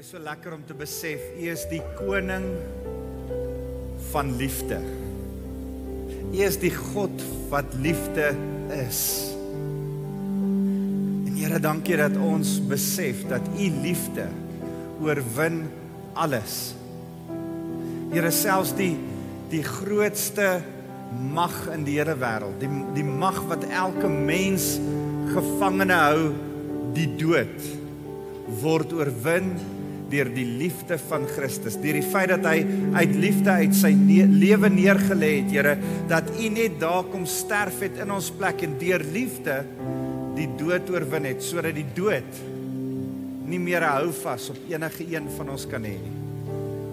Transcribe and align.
my 0.00 0.06
so 0.08 0.16
lekker 0.16 0.54
om 0.56 0.62
te 0.64 0.72
besef 0.72 1.20
U 1.36 1.48
is 1.52 1.66
die 1.68 1.80
koning 1.98 2.46
van 4.08 4.30
liefde. 4.40 4.78
U 6.30 6.38
is 6.40 6.54
die 6.62 6.70
God 6.72 7.20
wat 7.50 7.74
liefde 7.84 8.30
is. 8.72 9.00
En 11.28 11.36
Here, 11.36 11.58
dankie 11.60 11.98
dat 12.00 12.16
ons 12.16 12.54
besef 12.70 13.26
dat 13.28 13.44
U 13.58 13.66
liefde 13.82 14.24
oorwin 15.04 15.66
alles. 16.16 16.54
Here 18.14 18.30
selfs 18.32 18.72
die 18.78 18.94
die 19.52 19.60
grootste 19.66 20.62
mag 21.34 21.58
in 21.74 21.84
die 21.84 21.98
hele 21.98 22.14
wêreld, 22.16 22.56
die 22.62 22.70
die 22.96 23.04
mag 23.04 23.42
wat 23.52 23.68
elke 23.68 24.08
mens 24.08 24.78
gevangene 25.34 26.00
hou, 26.06 26.32
die 26.96 27.10
dood 27.20 27.68
word 28.64 28.96
oorwin 28.96 29.52
deur 30.10 30.30
die 30.34 30.46
liefde 30.58 30.98
van 31.08 31.26
Christus, 31.30 31.78
deur 31.80 31.96
die 32.00 32.06
feit 32.06 32.30
dat 32.32 32.46
hy 32.48 32.64
uit 32.98 33.16
liefde 33.16 33.56
uit 33.62 33.76
sy 33.76 33.92
ne 33.96 34.26
lewe 34.30 34.70
neergelê 34.72 35.32
het, 35.40 35.50
Here, 35.54 35.76
dat 36.10 36.30
U 36.36 36.48
net 36.52 36.78
daar 36.82 37.06
kom 37.10 37.26
sterf 37.28 37.82
het 37.84 38.00
in 38.02 38.12
ons 38.14 38.30
plek 38.34 38.64
en 38.66 38.78
deur 38.80 39.04
liefde 39.14 39.60
die 40.36 40.48
dood 40.58 40.90
oorwin 40.92 41.28
het 41.30 41.44
sodat 41.44 41.76
die 41.76 41.86
dood 41.96 42.40
nie 43.50 43.58
meer 43.58 43.84
hou 43.88 44.10
vas 44.14 44.50
op 44.52 44.58
enige 44.70 45.06
een 45.10 45.26
van 45.36 45.50
ons 45.56 45.66
kan 45.70 45.84
hê 45.86 45.96
nie. 45.98 46.16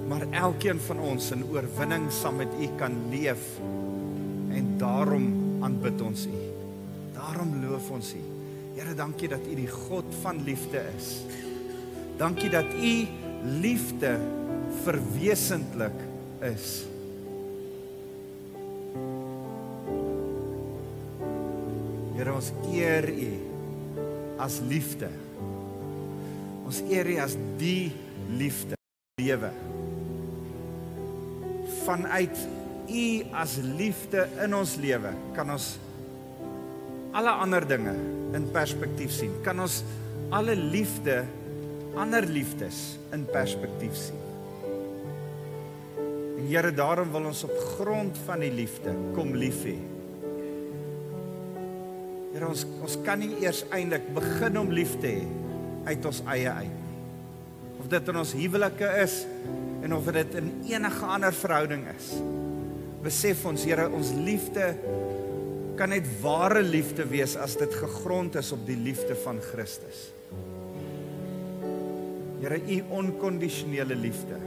Maar 0.07 0.23
elkeen 0.39 0.79
van 0.87 1.01
ons 1.03 1.31
in 1.35 1.43
oorwinning 1.51 2.07
saam 2.15 2.39
met 2.41 2.53
U 2.57 2.69
kan 2.79 2.95
leef 3.11 3.43
en 4.55 4.71
daarom 4.81 5.27
aanbid 5.67 6.01
ons 6.01 6.25
U. 6.25 6.39
Daarom 7.17 7.57
loof 7.61 7.91
ons 7.93 8.13
U. 8.15 8.23
Here, 8.77 8.95
dankie 8.97 9.29
dat 9.29 9.45
U 9.45 9.57
die 9.57 9.69
God 9.69 10.17
van 10.23 10.41
liefde 10.47 10.81
is. 10.95 11.11
Dankie 12.17 12.49
dat 12.49 12.65
U 12.73 12.93
liefde 13.61 14.17
verwesentlik 14.81 15.93
is. 16.41 16.81
Here 22.17 22.33
ons 22.33 22.49
eer 22.73 23.05
U 23.05 23.29
as 24.41 24.57
liefde. 24.65 25.11
Ons 26.65 26.81
eer 26.89 27.05
U 27.13 27.19
as 27.21 27.37
die 27.61 27.93
liefde 28.33 28.81
lewe. 29.21 29.53
Vanuit 31.85 32.45
U 32.87 33.07
as 33.37 33.59
liefde 33.61 34.25
in 34.41 34.57
ons 34.57 34.73
lewe 34.81 35.13
kan 35.37 35.53
ons 35.53 35.75
alle 37.17 37.31
ander 37.45 37.65
dinge 37.65 37.93
in 38.33 38.49
perspektief 38.53 39.13
sien. 39.13 39.37
Kan 39.45 39.61
ons 39.61 39.83
alle 40.33 40.57
liefde 40.57 41.21
ander 41.97 42.25
liefdes 42.29 42.97
in 43.15 43.25
perspektief 43.29 43.95
sien. 43.97 44.23
En 46.37 46.45
Here, 46.47 46.71
daarom 46.71 47.11
wil 47.11 47.29
ons 47.31 47.43
op 47.47 47.53
grond 47.77 48.17
van 48.27 48.43
die 48.45 48.53
liefde 48.53 48.93
kom 49.15 49.33
lief 49.35 49.63
hê. 49.65 49.77
Here, 52.35 52.47
ons 52.47 52.65
ons 52.85 52.97
kan 53.05 53.19
nie 53.19 53.33
eers 53.41 53.63
eintlik 53.73 54.05
begin 54.15 54.61
om 54.61 54.69
lief 54.73 54.93
te 55.01 55.17
hê 55.17 55.25
uit 55.87 56.05
ons 56.05 56.21
eie 56.35 56.51
uit 56.51 56.75
nie. 56.75 56.99
Of 57.81 57.89
dit 57.91 58.11
in 58.11 58.21
ons 58.21 58.35
huwelike 58.37 58.91
is 59.01 59.17
en 59.85 59.95
of 59.97 60.11
dit 60.13 60.37
in 60.39 60.51
enige 60.69 61.09
ander 61.17 61.33
verhouding 61.33 61.85
is. 61.95 62.11
Besef 63.05 63.43
ons, 63.49 63.65
Here, 63.65 63.89
ons 63.89 64.13
liefde 64.17 64.73
kan 65.77 65.91
net 65.93 66.05
ware 66.23 66.63
liefde 66.65 67.05
wees 67.09 67.35
as 67.37 67.55
dit 67.57 67.73
gegrond 67.81 68.37
is 68.39 68.49
op 68.53 68.63
die 68.65 68.77
liefde 68.77 69.17
van 69.23 69.41
Christus. 69.51 70.07
Here, 72.47 72.61
u 72.63 72.83
onkondisionele 72.95 73.95
liefde. 73.95 74.37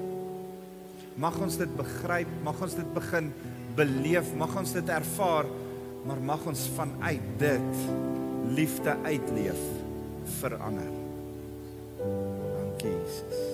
Mag 1.21 1.35
ons 1.45 1.59
dit 1.61 1.73
begryp, 1.77 2.31
mag 2.41 2.63
ons 2.65 2.73
dit 2.79 2.95
begin 2.97 3.29
beleef, 3.77 4.31
mag 4.41 4.55
ons 4.57 4.73
dit 4.73 4.93
ervaar, 4.95 5.51
maar 6.09 6.23
mag 6.25 6.47
ons 6.49 6.63
vanuit 6.79 7.27
dit 7.43 7.83
liefde 8.57 8.95
uitleef 9.05 9.61
vir 10.39 10.57
ander. 10.65 10.89
Dankie 12.01 12.95
Jesus. 12.95 13.45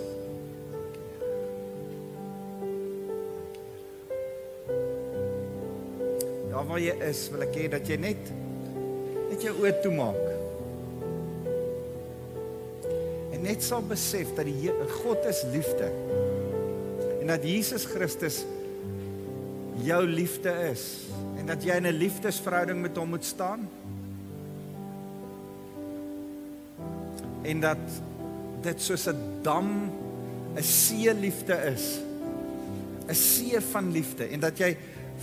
Daar 6.55 6.71
waar 6.71 6.85
jy 6.87 6.95
is, 7.11 7.27
wil 7.35 7.49
ek 7.51 7.63
hê 7.65 7.71
dat 7.75 7.91
jy 7.91 7.99
net 7.99 8.35
net 9.27 9.43
jou 9.43 9.59
oë 9.59 9.81
toemaak. 9.83 10.46
Net 13.47 13.63
sal 13.63 13.85
besef 13.87 14.33
dat 14.35 14.49
die 14.49 14.73
God 15.03 15.27
is 15.31 15.45
liefde. 15.53 15.91
En 17.21 17.31
dat 17.31 17.45
Jesus 17.47 17.87
Christus 17.87 18.43
jou 19.87 20.03
liefde 20.09 20.51
is 20.71 21.07
en 21.37 21.47
dat 21.47 21.63
jy 21.63 21.77
in 21.79 21.87
'n 21.87 21.99
liefdesverhouding 21.99 22.81
met 22.81 22.97
hom 22.97 23.09
moet 23.09 23.25
staan. 23.25 23.69
En 27.43 27.61
dat 27.61 27.83
dit 28.63 28.83
soos 28.83 29.07
'n 29.07 29.43
dam 29.43 29.91
'n 30.57 30.63
see 30.63 31.15
liefde 31.15 31.55
is. 31.75 32.01
'n 33.09 33.15
See 33.15 33.61
van 33.61 33.91
liefde 33.91 34.25
en 34.25 34.41
dat 34.41 34.59
jy 34.59 34.77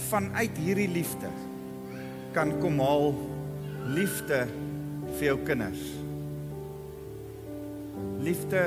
vanuit 0.09 0.57
hierdie 0.57 0.89
liefde 0.89 1.27
kan 2.31 2.59
kom 2.59 2.79
haal 2.79 3.13
liefde 3.85 4.47
vir 5.17 5.25
jou 5.25 5.37
kinders. 5.43 6.02
Liefde 8.23 8.61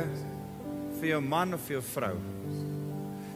vir 0.99 1.09
jou 1.15 1.21
man 1.25 1.57
of 1.57 1.63
vir 1.67 1.79
jou 1.79 1.85
vrou. 1.91 2.15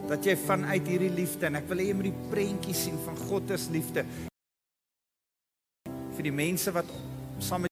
Dat 0.09 0.25
jy 0.25 0.35
vanuit 0.37 0.87
hierdie 0.87 1.11
liefde 1.13 1.47
en 1.49 1.57
ek 1.61 1.67
wil 1.69 1.81
hê 1.81 1.87
jy 1.89 1.97
moet 1.97 2.09
die 2.09 2.29
prentjie 2.33 2.75
sien 2.77 2.99
van 3.05 3.17
God 3.29 3.53
se 3.55 3.73
liefde 3.73 4.05
vir 6.11 6.27
die 6.27 6.35
mense 6.35 6.69
wat 6.75 6.89
saam 7.41 7.63
met 7.65 7.71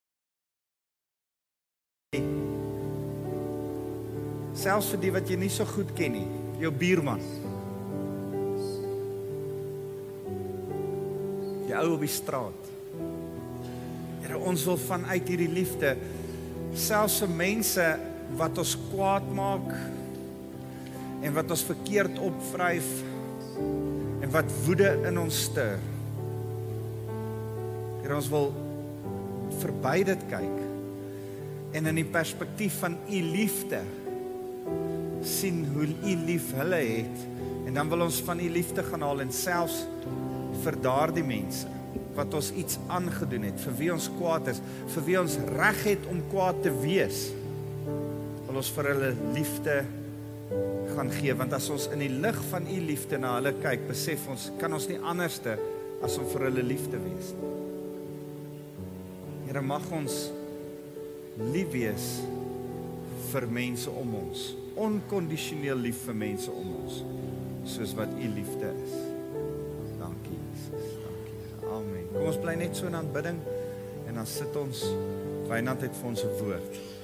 selfs 4.57 4.89
vir 4.95 5.03
die 5.03 5.13
wat 5.13 5.29
jy 5.29 5.37
nie 5.39 5.51
so 5.53 5.67
goed 5.69 5.93
ken 5.95 6.17
nie, 6.17 6.27
jou 6.63 6.71
buurman. 6.73 7.21
die 11.69 11.77
ou 11.77 11.93
op 11.93 12.01
die 12.03 12.09
straat. 12.09 12.69
Here, 14.23 14.37
ons 14.41 14.65
wil 14.65 14.79
vanuit 14.81 15.27
hierdie 15.29 15.51
liefde 15.53 15.93
selfs 16.77 17.19
vir 17.23 17.33
mense 17.33 17.85
wat 18.37 18.57
ons 18.61 18.75
kwaad 18.89 19.25
maak 19.35 19.69
en 21.25 21.35
wat 21.35 21.51
ons 21.51 21.65
verkeerd 21.67 22.19
opvryf 22.23 22.89
en 24.19 24.31
wat 24.33 24.51
woede 24.65 24.91
in 25.09 25.19
ons 25.19 25.43
stuur. 25.49 25.79
Here, 28.03 28.15
ons 28.15 28.29
wil 28.31 28.51
verby 29.59 29.97
dit 30.07 30.27
kyk 30.29 30.57
en 31.77 31.89
in 31.91 31.99
die 31.99 32.07
perspektief 32.07 32.79
van 32.81 32.95
u 33.09 33.19
liefde 33.33 33.81
sien 35.25 35.65
hoe 35.73 35.85
u 35.85 36.15
lief 36.25 36.47
hulle 36.57 36.79
het 36.79 37.25
en 37.67 37.75
dan 37.77 37.89
wil 37.91 38.07
ons 38.07 38.21
van 38.25 38.39
u 38.39 38.47
liefde 38.49 38.85
gaan 38.87 39.03
haal 39.05 39.21
en 39.21 39.33
selfs 39.35 39.83
vir 40.63 40.77
daardie 40.81 41.25
mense 41.25 41.67
wat 42.17 42.33
ons 42.35 42.49
iets 42.57 42.79
aangedoen 42.91 43.45
het, 43.47 43.59
vir 43.63 43.75
wie 43.79 43.91
ons 43.93 44.09
kwaad 44.17 44.49
is, 44.51 44.59
vir 44.95 45.05
wie 45.07 45.17
ons 45.21 45.37
reg 45.55 45.83
het 45.87 46.07
om 46.11 46.19
kwaad 46.31 46.57
te 46.65 46.73
wees. 46.81 47.29
Ons 48.59 48.73
vir 48.75 48.89
hulle 48.91 49.09
liefde 49.37 49.75
gaan 50.91 51.11
gee 51.13 51.31
want 51.37 51.53
as 51.55 51.69
ons 51.71 51.85
in 51.93 52.01
die 52.03 52.11
lig 52.11 52.39
van 52.49 52.65
u 52.67 52.79
liefde 52.83 53.19
na 53.21 53.37
hulle 53.37 53.53
kyk, 53.61 53.85
besef 53.87 54.25
ons 54.31 54.49
kan 54.59 54.73
ons 54.75 54.87
nie 54.89 54.97
anderste 54.99 55.53
as 56.03 56.17
om 56.19 56.27
vir 56.33 56.49
hulle 56.49 56.65
lief 56.67 56.89
te 56.91 56.99
wees 56.99 57.31
nie. 57.37 57.51
Here 59.47 59.63
mag 59.63 59.87
ons 59.95 60.17
lief 61.53 61.71
wees 61.71 62.09
vir 63.29 63.47
mense 63.47 63.95
om 64.01 64.11
ons, 64.25 64.43
onkondisioneel 64.75 65.79
lief 65.87 66.03
vir 66.09 66.19
mense 66.25 66.51
om 66.51 66.75
ons, 66.81 66.99
soos 67.77 67.95
wat 67.95 68.11
u 68.19 68.29
liefde 68.35 68.75
is. 68.83 68.99
Kom 71.63 72.25
ons 72.25 72.43
bly 72.43 72.59
net 72.59 72.75
so 72.75 72.91
in 72.91 72.97
aanbidding 72.99 73.39
en 74.09 74.19
dan 74.19 74.27
sit 74.27 74.55
ons 74.59 74.83
Wynand 75.49 75.81
het 75.81 75.95
vir 75.95 76.09
ons 76.11 76.23
'n 76.27 76.33
woord. 76.43 76.98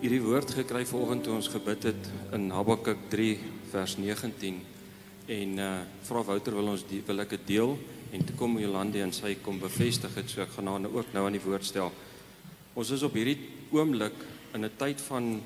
Hierdie 0.00 0.20
woord 0.20 0.50
gekry 0.58 0.84
vanoggend 0.88 1.24
toe 1.24 1.34
ons 1.34 1.48
gebid 1.50 1.86
het 1.88 2.08
in 2.36 2.50
Habakuk 2.52 3.06
3 3.12 3.28
vers 3.72 3.96
19 3.98 4.58
en 5.36 5.60
uh 5.62 5.68
vra 6.06 6.22
Wouter 6.28 6.54
wil 6.54 6.72
ons 6.72 6.84
die, 6.88 7.02
wil 7.06 7.24
ek 7.24 7.34
dit 7.36 7.46
deel 7.54 7.76
en 8.14 8.24
toe 8.24 8.36
kom 8.38 8.58
Jolande 8.60 9.02
en 9.02 9.12
sy 9.12 9.34
kom 9.42 9.60
bevestig 9.60 10.14
dit 10.18 10.30
so 10.30 10.42
ek 10.44 10.52
gaan 10.56 10.70
haar 10.70 10.82
nou 10.84 10.92
ook 10.98 11.12
nou 11.16 11.26
aan 11.26 11.36
die 11.38 11.42
woord 11.42 11.64
stel. 11.66 11.92
Ons 12.76 12.92
is 12.94 13.04
op 13.06 13.16
hierdie 13.16 13.38
oomblik 13.74 14.16
in 14.54 14.64
'n 14.64 14.76
tyd 14.78 15.00
van 15.08 15.40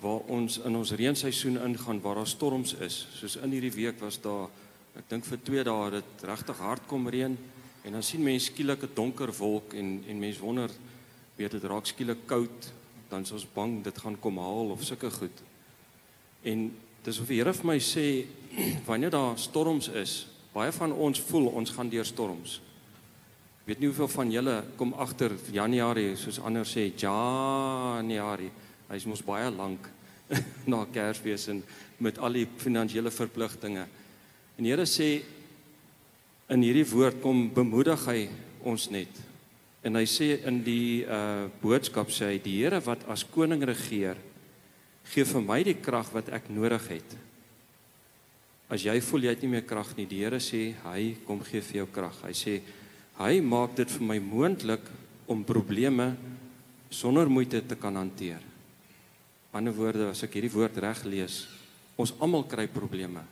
waar 0.00 0.20
ons 0.28 0.58
in 0.58 0.76
ons 0.76 0.92
reenseisoen 0.92 1.58
ingaan 1.58 2.00
waar 2.00 2.20
daar 2.20 2.26
storms 2.26 2.74
is. 2.74 3.06
Soos 3.14 3.36
in 3.36 3.50
hierdie 3.50 3.74
week 3.74 4.00
was 4.00 4.20
daar 4.20 4.48
ek 4.96 5.08
dink 5.08 5.24
vir 5.24 5.38
2 5.44 5.64
dae 5.64 5.90
dit 5.90 6.24
regtig 6.24 6.58
hard 6.58 6.86
kom 6.86 7.08
reën 7.08 7.36
En 7.82 7.92
dan 7.92 8.02
sien 8.02 8.22
mense 8.22 8.52
skielik 8.52 8.82
'n 8.82 8.94
donker 8.94 9.32
wolk 9.32 9.72
en 9.72 10.04
en 10.06 10.18
mense 10.18 10.40
wonder 10.40 10.70
weet 11.36 11.50
dit 11.50 11.64
raak 11.64 11.86
skielik 11.86 12.26
koud, 12.26 12.72
dan 13.10 13.26
is 13.26 13.32
ons 13.34 13.46
bang 13.54 13.80
dit 13.84 13.98
gaan 13.98 14.16
kom 14.22 14.38
haal 14.38 14.72
of 14.74 14.84
sulke 14.86 15.10
goed. 15.10 15.42
En 16.46 16.70
dis 17.04 17.20
of 17.20 17.28
die 17.28 17.40
Here 17.40 17.52
vir 17.56 17.66
my 17.66 17.78
sê 17.82 18.06
wanneer 18.88 19.12
daar 19.14 19.38
storms 19.38 19.90
is, 19.98 20.26
baie 20.54 20.72
van 20.74 20.92
ons 20.94 21.22
voel 21.30 21.50
ons 21.60 21.72
gaan 21.74 21.90
deur 21.90 22.06
storms. 22.06 22.60
Ek 23.60 23.70
weet 23.70 23.82
nie 23.82 23.90
hoeveel 23.90 24.10
van 24.10 24.32
julle 24.34 24.56
kom 24.78 24.94
agter 24.98 25.34
Januarie 25.54 26.14
soos 26.18 26.40
ander 26.42 26.66
sê 26.66 26.88
Januarie. 26.90 28.50
Hy's 28.90 29.06
mos 29.06 29.22
baie 29.22 29.50
lank 29.54 29.86
na 30.70 30.84
Kersfees 30.90 31.48
en 31.52 31.62
met 32.02 32.18
al 32.18 32.40
die 32.40 32.46
finansiële 32.58 33.12
verpligtinge. 33.14 33.86
En 34.56 34.66
die 34.66 34.72
Here 34.72 34.86
sê 34.88 35.10
in 36.50 36.64
hierdie 36.66 36.86
woord 36.90 37.20
kom 37.22 37.48
bemoedig 37.54 38.06
hy 38.10 38.24
ons 38.66 38.88
net. 38.90 39.29
En 39.82 39.96
hy 39.96 40.04
sê 40.04 40.34
in 40.44 40.60
die 40.64 41.06
uh 41.08 41.48
boodskap 41.62 42.12
sê 42.12 42.34
hy 42.34 42.40
die 42.42 42.58
Here 42.60 42.82
wat 42.84 43.06
as 43.08 43.24
koning 43.24 43.62
regeer 43.64 44.18
gee 45.10 45.24
vir 45.24 45.42
my 45.42 45.62
die 45.64 45.78
krag 45.80 46.10
wat 46.12 46.28
ek 46.28 46.50
nodig 46.52 46.84
het. 46.92 47.16
As 48.70 48.84
jy 48.84 49.00
voel 49.02 49.24
jy 49.26 49.32
het 49.34 49.40
nie 49.42 49.54
meer 49.56 49.64
krag 49.66 49.94
nie, 49.96 50.06
die 50.06 50.20
Here 50.22 50.38
sê 50.38 50.74
hy 50.84 51.14
kom 51.26 51.40
gee 51.42 51.64
vir 51.64 51.80
jou 51.80 51.88
krag. 51.90 52.20
Hy 52.22 52.34
sê 52.36 52.60
hy 53.18 53.40
maak 53.40 53.74
dit 53.80 53.90
vir 53.96 54.06
my 54.06 54.18
moontlik 54.22 54.84
om 55.30 55.42
probleme 55.46 56.12
sonder 56.90 57.30
moeite 57.30 57.62
te 57.66 57.78
kan 57.78 57.96
hanteer. 57.96 58.42
Ander 59.54 59.74
woorde, 59.74 60.10
as 60.12 60.22
ek 60.22 60.36
hierdie 60.36 60.52
woord 60.52 60.76
reg 60.82 61.02
lees, 61.08 61.44
ons 61.98 62.12
almal 62.22 62.44
kry 62.46 62.68
probleme, 62.70 63.24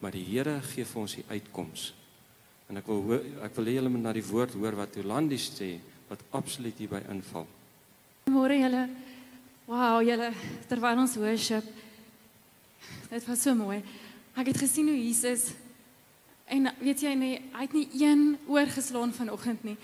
maar 0.00 0.12
die 0.12 0.24
Here 0.26 0.58
gee 0.72 0.84
vir 0.84 1.00
ons 1.00 1.16
die 1.16 1.24
uitkoms. 1.30 1.92
En 2.66 2.80
ek 2.80 2.88
wil 2.90 3.02
hoor, 3.06 3.26
ek 3.46 3.54
wil 3.58 3.68
hê 3.70 3.76
julle 3.76 3.90
moet 3.92 4.02
na 4.02 4.14
die 4.16 4.24
woord 4.26 4.56
hoor 4.58 4.74
wat 4.78 4.96
Jolandi 4.98 5.38
sê 5.38 5.76
wat 6.08 6.22
absoluut 6.34 6.78
hierby 6.78 7.02
inval. 7.12 7.46
Môre 8.30 8.58
julle. 8.58 8.86
Wow, 9.66 10.00
julle 10.06 10.32
terwyl 10.70 11.02
ons 11.02 11.14
worship. 11.18 11.66
Dit 13.10 13.26
was 13.26 13.42
so 13.42 13.54
mooi. 13.54 13.78
Ek 14.36 14.50
het 14.50 14.58
gesien 14.60 14.90
hoe 14.90 14.98
Jesus 14.98 15.52
en 16.46 16.68
weet 16.78 17.00
jy 17.02 17.14
nee, 17.18 17.38
hy 17.54 17.64
het 17.64 17.72
nie 17.74 17.86
een 17.98 18.36
oor 18.50 18.68
geslaan 18.70 19.14
vanoggend 19.14 19.64
nie. 19.66 19.76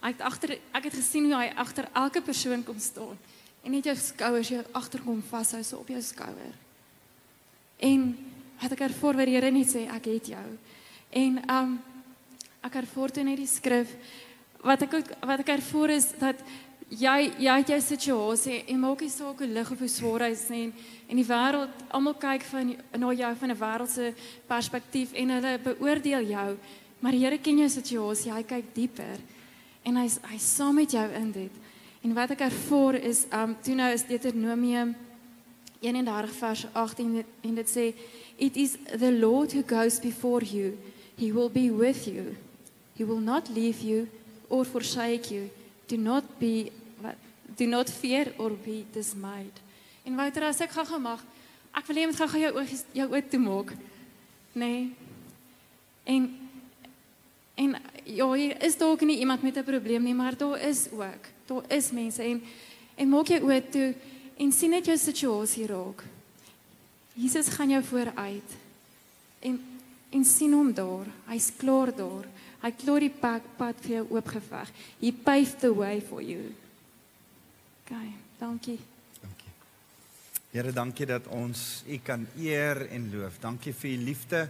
Hy 0.00 0.12
het 0.12 0.24
agter 0.24 0.56
ek 0.76 0.88
het 0.88 0.96
gesien 0.96 1.28
hoe 1.28 1.36
hy 1.36 1.52
agter 1.60 1.88
elke 1.96 2.24
persoon 2.24 2.64
kom 2.64 2.80
staan 2.80 3.16
en 3.64 3.74
net 3.76 3.88
jou 3.88 3.96
skouers 4.00 4.48
jou 4.52 4.60
agterkom 4.76 5.20
vashou 5.28 5.60
so 5.64 5.80
op 5.84 5.92
jou 5.92 6.00
skouer. 6.04 6.56
En 7.80 8.10
wat 8.60 8.76
ek 8.76 8.84
ervoor 8.88 9.16
waar 9.16 9.28
die 9.28 9.36
Here 9.36 9.52
net 9.52 9.72
sê 9.72 9.86
ek 9.92 10.08
het 10.08 10.32
jou. 10.32 10.48
En 11.16 11.40
um 11.48 11.78
ek 12.60 12.82
ervoor 12.82 13.10
toe 13.10 13.24
net 13.24 13.40
die 13.40 13.48
skrif. 13.48 13.92
Wat 14.60 14.82
ek 14.84 14.98
wat 15.24 15.40
ek 15.40 15.54
ervoor 15.56 15.92
is 15.94 16.10
dat 16.20 16.40
jy 16.90 17.30
jy 17.38 17.54
het 17.62 17.70
jou 17.70 17.80
situasie 17.80 18.60
en 18.68 18.80
maak 18.82 19.04
nie 19.04 19.12
saak 19.12 19.38
hoe 19.40 19.48
lig 19.48 19.70
of 19.70 19.78
hoe 19.78 19.88
swaar 19.88 20.26
hy 20.26 20.32
is 20.34 20.48
nie. 20.50 20.62
En, 20.68 20.72
en 21.08 21.20
die 21.20 21.26
wêreld 21.28 21.84
almal 21.88 22.16
kyk 22.20 22.44
van 22.50 22.74
na 22.98 23.12
jou 23.14 23.32
van 23.42 23.50
'n 23.50 23.60
wêreldse 23.60 24.14
perspektief 24.46 25.12
en 25.14 25.30
hulle 25.30 25.58
beoordeel 25.64 26.26
jou. 26.26 26.58
Maar 27.00 27.12
die 27.12 27.24
Here 27.24 27.38
ken 27.38 27.58
jou 27.58 27.68
situasie 27.68 28.32
hy 28.32 28.42
kyk 28.42 28.74
dieper. 28.74 29.18
En 29.84 29.96
hy's 29.96 30.18
hy's 30.28 30.56
saam 30.56 30.74
met 30.74 30.90
jou 30.90 31.08
in 31.14 31.32
dit. 31.32 31.52
En 32.02 32.14
wat 32.14 32.30
ek 32.30 32.40
ervoor 32.40 32.94
is 32.94 33.26
um 33.32 33.56
toe 33.62 33.74
nou 33.74 33.92
is 33.92 34.04
Deuteronomium 34.04 34.94
31 35.80 36.32
vers 36.32 36.66
18 36.74 37.24
en 37.42 37.54
dit 37.54 37.68
sê 37.68 37.94
it 38.36 38.56
is 38.56 38.76
the 38.98 39.12
lord 39.12 39.52
who 39.52 39.62
goes 39.62 39.98
before 40.00 40.44
you. 40.44 40.76
He 41.16 41.32
will 41.32 41.50
be 41.50 41.70
with 41.70 42.06
you 42.06 42.36
He 42.96 43.04
will 43.04 43.20
not 43.20 43.48
leave 43.48 43.80
you 43.80 44.08
or 44.48 44.64
forsake 44.64 45.30
you. 45.30 45.50
Do 45.88 45.96
not 45.96 46.24
be 46.38 46.72
do 47.56 47.66
not 47.66 47.90
fear 47.90 48.32
or 48.38 48.50
be 48.50 48.84
dismayed. 48.92 49.52
En 50.04 50.16
Wouter, 50.16 50.46
as 50.48 50.60
ek 50.64 50.72
gou-gou 50.72 51.00
mag, 51.02 51.20
ek 51.76 51.88
wil 51.88 51.98
hê 51.98 52.04
jy 52.04 52.10
moet 52.10 52.20
gou-gou 52.20 52.40
jou 52.40 52.52
oë 52.56 52.78
jou 52.96 53.08
oë 53.10 53.22
toemaak. 53.32 53.74
Nee. 54.56 54.86
En 56.08 56.30
en 57.60 57.74
ja, 58.08 58.26
hier 58.32 58.54
is 58.64 58.78
dalk 58.80 59.02
nie 59.04 59.18
iemand 59.20 59.42
met 59.42 59.56
'n 59.56 59.64
probleem 59.64 60.02
nie, 60.02 60.14
maar 60.14 60.36
daar 60.36 60.60
is 60.60 60.88
ook. 60.90 61.24
Daar 61.46 61.64
is 61.68 61.90
mense 61.90 62.22
en 62.22 62.42
en 62.96 63.08
maak 63.08 63.28
jou 63.28 63.40
oë 63.40 63.70
toe 63.70 63.94
en 64.36 64.52
sien 64.52 64.70
net 64.70 64.86
jou 64.86 64.96
situasie 64.96 65.66
raak. 65.66 66.04
Jesus 67.14 67.48
gaan 67.48 67.70
jou 67.70 67.82
vooruit. 67.84 68.50
En 69.38 69.60
en 70.10 70.24
sien 70.24 70.52
hom 70.52 70.72
daar. 70.74 71.06
Hy's 71.26 71.50
klaar 71.56 71.94
daar. 71.94 72.26
Hy 72.60 72.70
klaar 72.76 73.00
die 73.00 73.12
pad, 73.12 73.44
pad 73.56 73.78
vir 73.80 74.00
jou 74.00 74.06
oopgeveg. 74.18 74.70
He 75.00 75.12
paved 75.12 75.62
the 75.62 75.72
way 75.72 76.00
for 76.04 76.20
you. 76.20 76.50
Okay, 77.84 78.10
dankie. 78.38 78.78
Dankie. 79.20 79.52
Here, 80.52 80.72
dankie 80.76 81.06
dat 81.08 81.28
ons 81.32 81.82
U 81.88 82.00
kan 82.04 82.26
eer 82.36 82.84
en 82.92 83.08
loof. 83.14 83.38
Dankie 83.40 83.72
vir 83.72 83.94
U 83.94 84.02
liefde 84.10 84.42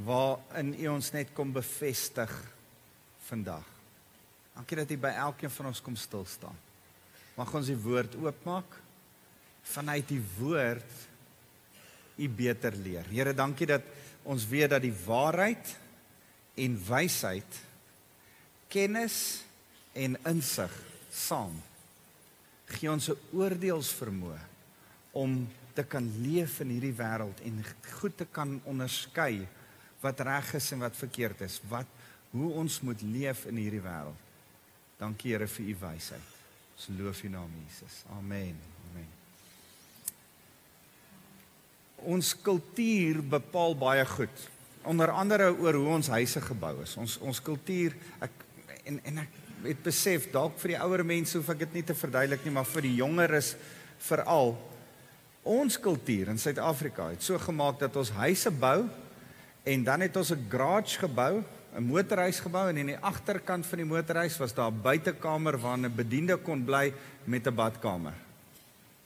waarin 0.00 0.72
U 0.80 0.88
ons 0.96 1.12
net 1.14 1.30
kom 1.36 1.52
bevestig 1.54 2.32
vandag. 3.28 3.66
Dankie 4.56 4.80
dat 4.80 4.90
U 4.90 4.98
by 5.00 5.12
elkeen 5.28 5.52
van 5.54 5.70
ons 5.70 5.82
kom 5.84 5.96
stil 5.96 6.26
staan. 6.26 6.56
Mag 7.38 7.52
ons 7.54 7.70
die 7.70 7.78
woord 7.78 8.16
oopmaak 8.18 8.74
vanuit 9.70 10.08
die 10.10 10.22
woord 10.40 11.06
U 12.18 12.28
beter 12.28 12.74
leer. 12.76 13.06
Here, 13.12 13.32
dankie 13.36 13.68
dat 13.70 13.86
ons 14.26 14.44
weet 14.50 14.74
dat 14.74 14.82
die 14.82 14.96
waarheid 15.06 15.76
en 16.54 16.76
wysheid, 16.86 17.60
kennis 18.68 19.42
en 19.92 20.16
insig 20.30 20.74
saam 21.10 21.56
gee 22.70 22.90
ons 22.90 23.08
'n 23.10 23.18
oordeelsvermoë 23.34 24.38
om 25.12 25.48
te 25.74 25.82
kan 25.82 26.06
leef 26.22 26.60
in 26.60 26.70
hierdie 26.74 26.94
wêreld 26.94 27.40
en 27.40 27.64
goed 28.00 28.16
te 28.16 28.24
kan 28.24 28.60
onderskei 28.64 29.46
wat 30.00 30.20
reg 30.20 30.54
is 30.54 30.72
en 30.72 30.78
wat 30.78 30.96
verkeerd 30.96 31.40
is, 31.40 31.60
wat 31.68 31.86
hoe 32.30 32.52
ons 32.52 32.80
moet 32.80 33.02
leef 33.02 33.46
in 33.46 33.56
hierdie 33.56 33.82
wêreld. 33.82 34.16
Dankie 34.98 35.32
Here 35.32 35.46
vir 35.48 35.66
u 35.66 35.76
wysheid. 35.80 36.28
Ons 36.76 36.88
loof 36.98 37.22
u 37.24 37.28
naam 37.28 37.50
Jesus. 37.66 38.04
Amen. 38.16 38.56
Amen. 38.90 39.08
Ons 41.96 42.34
kultuur 42.42 43.22
bepaal 43.22 43.76
baie 43.76 44.04
goed 44.06 44.50
onder 44.82 45.10
andere 45.10 45.50
oor 45.58 45.74
hoe 45.74 45.88
ons 45.88 46.08
huise 46.08 46.40
gebou 46.40 46.82
is. 46.82 46.96
Ons 46.96 47.18
ons 47.18 47.42
kultuur 47.42 47.96
ek 48.20 48.30
en 48.84 49.00
en 49.04 49.18
ek 49.18 49.38
het 49.64 49.82
besef 49.84 50.30
dalk 50.32 50.56
vir 50.58 50.74
die 50.74 50.80
ouer 50.80 51.04
mense 51.04 51.36
hoef 51.36 51.50
ek 51.52 51.58
dit 51.66 51.74
nie 51.74 51.84
te 51.84 51.94
verduidelik 51.94 52.44
nie, 52.44 52.52
maar 52.52 52.68
vir 52.68 52.86
die 52.88 52.96
jonger 52.96 53.34
is 53.36 53.54
veral 54.00 54.56
ons 55.42 55.76
kultuur 55.80 56.28
in 56.32 56.40
Suid-Afrika 56.40 57.10
het 57.12 57.24
so 57.24 57.38
gemaak 57.40 57.80
dat 57.80 57.96
ons 57.96 58.12
huise 58.20 58.50
bou 58.52 58.84
en 59.64 59.84
dan 59.84 60.00
het 60.00 60.16
ons 60.16 60.32
'n 60.32 60.46
garage 60.48 60.98
gebou, 60.98 61.42
'n 61.76 61.82
motorhuis 61.82 62.40
gebou 62.40 62.68
en 62.68 62.76
in 62.76 62.86
die 62.86 62.98
agterkant 62.98 63.66
van 63.66 63.78
die 63.78 63.86
motorhuis 63.86 64.38
was 64.38 64.54
daar 64.54 64.70
'n 64.70 64.82
buitekamer 64.82 65.58
waar 65.58 65.78
'n 65.78 65.94
bediende 65.94 66.36
kon 66.36 66.64
bly 66.64 66.92
met 67.24 67.46
'n 67.46 67.54
badkamer. 67.54 68.14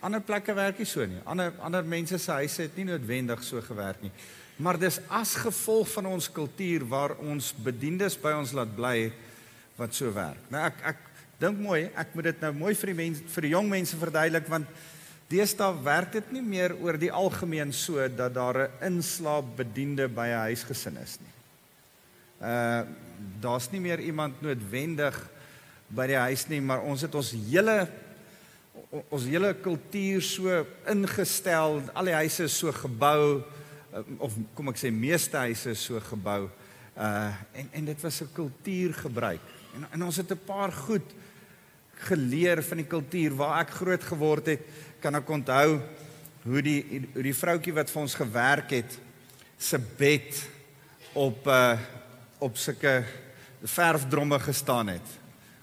Ander 0.00 0.20
plekke 0.20 0.54
werk 0.54 0.78
nie 0.78 0.86
so 0.86 1.06
nie. 1.06 1.20
Ander 1.24 1.52
ander 1.58 1.84
mense 1.84 2.18
se 2.18 2.30
huise 2.30 2.62
het 2.62 2.76
nie 2.76 2.84
noodwendig 2.84 3.42
so 3.42 3.60
gewerk 3.60 4.02
nie. 4.02 4.12
Maar 4.56 4.78
dis 4.78 5.00
as 5.10 5.34
gevolg 5.34 5.88
van 5.96 6.06
ons 6.06 6.30
kultuur 6.30 6.84
waar 6.86 7.16
ons 7.18 7.50
bediendes 7.64 8.14
by 8.22 8.36
ons 8.38 8.52
laat 8.54 8.70
bly 8.76 9.12
wat 9.78 9.94
so 9.96 10.12
werk. 10.14 10.42
Nou 10.52 10.62
ek 10.62 10.82
ek 10.94 11.00
dink 11.42 11.58
mooi, 11.58 11.88
ek 11.98 12.12
moet 12.14 12.30
dit 12.30 12.44
nou 12.44 12.52
mooi 12.54 12.74
vir 12.78 12.92
die 12.92 12.98
mense 13.00 13.24
vir 13.34 13.46
die 13.48 13.54
jong 13.56 13.70
mense 13.72 13.98
verduidelik 13.98 14.46
want 14.52 14.68
deesdae 15.32 15.74
werk 15.82 16.12
dit 16.14 16.30
nie 16.36 16.44
meer 16.44 16.76
oor 16.78 16.98
die 17.00 17.10
algemeen 17.10 17.72
so 17.74 17.98
dat 18.08 18.34
daar 18.34 18.68
'n 18.68 18.94
inslaap 18.94 19.56
bediende 19.56 20.06
by 20.08 20.28
'n 20.28 20.46
huisgesin 20.52 20.96
is 21.02 21.18
nie. 21.20 21.34
Uh 22.40 22.84
daar's 23.40 23.70
nie 23.70 23.80
meer 23.80 24.00
iemand 24.00 24.42
noodwendig 24.42 25.16
by 25.88 26.06
die 26.06 26.16
huis 26.16 26.48
nie, 26.48 26.60
maar 26.60 26.82
ons 26.82 27.00
het 27.00 27.14
ons 27.14 27.30
hele 27.30 27.88
ons 29.10 29.24
hele 29.24 29.54
kultuur 29.54 30.22
so 30.22 30.66
ingestel, 30.86 31.82
al 31.94 32.04
die 32.04 32.14
huise 32.14 32.44
is 32.44 32.58
so 32.58 32.72
gebou 32.72 33.42
of 34.18 34.34
kom 34.54 34.68
ek 34.72 34.80
sê 34.80 34.90
meeste 34.90 35.36
huise 35.36 35.74
is 35.74 35.82
so 35.86 36.00
gebou 36.10 36.48
uh 36.94 37.32
en 37.58 37.68
en 37.72 37.84
dit 37.84 38.00
was 38.02 38.20
'n 38.22 38.32
kultuurgebruik. 38.32 39.40
En 39.74 39.86
en 39.90 40.02
ons 40.02 40.16
het 40.16 40.30
'n 40.30 40.44
paar 40.46 40.72
goed 40.72 41.14
geleer 41.94 42.62
van 42.62 42.76
die 42.76 42.86
kultuur 42.86 43.36
waar 43.36 43.60
ek 43.60 43.70
groot 43.70 44.02
geword 44.02 44.46
het, 44.46 44.60
kan 45.00 45.14
ek 45.14 45.28
onthou 45.28 45.80
hoe 46.42 46.62
die 46.62 47.08
hoe 47.14 47.22
die 47.22 47.34
vroutjie 47.34 47.74
wat 47.74 47.90
vir 47.90 48.02
ons 48.02 48.14
gewerk 48.14 48.70
het 48.70 48.98
se 49.58 49.78
bed 49.78 50.48
op 51.12 51.46
uh 51.46 51.78
op 52.38 52.56
sulke 52.56 53.04
verfdromme 53.62 54.38
gestaan 54.38 54.88
het. 54.88 55.06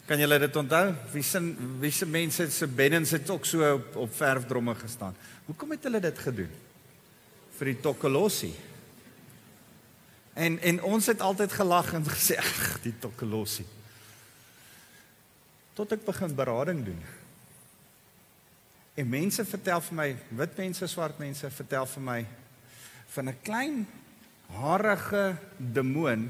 Kan 0.05 0.19
julle 0.19 0.39
dit 0.39 0.55
onthou? 0.55 0.95
Wie 1.11 1.23
se 1.23 1.39
wie 1.79 1.91
se 1.91 2.05
mense 2.05 2.51
se 2.51 2.67
beddens 2.67 3.11
het 3.11 3.29
ook 3.29 3.45
so 3.45 3.73
op, 3.73 3.95
op 3.95 4.15
verfdromme 4.15 4.75
gestaan. 4.75 5.15
Hoekom 5.45 5.71
het 5.71 5.83
hulle 5.83 5.99
dit 5.99 6.19
gedoen? 6.19 6.70
Vir 7.61 7.75
die 7.75 7.81
tokkelossie. 7.83 8.55
En 10.33 10.57
en 10.65 10.79
ons 10.89 11.05
het 11.11 11.21
altyd 11.21 11.53
gelag 11.53 11.91
en 11.93 12.07
gesê 12.09 12.39
ag 12.41 12.79
die 12.81 12.95
tokkelosie. 13.03 13.67
Tot 15.77 15.93
ek 15.93 16.01
begin 16.07 16.33
berading 16.35 16.81
doen. 16.87 17.01
En 18.97 19.09
mense 19.09 19.45
vertel 19.45 19.83
vir 19.85 19.97
my, 19.99 20.07
wit 20.41 20.57
mense, 20.57 20.89
swart 20.89 21.21
mense 21.21 21.51
vertel 21.53 21.85
vir 21.93 22.03
my 22.07 22.19
van 23.13 23.29
'n 23.29 23.41
klein 23.43 23.77
harige 24.57 25.37
demoon 25.57 26.29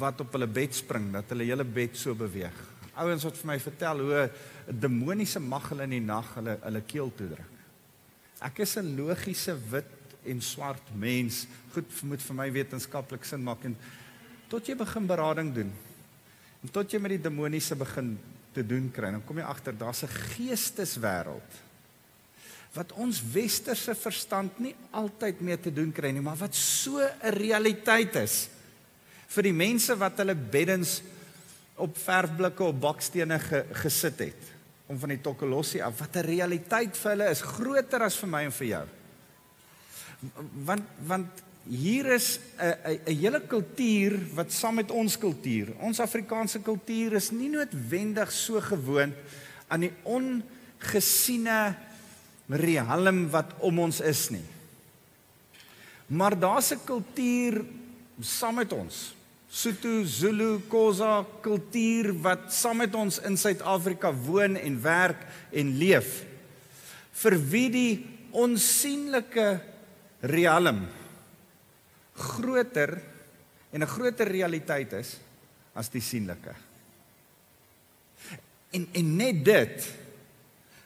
wat 0.00 0.20
op 0.20 0.32
hulle 0.32 0.46
bed 0.46 0.74
spring 0.74 1.12
dat 1.12 1.28
hulle 1.28 1.44
hele 1.44 1.64
bed 1.64 1.96
so 1.96 2.14
beweeg. 2.14 2.56
Ouens 2.96 3.22
het 3.22 3.36
vir 3.36 3.46
my 3.46 3.60
vertel 3.60 4.00
hoe 4.00 4.30
'n 4.66 4.80
demoniese 4.80 5.40
mag 5.40 5.68
hulle 5.68 5.82
in 5.82 5.90
die 5.90 6.00
nag 6.00 6.34
hulle 6.34 6.58
hulle 6.62 6.80
keel 6.80 7.12
toedruk. 7.14 7.52
Ek 8.40 8.58
is 8.58 8.76
'n 8.76 8.96
logiese 8.96 9.54
wit 9.70 9.97
en 10.24 10.40
swart 10.42 10.94
mens. 10.94 11.46
Goed, 11.72 12.02
moet 12.02 12.22
vir 12.22 12.34
my 12.34 12.48
wetenskaplik 12.52 13.24
sin 13.24 13.44
maak 13.44 13.64
en 13.64 13.76
tot 14.48 14.66
jy 14.66 14.74
begin 14.74 15.06
berading 15.06 15.54
doen. 15.54 15.72
En 16.62 16.74
tot 16.74 16.90
jy 16.90 16.98
met 16.98 17.10
die 17.16 17.22
demoniese 17.28 17.76
begin 17.78 18.16
te 18.54 18.64
doen 18.66 18.90
kry, 18.90 19.12
dan 19.14 19.24
kom 19.24 19.38
jy 19.38 19.46
agter 19.46 19.76
daar's 19.76 20.02
'n 20.02 20.14
geesteswêreld 20.34 21.66
wat 22.76 22.92
ons 23.00 23.22
westerse 23.32 23.94
verstand 23.94 24.58
nie 24.58 24.74
altyd 24.90 25.40
mee 25.40 25.56
te 25.56 25.72
doen 25.72 25.92
kry 25.92 26.10
nie, 26.10 26.20
maar 26.20 26.36
wat 26.36 26.54
so 26.54 27.00
'n 27.00 27.32
realiteit 27.32 28.14
is 28.16 28.48
vir 29.28 29.42
die 29.42 29.52
mense 29.52 29.96
wat 29.96 30.18
hulle 30.18 30.34
beddens 30.34 31.02
op 31.76 31.96
verfblikke 31.96 32.64
op 32.64 32.80
bakstene 32.80 33.38
ge, 33.38 33.64
gesit 33.72 34.18
het 34.18 34.42
om 34.88 34.98
van 34.98 35.08
die 35.08 35.20
tokkelossie 35.20 35.84
af 35.84 35.98
wat 35.98 36.16
'n 36.16 36.26
realiteit 36.26 36.96
vir 36.96 37.10
hulle 37.10 37.30
is 37.30 37.42
groter 37.42 38.02
as 38.02 38.16
vir 38.16 38.28
my 38.28 38.44
en 38.44 38.52
vir 38.52 38.66
jou 38.66 38.86
want 40.64 40.82
want 41.06 41.44
hier 41.68 42.06
is 42.14 42.40
'n 42.58 43.00
'n 43.06 43.16
hele 43.20 43.40
kultuur 43.46 44.18
wat 44.34 44.52
saam 44.52 44.74
met 44.74 44.90
ons 44.90 45.18
kultuur, 45.18 45.74
ons 45.80 46.00
Afrikaanse 46.00 46.58
kultuur 46.58 47.12
is 47.12 47.30
nie 47.30 47.48
noodwendig 47.48 48.32
so 48.32 48.60
gewoond 48.60 49.14
aan 49.68 49.80
die 49.80 49.92
ongesiene 50.02 51.76
riem 52.48 53.28
wat 53.30 53.52
om 53.60 53.78
ons 53.78 54.00
is 54.00 54.30
nie. 54.30 54.44
Maar 56.08 56.38
daar's 56.38 56.72
'n 56.72 56.84
kultuur 56.84 57.64
saam 58.20 58.54
met 58.54 58.72
ons. 58.72 59.14
Sotho, 59.50 60.04
Zulu, 60.04 60.60
Khoza 60.68 61.24
kultuur 61.40 62.12
wat 62.20 62.52
saam 62.52 62.76
met 62.76 62.94
ons 62.94 63.18
in 63.18 63.36
Suid-Afrika 63.36 64.12
woon 64.12 64.56
en 64.56 64.82
werk 64.82 65.26
en 65.52 65.76
leef. 65.78 66.24
Vir 67.12 67.48
wie 67.50 67.70
die 67.70 68.06
onsigbare 68.30 69.60
riem 70.20 70.86
groter 72.18 72.98
en 73.70 73.82
'n 73.82 73.86
groter 73.86 74.28
realiteit 74.28 74.92
is 74.92 75.16
as 75.74 75.88
die 75.88 76.00
sienlike. 76.00 76.54
En 78.70 78.88
en 78.92 79.16
net 79.16 79.44
dit 79.44 79.94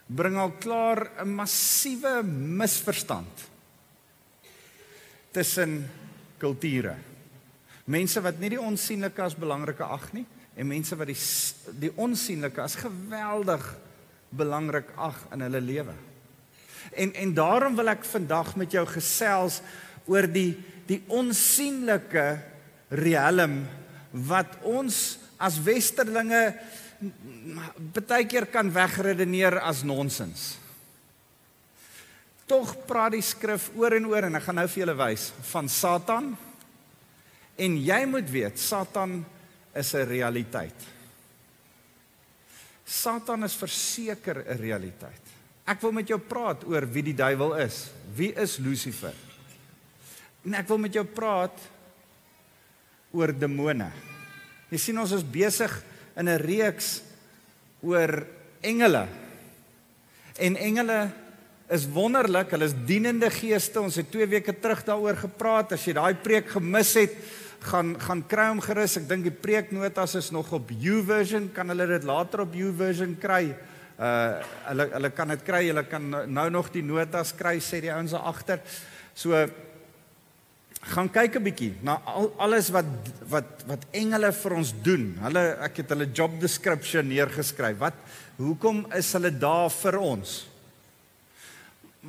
bring 0.07 0.37
al 0.37 0.53
klaar 0.61 1.11
'n 1.25 1.35
massiewe 1.35 2.23
misverstand 2.23 3.49
tussen 5.31 5.89
kulture. 6.39 6.97
Mense 7.85 8.21
wat 8.21 8.39
nie 8.39 8.51
die 8.51 8.61
onsigbare 8.61 9.23
as 9.23 9.37
belangrike 9.37 9.85
ag 9.85 10.13
nie 10.13 10.27
en 10.55 10.67
mense 10.67 10.97
wat 10.97 11.07
die 11.07 11.19
die 11.81 11.93
onsigbare 11.97 12.63
as 12.63 12.77
geweldig 12.77 13.77
belangrik 14.29 14.89
ag 14.97 15.17
in 15.33 15.41
hulle 15.41 15.61
lewe. 15.61 15.95
En 16.91 17.15
en 17.15 17.35
daarom 17.35 17.77
wil 17.77 17.89
ek 17.89 18.05
vandag 18.05 18.57
met 18.57 18.73
jou 18.73 18.87
gesels 18.87 19.61
oor 20.07 20.27
die 20.27 20.57
die 20.87 21.03
onsigbare 21.07 22.43
riem 22.91 23.63
wat 24.11 24.59
ons 24.69 25.19
as 25.41 25.59
westerlinge 25.63 26.43
baie 28.07 28.27
keer 28.29 28.47
kan 28.47 28.71
wegredeneer 28.71 29.59
as 29.65 29.83
nonsens. 29.83 30.59
Tog 32.47 32.75
praat 32.87 33.17
die 33.17 33.25
skrif 33.25 33.71
oor 33.79 33.97
en 33.97 34.07
oor 34.11 34.29
en 34.29 34.39
ek 34.39 34.47
gaan 34.47 34.61
nou 34.61 34.69
vir 34.69 34.83
julle 34.85 34.97
wys 34.99 35.31
van 35.51 35.71
Satan. 35.73 36.33
En 37.57 37.77
jy 37.79 38.01
moet 38.11 38.29
weet, 38.31 38.59
Satan 38.59 39.23
is 39.75 39.95
'n 39.95 40.07
realiteit. 40.07 40.81
Satan 42.85 43.45
is 43.45 43.55
verseker 43.55 44.45
'n 44.45 44.59
realiteit. 44.59 45.42
Ek 45.69 45.79
wil 45.85 45.95
met 45.95 46.09
jou 46.11 46.19
praat 46.19 46.65
oor 46.67 46.87
wie 46.91 47.05
die 47.07 47.17
duiwel 47.17 47.55
is. 47.63 47.87
Wie 48.17 48.33
is 48.35 48.59
Lucifer? 48.59 49.15
En 50.43 50.57
ek 50.59 50.67
wil 50.71 50.81
met 50.83 50.95
jou 50.99 51.05
praat 51.07 51.55
oor 53.15 53.31
demone. 53.37 53.87
Jy 54.73 54.81
sien 54.81 54.99
ons 54.99 55.13
is 55.15 55.23
besig 55.23 55.71
in 56.17 56.29
'n 56.29 56.41
reeks 56.43 57.03
oor 57.83 58.27
engele. 58.61 59.07
En 60.39 60.57
engele 60.57 61.13
is 61.71 61.87
wonderlik, 61.87 62.51
hulle 62.51 62.65
is 62.65 62.75
dienende 62.87 63.31
geeste. 63.31 63.81
Ons 63.81 63.97
het 63.97 64.11
2 64.11 64.27
weke 64.27 64.53
terug 64.53 64.85
daaroor 64.85 65.17
gepraat. 65.17 65.73
As 65.73 65.85
jy 65.85 65.93
daai 65.93 66.15
preek 66.15 66.49
gemis 66.49 66.95
het, 66.95 67.15
gaan 67.61 67.95
gaan 68.01 68.27
kry 68.27 68.49
hom 68.49 68.61
gerus. 68.61 68.97
Ek 68.97 69.09
dink 69.09 69.23
die 69.23 69.31
preeknotas 69.31 70.15
is 70.15 70.31
nog 70.31 70.53
op 70.53 70.71
YouVersion. 70.71 71.53
Kan 71.53 71.69
hulle 71.69 71.87
dit 71.87 72.03
later 72.03 72.41
op 72.41 72.55
YouVersion 72.55 73.17
kry? 73.19 73.55
Uh 74.03 74.41
hulle 74.67 74.89
hulle 74.97 75.11
kan 75.15 75.31
dit 75.31 75.43
kry, 75.47 75.67
hulle 75.69 75.85
kan 75.87 76.03
nou 76.27 76.49
nog 76.51 76.73
die 76.75 76.83
notas 76.83 77.31
kry 77.39 77.61
sê 77.63 77.79
die 77.85 77.93
ouens 77.95 78.15
daar 78.17 78.27
agter. 78.33 78.59
So 79.15 79.37
gaan 80.91 81.07
kyk 81.09 81.37
'n 81.39 81.45
bietjie 81.45 81.75
na 81.87 82.01
al, 82.05 82.33
alles 82.39 82.71
wat 82.75 82.89
wat 83.31 83.63
wat 83.67 83.87
engele 83.93 84.33
vir 84.33 84.53
ons 84.59 84.73
doen. 84.83 85.15
Hulle 85.23 85.45
ek 85.63 85.77
het 85.77 85.95
hulle 85.95 86.11
job 86.11 86.41
description 86.41 87.07
neergeskryf. 87.07 87.79
Wat 87.79 87.95
hoekom 88.39 88.87
is 88.93 89.13
hulle 89.13 89.31
daar 89.31 89.71
vir 89.71 89.99
ons? 89.99 90.49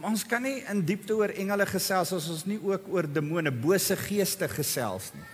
Ons 0.01 0.25
kan 0.25 0.41
nie 0.41 0.63
in 0.65 0.81
diepte 0.81 1.13
oor 1.13 1.29
engele 1.29 1.65
gesels 1.69 2.13
as 2.13 2.29
ons 2.29 2.45
nie 2.45 2.57
ook 2.57 2.87
oor 2.89 3.05
demone, 3.05 3.51
bose 3.51 3.95
geeste 3.95 4.47
gesels 4.49 5.11
nie. 5.13 5.29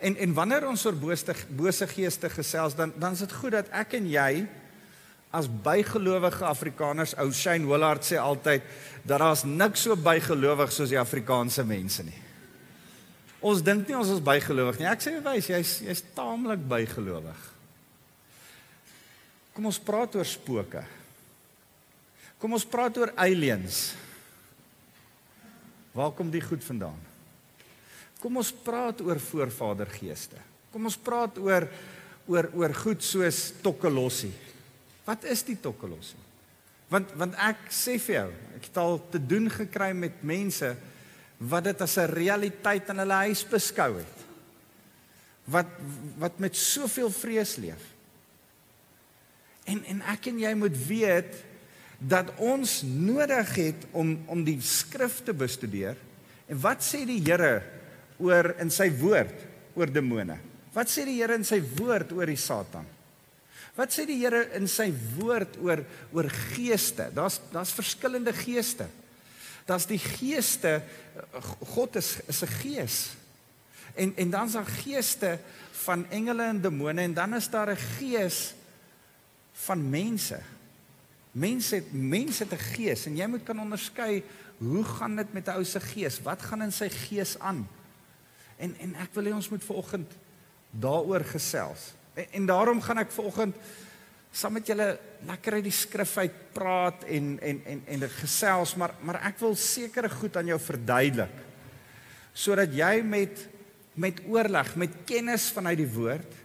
En 0.00 0.16
en 0.16 0.34
wanneer 0.34 0.66
ons 0.66 0.86
oor 0.86 0.98
bose 0.98 1.34
bose 1.48 1.86
geeste 1.86 2.28
gesels 2.28 2.74
dan 2.74 2.92
dan 2.98 3.12
is 3.12 3.22
dit 3.22 3.32
goed 3.32 3.52
dat 3.52 3.70
ek 3.70 3.94
en 3.94 4.10
jy 4.10 4.48
as 5.34 5.48
bygelowige 5.48 6.46
Afrikaners, 6.48 7.12
ou 7.20 7.32
Shane 7.32 7.68
Willard 7.68 8.04
sê 8.06 8.16
altyd 8.20 8.64
dat 9.04 9.20
daar's 9.20 9.44
niks 9.44 9.84
so 9.84 9.96
bygelowig 9.96 10.72
soos 10.72 10.92
die 10.92 11.00
Afrikaanse 11.00 11.64
mense 11.68 12.04
nie. 12.06 12.16
Ons 13.38 13.62
dink 13.62 13.86
nie 13.86 13.94
ons 13.94 14.10
is 14.10 14.22
bygelowig 14.24 14.80
nie. 14.80 14.88
Ek 14.90 15.04
sê 15.04 15.14
wys, 15.22 15.50
jy's 15.52 15.74
jy's 15.84 16.02
taamlik 16.16 16.64
bygelowig. 16.70 17.44
Kom 19.54 19.68
ons 19.70 19.78
praat 19.82 20.16
oor 20.18 20.26
spooke. 20.26 20.82
Kom 22.38 22.54
ons 22.54 22.66
praat 22.66 22.98
oor 22.98 23.12
aliens. 23.18 23.92
Waar 25.94 26.12
kom 26.14 26.30
die 26.30 26.42
goed 26.42 26.62
vandaan? 26.62 26.98
Kom 28.22 28.38
ons 28.38 28.50
praat 28.64 29.00
oor 29.02 29.20
voorvadergeeste. 29.22 30.38
Kom 30.72 30.88
ons 30.90 30.98
praat 30.98 31.38
oor 31.42 31.68
oor 32.28 32.50
oor 32.60 32.74
goed 32.76 33.00
soos 33.00 33.46
tokkelossie. 33.64 34.34
Wat 35.08 35.24
is 35.24 35.40
die 35.46 35.56
tokkelossie? 35.56 36.20
Want 36.92 37.12
want 37.20 37.36
ek 37.40 37.68
sê 37.72 37.96
vir 38.00 38.14
jou, 38.14 38.28
ek 38.58 38.68
het 38.68 38.78
al 38.80 38.98
te 39.12 39.20
doen 39.20 39.48
gekry 39.52 39.90
met 39.96 40.22
mense 40.26 40.72
wat 41.38 41.68
dit 41.68 41.82
as 41.84 41.96
'n 41.96 42.12
realiteit 42.12 42.88
in 42.88 42.98
hulle 42.98 43.18
huis 43.28 43.44
beskou 43.44 43.96
het. 43.96 44.16
Wat 45.46 45.68
wat 46.18 46.38
met 46.38 46.56
soveel 46.56 47.10
vrees 47.10 47.56
leef. 47.56 47.84
En 49.64 49.84
en 49.84 50.02
ek 50.02 50.26
en 50.26 50.38
jy 50.38 50.54
moet 50.54 50.76
weet 50.88 51.44
dat 51.98 52.32
ons 52.36 52.82
nodig 52.82 53.54
het 53.54 53.86
om 53.92 54.18
om 54.26 54.44
die 54.44 54.60
skrif 54.60 55.24
te 55.24 55.32
bestudeer. 55.32 55.96
En 56.48 56.60
wat 56.60 56.80
sê 56.82 57.04
die 57.04 57.20
Here 57.20 57.62
oor 58.18 58.54
in 58.58 58.70
sy 58.70 58.90
woord 58.90 59.34
oor 59.74 59.86
demone? 59.86 60.38
Wat 60.72 60.88
sê 60.88 61.04
die 61.04 61.20
Here 61.20 61.34
in 61.34 61.44
sy 61.44 61.60
woord 61.60 62.12
oor 62.12 62.26
die 62.26 62.36
Satan? 62.36 62.97
Wat 63.78 63.94
sê 63.94 64.08
die 64.08 64.18
Here 64.18 64.48
in 64.58 64.66
sy 64.66 64.88
woord 65.14 65.54
oor 65.62 65.84
oor 66.10 66.28
geeste? 66.50 67.12
Daar's 67.14 67.38
daar's 67.52 67.70
verskillende 67.70 68.34
geeste. 68.34 68.88
Daar's 69.68 69.86
die 69.86 70.00
geeste 70.02 70.80
God 71.76 71.96
is 72.00 72.18
is 72.26 72.42
'n 72.42 72.54
gees. 72.58 72.96
En 73.94 74.12
en 74.16 74.30
dan's 74.30 74.52
daar 74.52 74.66
geeste 74.66 75.38
van 75.84 76.10
engele 76.10 76.42
en 76.42 76.60
demone 76.60 77.02
en 77.02 77.14
dan 77.14 77.34
is 77.34 77.48
daar 77.48 77.70
'n 77.70 77.76
gees 77.98 78.54
van 79.52 79.90
mense. 79.90 80.40
Mense 81.32 81.74
het 81.74 81.92
mense 81.92 82.42
het 82.42 82.52
'n 82.52 82.64
gees 82.74 83.06
en 83.06 83.16
jy 83.16 83.26
moet 83.26 83.44
kan 83.44 83.60
onderskei 83.60 84.24
hoe 84.58 84.84
gaan 84.84 85.16
dit 85.16 85.32
met 85.32 85.46
'n 85.46 85.50
ou 85.50 85.64
se 85.64 85.80
gees? 85.80 86.22
Wat 86.22 86.42
gaan 86.42 86.62
in 86.62 86.72
sy 86.72 86.88
gees 86.88 87.38
aan? 87.38 87.68
En 88.56 88.74
en 88.78 88.94
ek 88.94 89.14
wil 89.14 89.24
hê 89.24 89.34
ons 89.34 89.48
moet 89.48 89.64
vanoggend 89.64 90.10
daaroor 90.70 91.24
gesels. 91.24 91.97
En, 92.18 92.26
en 92.32 92.48
daarom 92.50 92.80
gaan 92.82 93.04
ek 93.04 93.14
vanoggend 93.14 93.58
saam 94.34 94.58
met 94.58 94.66
julle 94.68 94.88
lekker 95.26 95.58
uit 95.58 95.66
die 95.66 95.74
skrif 95.74 96.16
uit 96.20 96.40
praat 96.54 97.04
en 97.08 97.36
en 97.40 97.60
en 97.64 97.84
en 97.86 98.02
dit 98.04 98.16
gesels, 98.20 98.74
maar 98.76 98.94
maar 99.02 99.22
ek 99.30 99.38
wil 99.40 99.56
sekere 99.56 100.10
goed 100.12 100.36
aan 100.36 100.50
jou 100.52 100.58
verduidelik 100.60 101.44
sodat 102.38 102.74
jy 102.74 103.00
met 103.02 103.46
met 103.98 104.20
oorleg, 104.30 104.76
met 104.78 104.92
kennis 105.08 105.48
vanuit 105.50 105.80
die 105.80 105.90
woord 105.90 106.36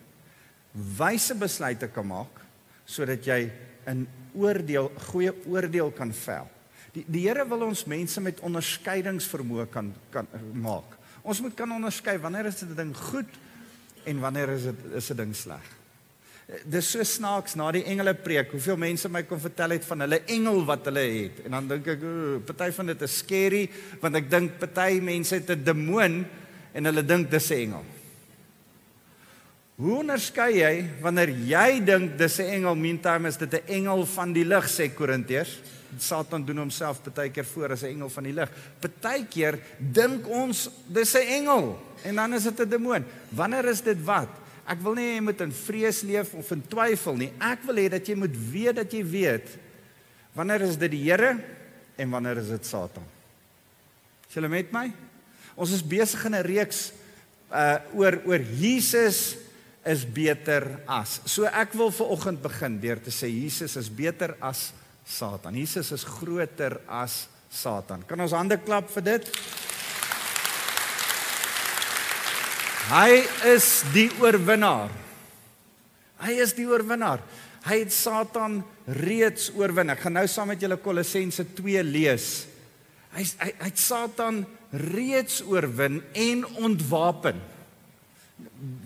wyse 0.97 1.35
besluite 1.37 1.89
kan 1.93 2.07
maak 2.09 2.41
sodat 2.85 3.25
jy 3.25 3.51
'n 3.87 4.07
oordeel, 4.33 4.89
goeie 5.11 5.33
oordeel 5.45 5.91
kan 5.91 6.13
vel. 6.13 6.47
Die 6.93 7.05
die 7.07 7.27
Here 7.27 7.45
wil 7.47 7.67
ons 7.67 7.85
mense 7.85 8.21
met 8.21 8.39
onderskeidingsvermoë 8.39 9.67
kan 9.69 9.93
kan 10.09 10.27
maak. 10.53 10.97
Ons 11.21 11.41
moet 11.41 11.53
kan 11.55 11.71
onderskei 11.71 12.17
wanneer 12.17 12.45
is 12.45 12.59
dit 12.59 12.69
'n 12.69 12.75
ding 12.75 12.95
goed 12.95 13.29
en 14.05 14.19
wanneer 14.19 14.49
is 14.49 14.63
dit 14.63 14.75
is 14.95 15.09
'n 15.11 15.15
ding 15.15 15.35
sleg. 15.35 15.65
Dis 16.65 16.91
so 16.91 17.03
snaaks 17.03 17.55
na 17.55 17.71
die 17.71 17.85
engele 17.87 18.13
preek, 18.13 18.51
hoeveel 18.51 18.77
mense 18.77 19.09
my 19.09 19.23
kon 19.23 19.39
vertel 19.39 19.69
het 19.69 19.85
van 19.85 19.99
hulle 19.99 20.19
engel 20.27 20.65
wat 20.65 20.85
hulle 20.85 20.99
het. 20.99 21.45
En 21.45 21.51
dan 21.51 21.67
dink 21.67 21.87
ek, 21.87 22.01
party 22.45 22.71
van 22.71 22.85
dit 22.85 23.01
is 23.01 23.17
scary 23.17 23.69
want 24.01 24.15
ek 24.15 24.29
dink 24.29 24.59
party 24.59 24.99
mense 25.01 25.35
het 25.35 25.49
'n 25.49 25.63
demoon 25.63 26.25
en 26.73 26.85
hulle 26.85 27.05
dink 27.05 27.31
dis 27.31 27.49
'n 27.49 27.53
engel. 27.53 27.85
Hoe 29.75 29.95
onderskei 29.99 30.59
jy 30.59 30.89
wanneer 31.01 31.29
jy 31.29 31.83
dink 31.83 32.17
dis 32.17 32.39
'n 32.39 32.51
engel, 32.59 32.75
meantime 32.75 33.27
is 33.27 33.37
dit 33.37 33.53
'n 33.53 33.67
engel 33.67 34.05
van 34.05 34.33
die 34.33 34.45
lig 34.45 34.65
sê 34.69 34.93
Korintiërs? 34.93 35.59
Satan 36.01 36.45
doen 36.45 36.57
homself 36.57 37.01
baie 37.13 37.31
keer 37.31 37.45
voor 37.45 37.71
as 37.71 37.83
'n 37.83 37.93
engel 37.95 38.09
van 38.09 38.23
die 38.23 38.33
lig. 38.33 38.49
Partykeer 38.79 39.59
dink 39.77 40.27
ons 40.27 40.69
dis 40.87 41.15
'n 41.15 41.27
engel 41.27 41.79
en 42.03 42.15
dan 42.15 42.33
is 42.33 42.43
dit 42.43 42.59
'n 42.59 42.69
demoon. 42.69 43.05
Wanneer 43.29 43.65
is 43.65 43.81
dit 43.81 44.03
wat? 44.03 44.29
Ek 44.65 44.79
wil 44.79 44.93
nie 44.93 45.15
jy 45.15 45.21
moet 45.21 45.41
in 45.41 45.51
vrees 45.51 46.01
leef 46.01 46.33
of 46.33 46.51
in 46.51 46.63
twyfel 46.67 47.15
nie. 47.15 47.31
Ek 47.39 47.63
wil 47.67 47.75
hê 47.75 47.89
dat 47.89 48.07
jy 48.07 48.15
moet 48.15 48.35
weet 48.51 48.75
dat 48.75 48.91
jy 48.91 49.03
weet 49.03 49.57
wanneer 50.33 50.61
is 50.61 50.77
dit 50.77 50.91
die 50.91 51.03
Here 51.03 51.37
en 51.95 52.09
wanneer 52.09 52.37
is 52.37 52.47
dit 52.47 52.65
Satan. 52.65 53.03
Is 54.27 54.33
julle 54.33 54.49
met 54.49 54.71
my? 54.71 54.91
Ons 55.55 55.71
is 55.71 55.83
besig 55.83 56.25
in 56.25 56.35
'n 56.35 56.45
reeks 56.45 56.91
uh 57.51 57.77
oor 57.93 58.21
oor 58.25 58.39
Jesus 58.39 59.35
is 59.85 60.05
beter 60.05 60.79
as. 60.87 61.19
So 61.25 61.45
ek 61.45 61.75
wil 61.77 61.91
ver 61.91 62.09
oggend 62.15 62.41
begin 62.41 62.79
deur 62.79 63.01
te 63.03 63.11
sê 63.11 63.27
Jesus 63.27 63.75
is 63.75 63.89
beter 63.91 64.35
as 64.41 64.71
Satan. 65.05 65.55
Jesus 65.59 65.91
is 65.91 66.05
groter 66.07 66.79
as 66.87 67.27
Satan. 67.51 68.03
Kan 68.07 68.23
ons 68.23 68.35
hande 68.35 68.57
klap 68.63 68.89
vir 68.95 69.05
dit? 69.11 69.29
Hy 72.89 73.23
is 73.53 73.67
die 73.93 74.09
oorwinnaar. 74.21 74.91
Hy 76.23 76.33
is 76.43 76.55
die 76.55 76.67
oorwinnaar. 76.67 77.23
Hy 77.63 77.77
het 77.85 77.93
Satan 77.95 78.59
reeds 79.03 79.49
oorwin. 79.55 79.93
Ek 79.93 80.03
gaan 80.03 80.17
nou 80.19 80.25
saam 80.27 80.51
met 80.51 80.61
julle 80.63 80.79
Kolossense 80.83 81.45
2 81.55 81.83
lees. 81.87 82.27
Hy 83.13 83.23
hy, 83.23 83.49
hy 83.61 83.69
het 83.69 83.79
Satan 83.79 84.43
reeds 84.73 85.39
oorwin 85.47 86.01
en 86.17 86.43
ontwapen 86.65 87.39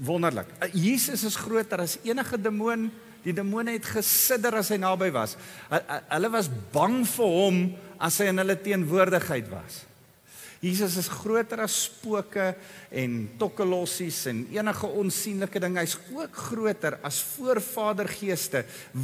wonderlik. 0.04 0.50
Jesus 0.74 1.24
is 1.24 1.38
groter 1.40 1.82
as 1.86 1.98
enige 2.06 2.38
demoon. 2.42 2.90
Die 3.28 3.36
demone 3.36 3.74
het 3.76 3.90
gesidder 3.92 4.56
as 4.62 4.72
hy 4.72 4.78
naby 4.80 5.10
was. 5.12 5.36
Hulle 5.68 6.32
was 6.32 6.48
bang 6.72 7.02
vir 7.04 7.34
hom 7.34 7.60
as 8.00 8.22
hy 8.22 8.30
in 8.32 8.40
hulle 8.40 8.56
teenwoordigheid 8.56 9.50
was. 9.52 9.82
Jesus 10.64 10.96
is 10.98 11.10
groter 11.12 11.60
as 11.62 11.76
spooke 11.86 12.48
en 12.90 13.18
tokkelossies 13.38 14.24
en 14.32 14.40
enige 14.56 14.90
onsigbare 15.02 15.62
ding. 15.68 15.76
Hy's 15.78 15.98
ook 16.16 16.40
groter 16.50 16.98
as 17.06 17.20
voorvadergeeste, 17.36 18.64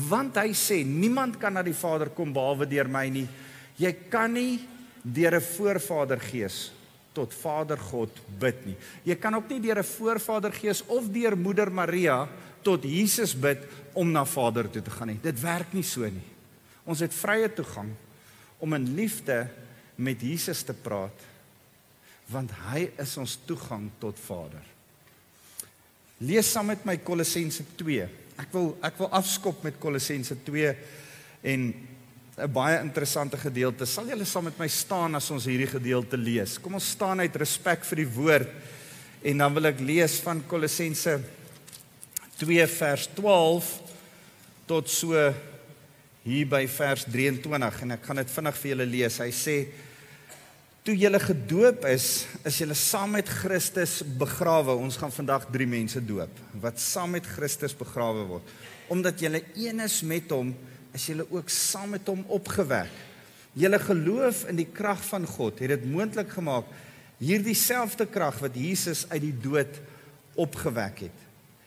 want 0.09 0.39
hy 0.41 0.55
sê 0.57 0.79
niemand 0.87 1.37
kan 1.41 1.53
na 1.53 1.65
die 1.65 1.75
Vader 1.77 2.09
kom 2.15 2.33
behalwe 2.33 2.69
deur 2.71 2.89
my 2.89 3.05
nie. 3.13 3.27
Jy 3.77 3.91
kan 4.09 4.33
nie 4.33 4.63
deur 5.03 5.35
'n 5.35 5.41
voorvadergees 5.43 6.71
tot 7.13 7.33
Vader 7.33 7.77
God 7.77 8.09
bid 8.39 8.65
nie. 8.65 8.77
Jy 9.05 9.15
kan 9.15 9.35
ook 9.35 9.49
nie 9.49 9.59
deur 9.59 9.79
'n 9.79 9.83
voorvader 9.83 10.51
gees 10.51 10.81
of 10.87 11.11
deur 11.11 11.35
Moeder 11.35 11.69
Maria 11.69 12.27
tot 12.63 12.83
Jesus 12.83 13.35
bid 13.35 13.59
om 13.93 14.09
na 14.11 14.25
Vader 14.25 14.69
toe 14.69 14.81
te 14.81 14.93
gaan 14.93 15.13
nie. 15.13 15.19
Dit 15.21 15.39
werk 15.41 15.73
nie 15.73 15.85
so 15.85 16.07
nie. 16.07 16.25
Ons 16.89 17.03
het 17.03 17.13
vrye 17.15 17.49
toegang 17.53 17.91
om 18.63 18.75
in 18.75 18.89
liefde 18.97 19.45
met 19.95 20.21
Jesus 20.23 20.63
te 20.65 20.75
praat 20.75 21.29
want 22.31 22.53
hy 22.71 22.85
is 23.03 23.11
ons 23.19 23.35
toegang 23.45 23.89
tot 24.01 24.17
Vader. 24.25 24.61
Lees 26.23 26.47
saam 26.49 26.69
met 26.71 26.85
my 26.87 26.95
Kolossense 27.03 27.65
2. 27.77 28.05
Ek 28.39 28.53
wil 28.55 28.71
ek 28.81 28.95
wil 29.01 29.11
afskop 29.13 29.59
met 29.67 29.75
Kolossense 29.81 30.37
2 30.47 30.71
en 31.51 31.73
'n 32.37 32.51
baie 32.51 32.79
interessante 32.79 33.37
gedeelte. 33.37 33.85
Sal 33.85 34.07
julle 34.07 34.25
saam 34.25 34.45
met 34.45 34.57
my 34.57 34.67
staan 34.67 35.15
as 35.15 35.29
ons 35.31 35.45
hierdie 35.45 35.67
gedeelte 35.67 36.17
lees? 36.17 36.57
Kom 36.57 36.73
ons 36.73 36.89
staan 36.89 37.19
uit 37.19 37.35
respek 37.35 37.83
vir 37.83 37.95
die 37.95 38.09
woord 38.15 38.49
en 39.21 39.37
dan 39.37 39.53
wil 39.53 39.65
ek 39.65 39.79
lees 39.79 40.19
van 40.19 40.41
Kolossense 40.47 41.19
2 41.19 41.42
vers 42.45 43.07
12 43.15 43.69
tot 44.65 44.89
so 44.89 45.33
hier 46.23 46.47
by 46.47 46.65
vers 46.67 47.03
23 47.05 47.81
en 47.83 47.95
ek 47.95 48.05
gaan 48.07 48.21
dit 48.21 48.31
vinnig 48.31 48.57
vir 48.61 48.71
julle 48.71 48.87
lees. 48.87 49.19
Hy 49.19 49.31
sê 49.31 49.55
toe 50.83 50.95
julle 50.95 51.19
gedoop 51.19 51.85
is, 51.87 52.25
is 52.43 52.59
julle 52.59 52.75
saam 52.75 53.15
met 53.15 53.27
Christus 53.27 54.01
begrawe. 54.19 54.75
Ons 54.75 54.97
gaan 54.99 55.11
vandag 55.11 55.47
3 55.51 55.67
mense 55.67 56.03
doop 56.03 56.41
wat 56.63 56.79
saam 56.79 57.15
met 57.15 57.27
Christus 57.27 57.75
begrawe 57.75 58.27
word 58.35 58.53
omdat 58.91 59.21
julle 59.23 59.39
een 59.55 59.79
is 59.79 60.01
met 60.03 60.31
hom 60.35 60.51
is 60.93 61.05
julle 61.09 61.23
ook 61.31 61.49
saam 61.49 61.95
met 61.95 62.07
hom 62.07 62.19
opgewek. 62.27 62.91
Julle 63.57 63.79
geloof 63.81 64.43
in 64.51 64.59
die 64.59 64.67
krag 64.69 65.01
van 65.07 65.25
God 65.25 65.61
het 65.63 65.71
dit 65.73 65.85
moontlik 65.89 66.29
gemaak 66.35 66.67
hierdie 67.23 67.57
selfde 67.57 68.05
krag 68.09 68.39
wat 68.43 68.55
Jesus 68.57 69.05
uit 69.09 69.21
die 69.23 69.35
dood 69.43 69.79
opgewek 70.35 71.05
het. 71.07 71.19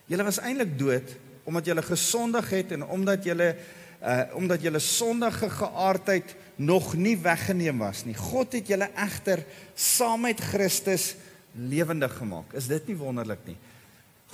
Julle 0.06 0.26
was 0.26 0.40
eintlik 0.42 0.76
dood 0.78 1.14
omdat 1.46 1.68
julle 1.68 1.82
gesondig 1.86 2.50
het 2.50 2.72
en 2.74 2.86
omdat 2.86 3.24
julle 3.24 3.54
uh 4.02 4.34
omdat 4.36 4.62
julle 4.62 4.78
sondige 4.78 5.48
geaardheid 5.50 6.34
nog 6.56 6.94
nie 6.94 7.16
weggeneem 7.16 7.78
was 7.78 8.04
nie. 8.04 8.14
God 8.14 8.52
het 8.52 8.68
julle 8.68 8.90
egter 8.92 9.44
saam 9.74 10.20
met 10.26 10.40
Christus 10.40 11.14
lewendig 11.52 12.12
gemaak. 12.16 12.52
Is 12.52 12.68
dit 12.68 12.92
nie 12.92 12.96
wonderlik 12.96 13.40
nie? 13.48 13.56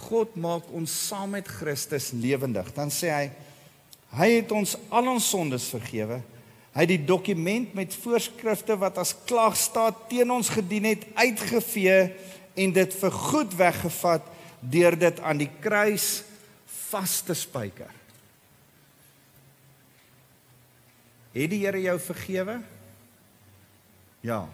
God 0.09 0.35
maak 0.35 0.67
ons 0.75 0.93
saam 1.07 1.31
met 1.37 1.49
Christus 1.49 2.11
lewendig. 2.11 2.73
Dan 2.75 2.91
sê 2.91 3.15
hy 3.15 3.31
Hy 4.13 4.29
het 4.43 4.51
ons 4.53 4.75
al 4.93 5.09
ons 5.09 5.25
sondes 5.25 5.71
vergewe. 5.73 6.19
Hy 6.73 6.85
het 6.85 6.91
die 6.91 7.05
dokument 7.09 7.73
met 7.77 7.95
voorskrifte 8.03 8.77
wat 8.81 8.99
as 9.01 9.15
klagstaat 9.29 10.07
teen 10.11 10.31
ons 10.33 10.51
gedien 10.53 10.91
het 10.91 11.07
uitgevee 11.17 12.11
en 12.61 12.75
dit 12.77 12.97
vir 13.01 13.17
goed 13.17 13.57
weggevat 13.57 14.29
deur 14.63 14.97
dit 14.99 15.21
aan 15.21 15.41
die 15.43 15.51
kruis 15.61 16.23
vas 16.91 17.19
te 17.27 17.35
spyker. 17.35 17.91
Het 21.33 21.51
die 21.51 21.63
Here 21.65 21.81
jou 21.81 21.97
vergewe? 22.01 22.59
Ja. 24.23 24.45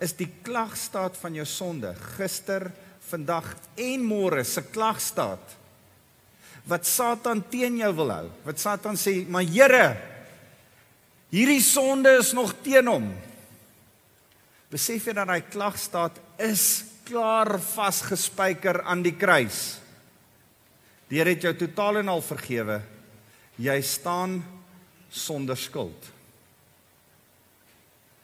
Is 0.00 0.14
die 0.16 0.30
klagstaat 0.42 1.18
van 1.20 1.36
jou 1.36 1.46
sonde 1.46 1.92
gister, 2.16 2.70
vandag 3.10 3.52
en 3.80 4.04
môre 4.06 4.44
se 4.46 4.62
klagstaat 4.70 5.56
wat 6.70 6.86
Satan 6.86 7.40
teen 7.50 7.80
jou 7.80 7.90
wil 7.96 8.12
hou. 8.12 8.26
Wat 8.44 8.60
Satan 8.60 8.96
sê, 8.96 9.26
"Maar 9.26 9.42
Here, 9.42 9.96
hierdie 11.30 11.62
sonde 11.62 12.18
is 12.18 12.32
nog 12.32 12.54
teen 12.62 12.86
hom." 12.86 13.14
Besef 14.70 15.04
jy 15.04 15.12
dat 15.12 15.26
daai 15.26 15.42
klagstaat 15.42 16.20
is 16.38 16.84
klaar 17.10 17.58
vasgespijker 17.58 18.84
aan 18.86 19.02
die 19.02 19.16
kruis. 19.18 19.80
Die 21.10 21.18
Here 21.18 21.34
het 21.34 21.42
jou 21.42 21.54
totaal 21.58 22.04
en 22.04 22.12
al 22.12 22.22
vergewe. 22.22 22.78
Jy 23.58 23.76
staan 23.82 24.38
sonder 25.10 25.58
skuld. 25.58 26.06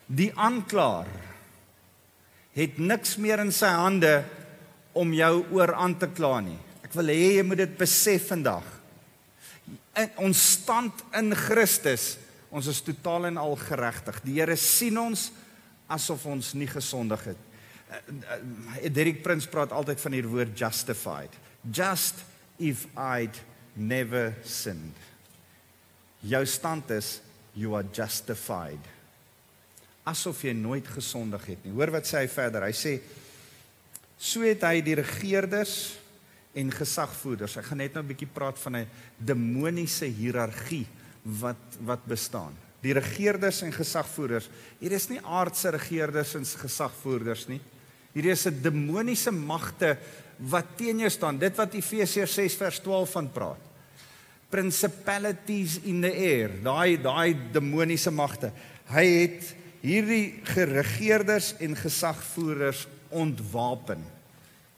Die 0.07 0.31
aanklaer 0.38 1.09
het 2.55 2.79
niks 2.79 3.16
meer 3.18 3.42
in 3.42 3.51
sy 3.53 3.72
hande 3.75 4.20
om 4.96 5.11
jou 5.12 5.33
oor 5.57 5.75
aan 5.75 5.96
te 5.99 6.07
kla 6.07 6.38
nie. 6.46 6.59
Ek 6.87 6.94
wil 6.94 7.11
hê 7.11 7.35
jy 7.40 7.44
moet 7.44 7.64
dit 7.64 7.75
besef 7.81 8.31
vandag. 8.31 8.68
In 9.99 10.14
ons 10.29 10.44
stand 10.61 11.03
in 11.18 11.35
Christus, 11.35 12.14
ons 12.55 12.70
is 12.70 12.79
totaal 12.87 13.33
en 13.33 13.42
al 13.42 13.59
geregtig. 13.66 14.22
Die 14.22 14.38
Here 14.38 14.55
sien 14.57 14.96
ons 15.03 15.33
asof 15.90 16.22
ons 16.31 16.55
nie 16.55 16.70
gesondig 16.70 17.33
het. 17.33 17.46
Eh, 17.87 17.96
eh, 18.83 18.92
Derek 18.92 19.22
Prins 19.22 19.46
praat 19.46 19.72
altyd 19.72 20.01
van 20.03 20.16
hierdie 20.16 20.33
woord 20.33 20.57
justified. 20.59 21.35
Just 21.70 22.25
if 22.59 22.87
I'd 22.99 23.38
never 23.75 24.35
sinned. 24.42 24.96
Jou 26.27 26.42
stand 26.46 26.90
is 26.90 27.20
you 27.55 27.77
are 27.77 27.87
justified. 27.92 28.83
Asof 30.07 30.42
jy 30.46 30.55
nooit 30.57 30.87
gesondig 30.88 31.46
het 31.53 31.62
nie. 31.66 31.75
Hoor 31.77 31.94
wat 31.94 32.09
sê 32.09 32.25
hy 32.25 32.31
verder? 32.31 32.66
Hy 32.66 32.75
sê 32.75 32.96
so 34.16 34.42
het 34.46 34.64
hy 34.64 34.81
die 34.83 34.96
regerders 34.99 35.96
en 36.57 36.70
gesagvoerders. 36.72 37.59
Ek 37.61 37.68
gaan 37.68 37.83
net 37.85 37.94
nou 37.94 38.03
'n 38.03 38.09
bietjie 38.09 38.33
praat 38.33 38.59
van 38.59 38.77
'n 38.77 38.88
demoniese 39.18 40.07
hiërargie 40.07 40.87
wat 41.22 41.79
wat 41.81 42.05
bestaan. 42.07 42.55
Die 42.83 42.94
regerders 42.94 43.62
en 43.62 43.72
gesagvoerders. 43.72 44.49
Hier 44.79 44.92
is 44.92 45.09
nie 45.09 45.20
aardse 45.20 45.70
regerders 45.70 46.35
en 46.35 46.44
gesagvoerders 46.44 47.49
nie. 47.49 47.61
Hierdie 48.16 48.33
is 48.33 48.46
'n 48.48 48.62
demoniese 48.64 49.31
magte 49.31 49.98
wat 50.48 50.76
teen 50.76 50.98
jou 51.05 51.11
staan. 51.11 51.38
Dit 51.38 51.57
wat 51.57 51.74
Efesiërs 51.74 52.33
6 52.35 52.57
vers 52.57 52.79
12 52.81 53.11
van 53.11 53.29
praat. 53.33 53.61
Principalities 54.48 55.81
in 55.85 56.00
the 56.00 56.12
air, 56.12 56.50
daai 56.62 56.96
daai 56.96 57.37
demoniese 57.52 58.11
magte. 58.11 58.52
Hy 58.88 59.05
het 59.05 59.55
hierdie 59.83 60.40
geregeerders 60.44 61.55
en 61.61 61.76
gesagvoerders 61.76 62.87
ontwapen. 63.11 64.00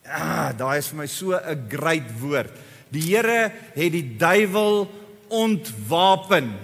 Ah, 0.04 0.50
daai 0.56 0.78
is 0.78 0.88
vir 0.88 0.98
my 0.98 1.06
so 1.06 1.32
'n 1.36 1.68
great 1.68 2.10
woord. 2.20 2.50
Die 2.90 3.14
Here 3.14 3.52
het 3.74 3.92
die 3.92 4.16
duiwel 4.16 4.90
ontwapen. 5.28 6.56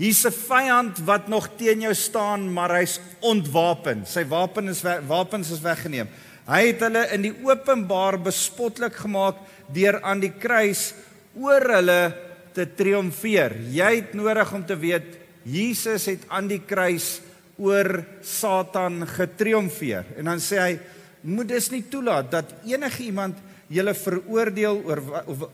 Hier's 0.00 0.24
'n 0.24 0.32
vyand 0.32 0.98
wat 1.04 1.28
nog 1.28 1.50
teen 1.56 1.82
jou 1.84 1.94
staan, 1.94 2.48
maar 2.52 2.72
hy's 2.78 3.00
ontwapen. 3.20 4.06
Sy 4.06 4.24
wapen 4.24 4.68
is 4.68 4.82
wapens 4.82 5.50
is 5.50 5.60
weggeneem. 5.60 6.08
Hy 6.48 6.66
het 6.66 6.80
hulle 6.80 7.04
in 7.12 7.22
die 7.22 7.36
openbaar 7.44 8.16
bespotlik 8.18 8.94
gemaak 8.96 9.36
deur 9.68 10.00
aan 10.02 10.20
die 10.20 10.32
kruis 10.32 10.94
oor 11.36 11.60
hulle 11.60 12.16
te 12.54 12.64
triomfeer. 12.64 13.52
Jy 13.70 13.94
het 13.96 14.14
nodig 14.14 14.52
om 14.52 14.64
te 14.66 14.76
weet 14.76 15.18
Jesus 15.44 16.06
het 16.06 16.24
aan 16.28 16.48
die 16.48 16.62
kruis 16.64 17.20
oor 17.58 18.04
Satan 18.22 19.06
getriomfeer. 19.06 20.04
En 20.16 20.24
dan 20.24 20.40
sê 20.40 20.58
hy 20.58 20.78
moet 21.20 21.48
dus 21.48 21.70
nie 21.70 21.84
toelaat 21.90 22.30
dat 22.30 22.54
enige 22.64 23.02
iemand 23.02 23.36
julle 23.68 23.94
veroordeel 23.94 24.82
oor 24.84 25.02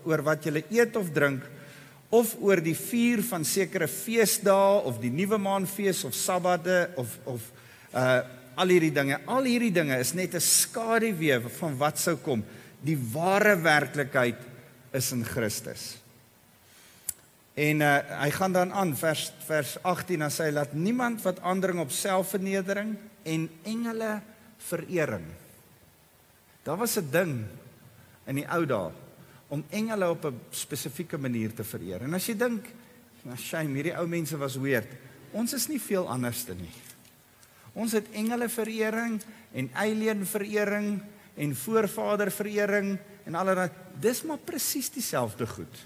oor 0.05 0.21
wat 0.23 0.45
julle 0.45 0.63
eet 0.71 0.95
of 0.95 1.11
drink 1.11 1.43
of 2.09 2.35
oor 2.39 2.61
die 2.63 2.75
vier 2.77 3.21
van 3.27 3.43
sekere 3.47 3.87
feesdae 3.91 4.81
of 4.87 5.01
die 5.01 5.11
nuwe 5.11 5.39
maanfees 5.41 6.05
of 6.07 6.15
sabbate 6.15 6.87
of 6.95 7.17
of 7.27 7.51
uh 7.93 8.23
al 8.57 8.71
hierdie 8.73 8.89
dinge. 8.89 9.19
Al 9.29 9.45
hierdie 9.45 9.73
dinge 9.73 9.99
is 10.01 10.15
net 10.17 10.33
'n 10.33 10.41
skaduwee 10.41 11.39
van 11.59 11.77
wat 11.77 11.99
sou 11.99 12.15
kom. 12.17 12.43
Die 12.81 12.97
ware 12.97 13.55
werklikheid 13.61 14.39
is 14.93 15.11
in 15.11 15.23
Christus. 15.23 15.97
En 17.53 17.81
uh 17.81 17.99
hy 18.23 18.31
gaan 18.31 18.53
dan 18.53 18.73
aan 18.73 18.95
vers 18.95 19.31
vers 19.45 19.77
18 19.83 20.19
dan 20.19 20.31
sê 20.31 20.47
hy 20.47 20.51
laat 20.51 20.73
niemand 20.73 21.21
wat 21.21 21.39
aandring 21.41 21.79
op 21.79 21.91
selfvernedering 21.91 22.95
en 23.23 23.49
engele 23.63 24.21
verering. 24.57 25.25
Daar 26.63 26.77
was 26.77 26.97
'n 26.97 27.11
ding 27.11 27.45
in 28.25 28.35
die 28.35 28.47
ou 28.47 28.65
dae 28.65 29.06
om 29.47 29.63
engele 29.69 30.09
op 30.09 30.25
'n 30.25 30.39
spesifieke 30.49 31.17
manier 31.17 31.53
te 31.53 31.63
vereer. 31.63 32.01
En 32.01 32.13
as 32.13 32.25
jy 32.25 32.35
dink, 32.37 32.65
nou, 33.23 33.37
shame, 33.37 33.73
hierdie 33.73 33.97
ou 33.97 34.07
mense 34.07 34.37
was 34.37 34.55
weird. 34.55 34.87
Ons 35.31 35.53
is 35.53 35.67
nie 35.67 35.81
veel 35.81 36.09
anders 36.09 36.43
te 36.43 36.53
nie. 36.53 36.73
Ons 37.73 37.91
het 37.91 38.09
engele 38.11 38.49
verering 38.49 39.21
en 39.53 39.69
alien 39.73 40.25
verering 40.25 41.01
en 41.35 41.55
voorvader 41.55 42.31
verering 42.31 42.97
en 43.25 43.35
allerlei 43.35 43.69
dis 43.99 44.23
maar 44.23 44.37
presies 44.37 44.89
dieselfde 44.89 45.47
goed. 45.47 45.85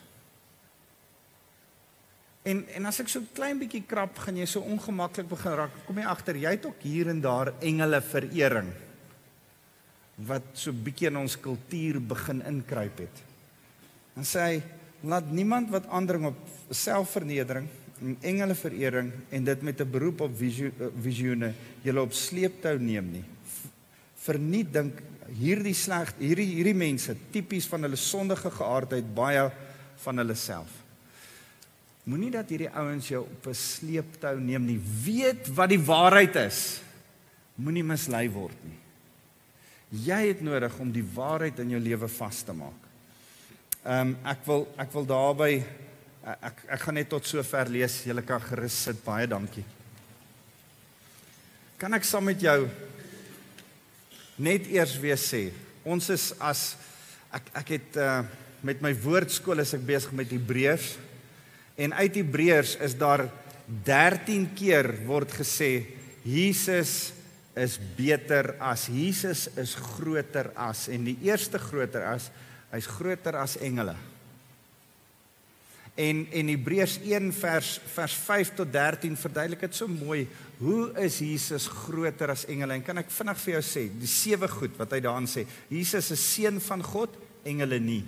En 2.42 2.64
en 2.74 2.86
as 2.86 3.00
ek 3.00 3.10
so 3.10 3.22
klein 3.34 3.60
bietjie 3.60 3.84
krap, 3.86 4.18
gaan 4.18 4.38
jy 4.38 4.46
so 4.46 4.62
ongemaklik 4.66 5.28
begin 5.30 5.58
raak. 5.60 5.76
Kom 5.86 6.00
jy 6.00 6.06
agter, 6.10 6.36
jy 6.36 6.56
het 6.56 6.66
ook 6.66 6.82
hier 6.82 7.12
en 7.12 7.22
daar 7.22 7.54
engele 7.60 8.02
verering 8.02 8.72
wat 10.28 10.44
so 10.54 10.72
bietjie 10.72 11.10
in 11.10 11.18
ons 11.18 11.38
kultuur 11.40 12.00
begin 12.06 12.42
inkruip 12.46 12.98
het. 12.98 13.22
Dan 14.16 14.28
sê 14.28 14.48
hy 14.48 14.62
laat 15.08 15.32
niemand 15.32 15.72
wat 15.74 15.88
aandring 15.90 16.28
op 16.30 16.38
selfvernedering 16.70 17.68
en 18.02 18.18
engele 18.26 18.56
verering 18.58 19.12
en 19.30 19.44
dit 19.44 19.62
met 19.62 19.82
'n 19.82 19.92
beroep 19.92 20.22
op 20.22 20.42
eh, 20.42 20.70
visioene 21.02 21.54
julle 21.82 22.02
op 22.02 22.14
sleeptou 22.14 22.78
neem 22.80 23.12
nie. 23.12 23.24
Verniet 24.16 24.74
dink 24.74 25.02
hierdie 25.40 25.74
sleg 25.74 26.14
hierdie 26.20 26.56
hierdie 26.56 26.76
mense 26.76 27.16
tipies 27.32 27.68
van 27.68 27.82
hulle 27.84 27.96
sondige 27.96 28.52
geaardheid 28.52 29.16
baie 29.16 29.52
van 30.04 30.18
hulle 30.18 30.36
self. 30.36 30.70
Moenie 32.04 32.32
dat 32.32 32.50
hierdie 32.50 32.70
ouens 32.70 33.08
jou 33.08 33.24
op 33.24 33.48
'n 33.48 33.54
sleeptou 33.54 34.40
neem 34.40 34.66
nie. 34.66 34.80
Weet 35.06 35.48
wat 35.56 35.70
die 35.70 35.80
waarheid 35.80 36.36
is. 36.36 36.82
Moenie 37.56 37.84
mislei 37.84 38.30
word 38.30 38.58
nie. 38.64 38.80
Jy 40.06 40.28
het 40.28 40.42
nodig 40.42 40.80
om 40.80 40.92
die 40.92 41.06
waarheid 41.14 41.60
in 41.60 41.70
jou 41.70 41.80
lewe 41.80 42.08
vas 42.08 42.42
te 42.42 42.54
maak. 42.54 42.91
Ehm 43.82 44.12
um, 44.12 44.18
ek 44.30 44.44
wil 44.46 44.68
ek 44.78 44.92
wil 44.94 45.06
daarby 45.10 45.54
ek 46.22 46.60
ek 46.76 46.82
gaan 46.84 47.00
net 47.00 47.08
tot 47.10 47.26
sover 47.26 47.70
lees. 47.74 48.04
Julle 48.06 48.22
kan 48.22 48.42
gerus 48.46 48.76
sit. 48.78 49.00
Baie 49.02 49.26
dankie. 49.26 49.64
Kan 51.82 51.98
ek 51.98 52.06
saam 52.06 52.28
met 52.30 52.38
jou 52.38 52.70
net 54.38 54.68
eers 54.70 54.94
weer 55.02 55.18
sê, 55.18 55.48
ons 55.82 56.10
is 56.14 56.28
as 56.38 56.76
ek 57.34 57.50
ek 57.64 57.74
het 57.80 57.98
uh 57.98 58.22
met 58.62 58.78
my 58.86 58.92
woordskool 58.94 59.58
is 59.64 59.74
ek 59.74 59.82
besig 59.88 60.14
met 60.14 60.30
Hebreërs 60.30 60.92
en 61.82 61.96
uit 61.98 62.20
Hebreërs 62.20 62.76
is 62.86 62.94
daar 62.94 63.24
13 63.66 64.46
keer 64.54 64.92
word 65.08 65.34
gesê 65.34 65.72
Jesus 66.22 67.10
is 67.58 67.80
beter 67.98 68.54
as 68.62 68.86
Jesus 68.86 69.48
is 69.58 69.74
groter 69.74 70.52
as 70.54 70.86
en 70.94 71.10
die 71.10 71.18
eerste 71.26 71.58
groter 71.58 72.06
as 72.12 72.30
Hy's 72.72 72.88
groter 72.88 73.36
as 73.40 73.58
engele. 73.60 73.98
En 76.00 76.24
en 76.32 76.48
Hebreërs 76.48 76.98
1 77.04 77.34
vers 77.36 77.72
vers 77.94 78.14
5 78.16 78.54
tot 78.62 78.72
13 78.72 79.18
verduidelik 79.20 79.66
dit 79.68 79.76
so 79.76 79.92
mooi. 79.92 80.24
Hoe 80.62 80.92
is 81.04 81.20
Jesus 81.20 81.68
groter 81.68 82.32
as 82.32 82.46
engele? 82.48 82.78
En 82.78 82.86
kan 82.86 83.02
ek 83.02 83.12
vinnig 83.12 83.42
vir 83.44 83.54
jou 83.58 83.64
sê, 83.66 83.84
die 83.92 84.10
sewe 84.10 84.48
goed 84.48 84.80
wat 84.80 84.96
hy 84.96 85.02
daarin 85.04 85.28
sê. 85.28 85.44
Jesus 85.70 86.14
is 86.16 86.24
seun 86.24 86.62
van 86.64 86.86
God, 86.86 87.18
engele 87.44 87.82
nie. 87.84 88.04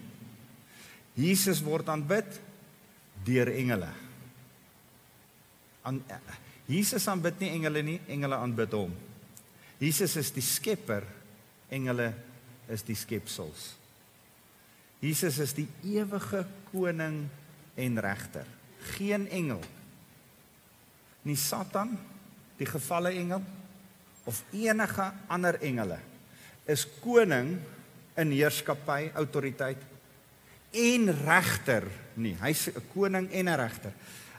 Jesus 1.20 1.62
word 1.66 1.92
aanbid 1.92 2.40
deur 3.28 3.52
engele. 3.52 3.92
Aan 5.84 6.00
Jesus 6.70 7.06
aanbid 7.12 7.42
nie 7.44 7.52
engele 7.58 7.84
nie, 7.84 8.00
engele 8.08 8.40
aanbid 8.40 8.74
hom. 8.78 8.94
Jesus 9.84 10.16
is 10.22 10.32
die 10.32 10.46
skepper, 10.46 11.04
engele 11.74 12.14
is 12.72 12.86
die 12.88 12.96
skepsels. 12.96 13.74
Jesus 15.04 15.42
is 15.44 15.52
die 15.58 15.68
ewige 15.84 16.46
koning 16.72 17.26
en 17.76 18.00
regter. 18.00 18.48
Geen 18.96 19.28
engel. 19.28 19.60
Nie 21.28 21.36
Satan, 21.40 21.98
die 22.60 22.68
gefalle 22.68 23.12
engel 23.16 23.44
of 24.24 24.40
enige 24.56 25.10
ander 25.28 25.60
engele 25.60 26.00
is 26.72 26.86
koning 27.04 27.58
in 28.16 28.32
heerskappy, 28.32 29.10
autoriteit 29.20 29.82
en 30.72 31.10
regter 31.26 31.90
nie. 32.16 32.36
Hy's 32.40 32.70
'n 32.70 32.84
koning 32.94 33.28
en 33.32 33.50
'n 33.50 33.58
regter. 33.60 33.92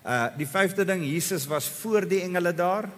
Uh 0.05 0.29
die 0.37 0.47
vyfde 0.47 0.85
ding, 0.85 1.05
Jesus 1.05 1.47
was 1.47 1.69
voor 1.69 2.09
die 2.09 2.23
engele 2.23 2.55
daar. 2.55 2.89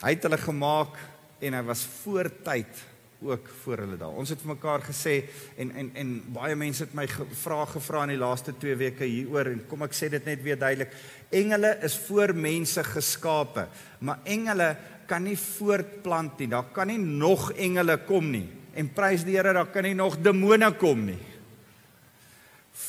Hy 0.00 0.10
het 0.10 0.22
hulle 0.22 0.38
gemaak 0.38 0.96
en 1.40 1.52
hy 1.54 1.62
was 1.62 1.84
voor 1.84 2.30
tyd 2.42 2.89
ook 3.22 3.48
voor 3.62 3.82
hulle 3.84 3.96
daar. 4.00 4.16
Ons 4.16 4.32
het 4.32 4.40
vir 4.40 4.54
mekaar 4.54 4.84
gesê 4.84 5.14
en 5.60 5.72
en 5.76 5.90
en 5.94 6.12
baie 6.32 6.56
mense 6.56 6.84
het 6.84 6.94
my 6.96 7.06
gevra 7.10 7.64
gevra 7.68 8.04
in 8.06 8.14
die 8.14 8.20
laaste 8.20 8.54
2 8.56 8.76
weke 8.80 9.04
hieroor 9.04 9.50
en 9.52 9.64
kom 9.68 9.84
ek 9.84 9.96
sê 9.96 10.08
dit 10.12 10.24
net 10.24 10.42
weer 10.42 10.58
duidelik. 10.58 10.94
Engele 11.30 11.74
is 11.84 11.98
voor 12.06 12.32
mense 12.34 12.84
geskape, 12.84 13.66
maar 14.00 14.24
engele 14.24 14.76
kan 15.10 15.26
nie 15.26 15.36
voortplant 15.36 16.38
nie. 16.38 16.48
Daar 16.48 16.70
kan 16.72 16.88
nie 16.88 16.98
nog 16.98 17.50
engele 17.52 17.98
kom 18.06 18.30
nie. 18.30 18.46
En 18.74 18.92
prys 18.94 19.24
die 19.26 19.36
Here, 19.36 19.52
daar 19.52 19.72
kan 19.74 19.84
nie 19.84 19.96
nog 19.98 20.20
demone 20.22 20.70
kom 20.78 21.04
nie. 21.08 21.18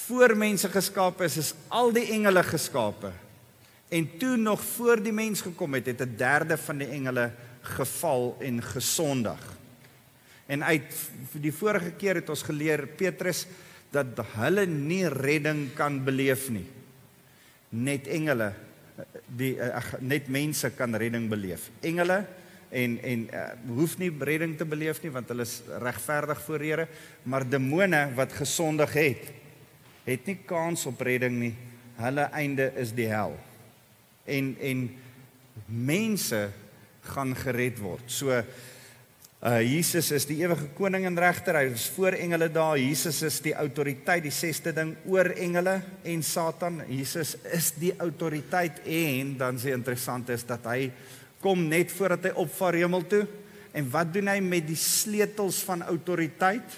Voor 0.05 0.35
mense 0.37 0.69
geskape 0.69 1.25
is, 1.25 1.37
is 1.37 1.53
al 1.67 1.91
die 1.91 2.05
engele 2.13 2.43
geskape. 2.45 3.11
En 3.91 4.05
toe 4.21 4.37
nog 4.37 4.61
voor 4.63 5.01
die 5.03 5.11
mens 5.11 5.41
gekom 5.41 5.73
het, 5.73 5.85
het 5.85 6.01
'n 6.01 6.15
derde 6.17 6.57
van 6.57 6.77
die 6.77 6.87
engele 6.87 7.31
geval 7.61 8.37
en 8.39 8.61
gesondig. 8.61 9.60
En 10.51 10.65
uit 10.67 10.95
die 11.39 11.53
vorige 11.55 11.93
keer 11.95 12.19
het 12.19 12.29
ons 12.31 12.43
geleer 12.43 12.83
Petrus 12.99 13.45
dat 13.91 14.19
hulle 14.35 14.65
nie 14.67 15.05
redding 15.11 15.69
kan 15.75 16.01
beleef 16.03 16.49
nie. 16.51 16.65
Net 17.71 18.09
engele 18.11 18.51
die 19.31 19.55
ag 19.63 19.95
net 20.03 20.27
mense 20.31 20.71
kan 20.75 20.95
redding 20.99 21.29
beleef. 21.31 21.69
Engele 21.87 22.23
en 22.71 22.97
en 23.03 23.23
uh, 23.31 23.45
hoef 23.75 23.97
nie 23.99 24.11
redding 24.11 24.57
te 24.59 24.67
beleef 24.67 25.01
nie 25.03 25.11
want 25.11 25.31
hulle 25.31 25.47
is 25.47 25.59
regverdig 25.83 26.41
voor 26.45 26.63
Here, 26.63 26.87
maar 27.23 27.47
demone 27.47 28.05
wat 28.15 28.35
gesondig 28.35 28.93
het, 28.95 29.31
het 30.05 30.27
nie 30.27 30.37
kans 30.47 30.85
op 30.87 31.01
redding 31.01 31.39
nie. 31.39 31.53
Hulle 32.01 32.27
einde 32.35 32.71
is 32.79 32.93
die 32.95 33.07
hel. 33.11 33.35
En 34.25 34.55
en 34.59 34.89
mense 35.65 36.49
gaan 37.11 37.35
gered 37.35 37.79
word. 37.81 38.03
So 38.11 38.43
Uh 39.41 39.57
Jesus 39.65 40.11
is 40.13 40.27
die 40.29 40.37
ewige 40.43 40.67
koning 40.77 41.07
en 41.09 41.17
regter. 41.17 41.57
Hy 41.57 41.71
is 41.73 41.87
voor 41.95 42.13
engele 42.13 42.49
daar. 42.53 42.77
Jesus 42.77 43.23
is 43.25 43.39
die 43.41 43.55
autoriteit, 43.57 44.21
die 44.27 44.33
sesde 44.33 44.73
ding 44.73 44.93
oor 45.09 45.31
engele 45.33 45.79
en 46.05 46.21
Satan. 46.23 46.83
Jesus 46.85 47.33
is 47.49 47.71
die 47.81 47.95
autoriteit 47.97 48.83
en 48.85 49.37
dan 49.39 49.57
is 49.57 49.65
interessant 49.71 50.29
is 50.29 50.45
dat 50.45 50.69
hy 50.69 50.91
kom 51.41 51.65
net 51.65 51.89
voordat 51.89 52.29
hy 52.29 52.35
opvaar 52.37 52.77
hemel 52.77 53.07
toe 53.09 53.23
En 53.71 53.87
wat 53.91 54.09
doen 54.13 54.27
hy 54.27 54.39
met 54.43 54.65
die 54.67 54.79
sleutels 54.79 55.61
van 55.67 55.83
autoriteit? 55.87 56.75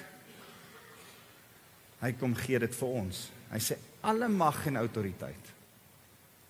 Hy 2.04 2.12
kom 2.20 2.36
gee 2.38 2.60
dit 2.62 2.78
vir 2.78 2.98
ons. 3.02 3.24
Hy 3.50 3.62
sê 3.64 3.80
alle 4.06 4.30
mag 4.30 4.60
en 4.70 4.78
autoriteit. 4.82 5.52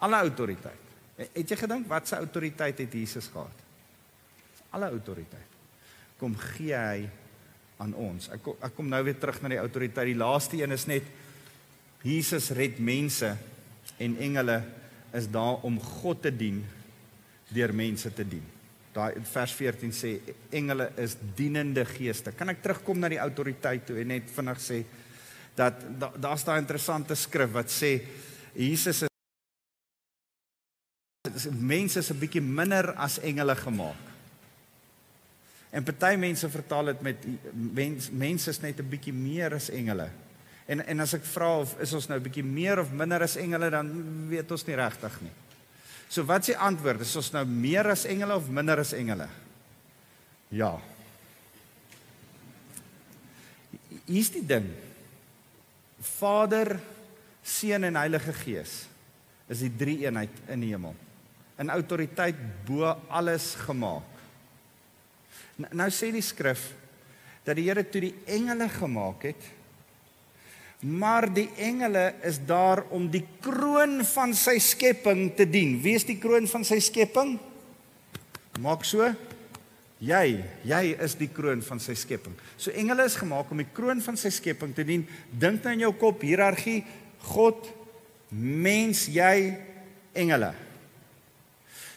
Alle 0.03 0.19
autoriteit. 0.25 0.91
Het 1.21 1.53
jy 1.53 1.59
gedink 1.59 1.87
wat 1.87 2.09
se 2.09 2.17
autoriteit 2.17 2.81
het 2.83 2.95
Jesus 2.97 3.29
gehad? 3.31 3.63
Alle 4.73 4.89
autoriteit. 4.91 5.52
Kom 6.23 6.37
gee 6.39 6.71
hy 6.71 7.03
aan 7.83 7.91
ons. 7.99 8.29
Ek 8.31 8.39
kom, 8.45 8.55
ek 8.63 8.77
kom 8.77 8.87
nou 8.87 9.01
weer 9.03 9.17
terug 9.19 9.41
na 9.43 9.51
die 9.51 9.59
autoriteit. 9.59 10.07
Die 10.07 10.15
laaste 10.15 10.61
een 10.61 10.71
is 10.71 10.85
net 10.87 11.09
Jesus 12.07 12.47
red 12.55 12.79
mense 12.79 13.33
en 13.99 14.15
engele 14.23 14.61
is 15.15 15.27
daar 15.31 15.59
om 15.67 15.75
God 15.99 16.21
te 16.23 16.31
dien 16.31 16.61
deur 17.51 17.73
mense 17.75 18.07
te 18.15 18.23
dien. 18.23 18.45
Daai 18.95 19.19
vers 19.27 19.55
14 19.57 19.91
sê 19.95 20.13
engele 20.53 20.87
is 21.03 21.17
dienende 21.35 21.83
geeste. 21.91 22.31
Kan 22.37 22.53
ek 22.53 22.63
terugkom 22.63 23.03
na 23.03 23.11
die 23.11 23.19
autoriteit 23.19 23.83
toe 23.89 23.99
en 23.99 24.13
net 24.15 24.31
vinnig 24.31 24.63
sê 24.63 24.79
dat 25.57 25.83
daar's 26.23 26.47
daai 26.47 26.61
interessante 26.61 27.17
skrif 27.19 27.51
wat 27.53 27.73
sê 27.73 27.97
Jesus 28.55 29.03
is 29.03 29.11
mense 31.51 31.99
is 31.99 32.11
'n 32.11 32.19
bietjie 32.19 32.41
minder 32.41 32.95
as 32.95 33.19
engele 33.19 33.55
gemaak. 33.55 34.12
En 35.73 35.83
party 35.83 36.13
mense 36.21 36.49
vertaal 36.53 36.91
dit 36.91 37.01
met 37.01 37.23
mens, 37.51 38.09
mense 38.13 38.49
is 38.49 38.59
net 38.61 38.79
'n 38.79 38.89
bietjie 38.89 39.13
meer 39.13 39.53
as 39.53 39.69
engele. 39.69 40.09
En 40.65 40.85
en 40.85 40.99
as 40.99 41.13
ek 41.13 41.25
vra 41.25 41.59
of 41.59 41.79
is 41.79 41.93
ons 41.93 42.07
nou 42.07 42.19
'n 42.19 42.23
bietjie 42.23 42.43
meer 42.43 42.79
of 42.79 42.91
minder 42.91 43.21
as 43.21 43.35
engele 43.35 43.69
dan 43.69 43.89
weet 44.29 44.51
ons 44.51 44.65
nie 44.65 44.75
regtig 44.75 45.21
nie. 45.21 45.31
So 46.07 46.23
wat 46.23 46.39
is 46.39 46.53
die 46.53 46.57
antwoord? 46.57 47.01
Is 47.01 47.15
ons 47.15 47.31
nou 47.31 47.45
meer 47.45 47.89
as 47.89 48.05
engele 48.05 48.35
of 48.35 48.49
minder 48.49 48.79
as 48.79 48.93
engele? 48.93 49.27
Ja. 50.49 50.79
Hier 54.05 54.19
is 54.19 54.29
die 54.29 54.45
ding. 54.45 54.69
Vader, 55.99 56.79
Seun 57.41 57.83
en 57.83 57.95
Heilige 57.95 58.33
Gees 58.33 58.85
is 59.47 59.59
die 59.59 59.75
drie 59.75 60.05
eenheid 60.05 60.29
in 60.47 60.59
die 60.59 60.69
hemel. 60.69 60.95
In 61.57 61.69
autoriteit 61.69 62.35
bo 62.65 62.95
alles 63.09 63.55
gemaak. 63.55 64.12
Nou 65.71 65.89
sê 65.93 66.09
die 66.13 66.23
skrif 66.25 66.71
dat 67.43 67.57
die 67.59 67.67
Here 67.67 67.83
toe 67.83 68.01
die 68.05 68.15
engele 68.31 68.69
gemaak 68.71 69.27
het, 69.27 69.49
maar 70.83 71.29
die 71.31 71.47
engele 71.61 72.09
is 72.27 72.39
daar 72.43 72.83
om 72.91 73.05
die 73.11 73.23
kroon 73.43 74.01
van 74.07 74.33
sy 74.35 74.57
skepping 74.59 75.29
te 75.37 75.45
dien. 75.47 75.77
Wie 75.83 75.95
is 75.95 76.07
die 76.07 76.17
kroon 76.19 76.47
van 76.51 76.65
sy 76.67 76.79
skepping? 76.83 77.37
Maak 78.63 78.83
so. 78.87 79.07
Jy, 80.03 80.43
jy 80.67 80.81
is 81.05 81.15
die 81.15 81.29
kroon 81.31 81.61
van 81.63 81.79
sy 81.79 81.95
skepping. 81.95 82.35
So 82.59 82.73
engele 82.75 83.05
is 83.07 83.15
gemaak 83.15 83.51
om 83.53 83.61
die 83.61 83.69
kroon 83.71 84.03
van 84.03 84.19
sy 84.19 84.33
skepping 84.35 84.73
te 84.75 84.83
dien. 84.87 85.05
Dink 85.31 85.63
nou 85.63 85.71
in 85.77 85.85
jou 85.85 85.93
kop 86.01 86.25
hiërargie, 86.27 86.81
God, 87.31 87.69
mens, 88.35 89.05
jy, 89.07 89.53
engele. 90.11 90.51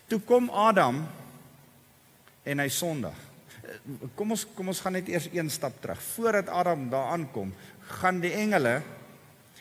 Toe 0.06 0.20
kom 0.22 0.46
Adam 0.54 1.02
en 2.46 2.62
hy 2.62 2.68
sondig. 2.70 3.25
Kom 4.14 4.30
ons 4.30 4.46
kom 4.54 4.68
ons 4.68 4.80
gaan 4.80 4.96
net 4.98 5.08
eers 5.08 5.28
een 5.32 5.50
stap 5.50 5.80
terug. 5.80 6.00
Voordat 6.14 6.48
Adam 6.48 6.88
daar 6.90 7.12
aankom, 7.16 7.52
gaan 8.00 8.20
die 8.20 8.32
engele 8.32 8.82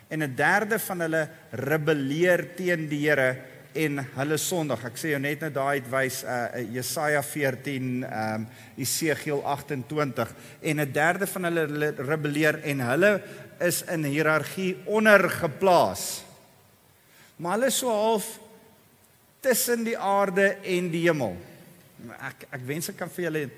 en 0.08 0.23
'n 0.23 0.36
derde 0.36 0.80
van 0.80 0.99
hulle 0.99 1.30
rebelleer 1.51 2.56
teen 2.56 2.88
die 2.89 3.08
Here 3.08 3.41
en 3.75 3.99
hulle 4.15 4.38
sondig. 4.38 4.84
Ek 4.86 4.97
sê 4.97 5.12
jou 5.12 5.19
net 5.19 5.41
nou 5.41 5.49
daai 5.51 5.82
uitwys 5.82 6.23
uh 6.23 6.62
Jesaja 6.71 7.21
14, 7.21 8.04
ehm 8.04 8.45
um, 8.45 8.47
Esegiel 8.78 9.41
28 9.43 10.34
en 10.62 10.80
'n 10.80 10.91
derde 10.91 11.28
van 11.28 11.43
hulle 11.43 11.91
rebelleer 11.97 12.62
en 12.63 12.80
hulle 12.80 13.21
is 13.60 13.84
in 13.84 14.04
hiërargie 14.04 14.78
ondergeplaas. 14.86 16.23
Maar 17.36 17.51
hulle 17.58 17.67
is 17.67 17.78
so 17.78 17.89
half 17.89 18.39
tussen 19.39 19.84
die 19.84 19.97
aarde 19.97 20.56
en 20.63 20.89
die 20.91 21.06
hemel. 21.08 21.36
Ek 22.19 22.47
ek 22.51 22.63
wens 22.65 22.89
ek 22.89 22.97
kan 22.97 23.10
vir 23.10 23.28
julle 23.28 23.49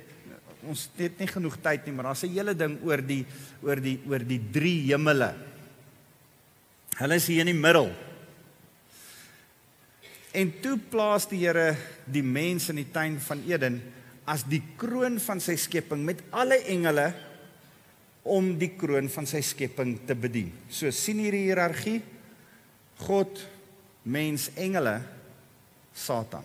ons 0.65 0.87
het 0.97 1.19
nie 1.19 1.29
genoeg 1.29 1.57
tyd 1.61 1.85
nie, 1.85 1.93
maar 1.93 2.09
daar's 2.09 2.23
'n 2.23 2.33
hele 2.33 2.55
ding 2.55 2.79
oor 2.83 3.01
die 3.01 3.25
oor 3.61 3.81
die 3.81 3.99
oor 4.07 4.19
die 4.19 4.41
drie 4.51 4.81
hemele. 4.91 5.33
Hulle 6.97 7.15
is 7.15 7.27
hier 7.27 7.45
in 7.45 7.53
die 7.53 7.61
middel. 7.61 7.91
En 10.33 10.51
toe 10.61 10.77
plaas 10.77 11.27
die 11.27 11.45
Here 11.45 11.75
die 12.05 12.23
mens 12.23 12.69
in 12.69 12.75
die 12.75 12.91
tuin 12.91 13.19
van 13.19 13.43
Eden 13.47 13.81
as 14.25 14.43
die 14.43 14.61
kroon 14.77 15.19
van 15.19 15.39
sy 15.39 15.55
skepping 15.55 16.03
met 16.03 16.21
alle 16.35 16.59
engele 16.67 17.13
om 18.27 18.57
die 18.59 18.73
kroon 18.75 19.07
van 19.09 19.25
sy 19.25 19.41
skepping 19.41 19.95
te 20.05 20.15
bedien. 20.15 20.51
So 20.69 20.91
sien 20.91 21.19
hier 21.23 21.31
die 21.31 21.47
hiërargie. 21.47 22.01
God, 22.97 23.39
mens, 24.03 24.49
engele, 24.55 24.99
Satan. 25.93 26.43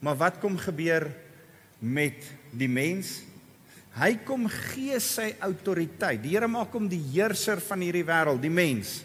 Maar 0.00 0.16
wat 0.16 0.40
kom 0.42 0.58
gebeur 0.58 1.08
met 1.80 2.26
die 2.52 2.70
mens? 2.70 3.20
Hy 3.98 4.14
kom 4.26 4.46
gee 4.50 5.00
sy 5.02 5.32
autoriteit. 5.42 6.20
Die 6.22 6.36
Here 6.36 6.48
maak 6.50 6.74
hom 6.76 6.86
die 6.90 7.02
heerser 7.12 7.60
van 7.64 7.82
hierdie 7.82 8.06
wêreld, 8.06 8.42
die 8.42 8.52
mens. 8.52 9.00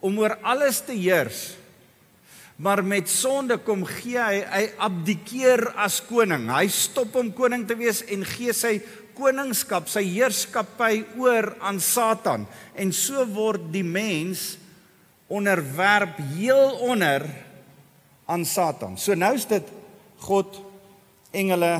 Om 0.00 0.20
oor 0.22 0.36
alles 0.46 0.78
te 0.86 0.94
heers. 0.94 1.56
Maar 2.58 2.82
met 2.82 3.10
sonde 3.10 3.58
kom 3.62 3.84
gee 3.86 4.18
hy 4.18 4.38
hy 4.42 4.62
abdikeer 4.82 5.68
as 5.78 6.00
koning. 6.02 6.48
Hy 6.50 6.66
stop 6.74 7.14
om 7.18 7.30
koning 7.34 7.66
te 7.66 7.76
wees 7.78 8.02
en 8.10 8.24
gee 8.26 8.54
sy 8.54 8.78
koningskap, 9.18 9.86
sy 9.90 10.04
heerskappy 10.06 11.02
oor 11.18 11.52
aan 11.62 11.78
Satan. 11.82 12.46
En 12.78 12.90
so 12.94 13.22
word 13.34 13.68
die 13.74 13.86
mens 13.86 14.56
onderwerp 15.28 16.18
heel 16.34 16.78
onder 16.86 17.26
aan 18.26 18.46
Satan. 18.46 18.96
So 18.98 19.14
nou 19.18 19.34
is 19.38 19.46
dit 19.50 19.70
God 20.22 20.58
engele 21.34 21.78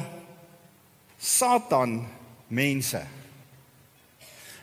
Satan 1.18 2.06
mense. 2.48 3.02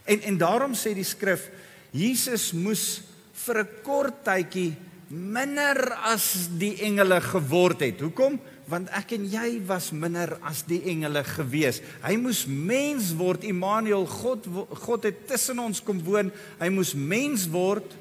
En 0.06 0.22
en 0.22 0.38
daarom 0.38 0.74
sê 0.78 0.94
die 0.96 1.08
skrif 1.08 1.50
Jesus 1.96 2.52
moes 2.54 3.02
vir 3.46 3.64
'n 3.64 3.70
kort 3.84 4.24
tydjie 4.24 4.76
minder 5.10 5.94
as 6.04 6.50
die 6.58 6.76
engele 6.82 7.22
geword 7.22 7.80
het. 7.86 8.02
Hoekom? 8.02 8.40
Want 8.66 8.90
ek 8.98 9.12
en 9.12 9.28
jy 9.30 9.62
was 9.68 9.92
minder 9.94 10.38
as 10.42 10.64
die 10.66 10.82
engele 10.90 11.22
gewees. 11.24 11.82
Hy 12.02 12.16
moes 12.18 12.46
mens 12.50 13.14
word, 13.14 13.44
Immanuel, 13.44 14.08
God 14.10 14.48
God 14.82 15.04
het 15.04 15.28
tussen 15.28 15.60
ons 15.62 15.84
kom 15.84 16.02
woon. 16.04 16.32
Hy 16.60 16.70
moes 16.74 16.96
mens 16.98 17.46
word 17.48 17.94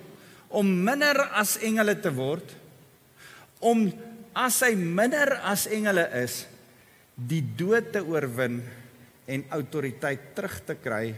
om 0.48 0.84
minder 0.84 1.20
as 1.36 1.58
engele 1.60 1.94
te 2.00 2.12
word. 2.14 2.56
Om 3.60 3.92
as 4.34 4.60
hy 4.64 4.74
minder 4.74 5.36
as 5.44 5.66
engele 5.66 6.08
is, 6.24 6.46
die 7.14 7.42
dood 7.56 7.92
te 7.94 8.02
oorwin 8.02 8.58
en 9.30 9.44
autoriteit 9.54 10.32
terug 10.36 10.58
te 10.66 10.76
kry 10.76 11.14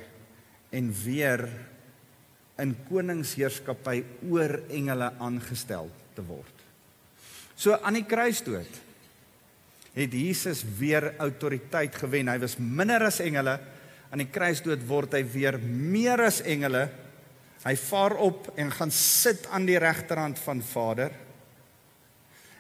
en 0.77 0.91
weer 1.05 1.47
in 2.63 2.75
koningsheerskappy 2.89 4.03
oor 4.31 4.59
engele 4.73 5.11
aangestel 5.21 5.89
te 6.17 6.25
word. 6.25 6.53
So 7.57 7.77
aan 7.81 7.97
die 7.99 8.07
kruisdood 8.09 8.83
het 9.97 10.13
Jesus 10.13 10.61
weer 10.77 11.15
autoriteit 11.25 11.95
gewen. 11.97 12.29
Hy 12.29 12.37
was 12.43 12.59
minder 12.61 13.07
as 13.09 13.23
engele. 13.25 13.57
Aan 14.13 14.21
die 14.21 14.29
kruisdood 14.29 14.83
word 14.89 15.17
hy 15.17 15.23
weer 15.25 15.57
meer 15.61 16.21
as 16.27 16.43
engele. 16.45 16.85
Hy 17.65 17.73
vaar 17.81 18.19
op 18.21 18.51
en 18.61 18.69
gaan 18.77 18.93
sit 18.93 19.49
aan 19.49 19.65
die 19.69 19.81
regterhand 19.81 20.39
van 20.45 20.61
Vader. 20.63 21.17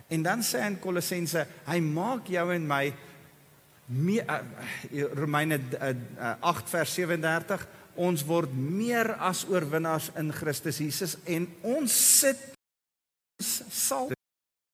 En 0.09 0.25
dan 0.25 0.42
sê 0.46 0.62
hy 0.62 0.70
in 0.72 0.81
Kolossense, 0.81 1.44
hy 1.66 1.79
maak 1.85 2.31
jou 2.33 2.46
en 2.55 2.66
my 2.66 2.85
meer 3.87 4.27
uh, 4.27 4.40
Romeine 5.14 5.61
uh, 5.79 5.92
uh, 6.18 6.35
8 6.53 6.72
vers 6.75 6.94
37 6.99 7.66
ons 7.96 8.25
word 8.29 8.53
meer 8.53 9.14
as 9.25 9.44
oorwinnaars 9.49 10.11
in 10.20 10.33
Christus 10.35 10.81
Jesus 10.83 11.16
en 11.25 11.49
ons 11.64 11.92
sit 12.20 12.42
sal 13.42 14.12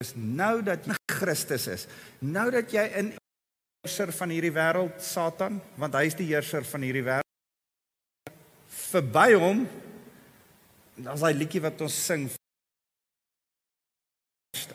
is 0.02 0.14
nou 0.16 0.62
dat 0.66 0.86
jy 0.86 0.96
Christus 1.12 1.68
is. 1.70 1.84
Nou 2.24 2.48
dat 2.50 2.72
jy 2.74 2.82
in 2.98 3.12
heerser 3.82 4.12
van 4.14 4.30
hierdie 4.30 4.54
wêreld 4.54 5.02
Satan 5.02 5.60
want 5.78 5.94
hy 5.98 6.06
is 6.10 6.18
die 6.18 6.28
heerser 6.30 6.66
van 6.66 6.84
hierdie 6.86 7.04
wêreld 7.06 8.30
verby 8.92 9.32
hom 9.40 9.64
daar's 11.02 11.24
daai 11.24 11.34
liedjie 11.34 11.62
wat 11.64 11.80
ons 11.82 11.96
sing 12.06 12.28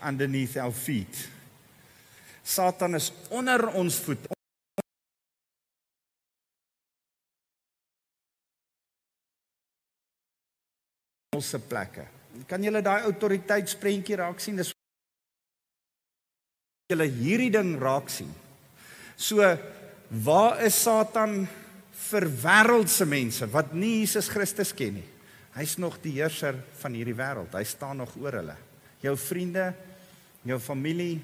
underneath 0.02 0.58
our 0.60 0.76
feet 0.76 1.24
Satan 2.48 2.96
is 2.96 3.12
onder 3.30 3.68
ons 3.76 3.98
voet. 4.06 4.30
Ons 11.36 11.52
se 11.52 11.60
plekke. 11.60 12.08
Kan 12.48 12.64
julle 12.64 12.80
daai 12.86 13.04
autoriteitsprentjie 13.10 14.22
raak 14.22 14.40
sien? 14.40 14.58
Dis 14.58 14.72
julle 16.88 17.10
hierdie 17.12 17.52
ding 17.52 17.76
raak 17.82 18.08
sien. 18.14 18.32
So 19.20 19.44
waar 20.24 20.64
is 20.64 20.78
Satan 20.80 21.42
vir 22.08 22.30
wêreldse 22.32 23.06
mense 23.10 23.48
wat 23.52 23.74
nie 23.76 24.06
Jesus 24.06 24.32
Christus 24.32 24.72
ken 24.72 25.02
nie? 25.02 25.08
Hy's 25.58 25.76
nog 25.82 25.98
die 26.00 26.16
heerser 26.22 26.56
van 26.80 26.96
hierdie 26.96 27.18
wêreld. 27.18 27.52
Hy 27.52 27.66
staan 27.68 28.00
nog 28.00 28.14
oor 28.22 28.40
hulle. 28.40 28.56
Jou 29.02 29.18
vriende, 29.20 29.72
jou 30.48 30.60
familie, 30.64 31.18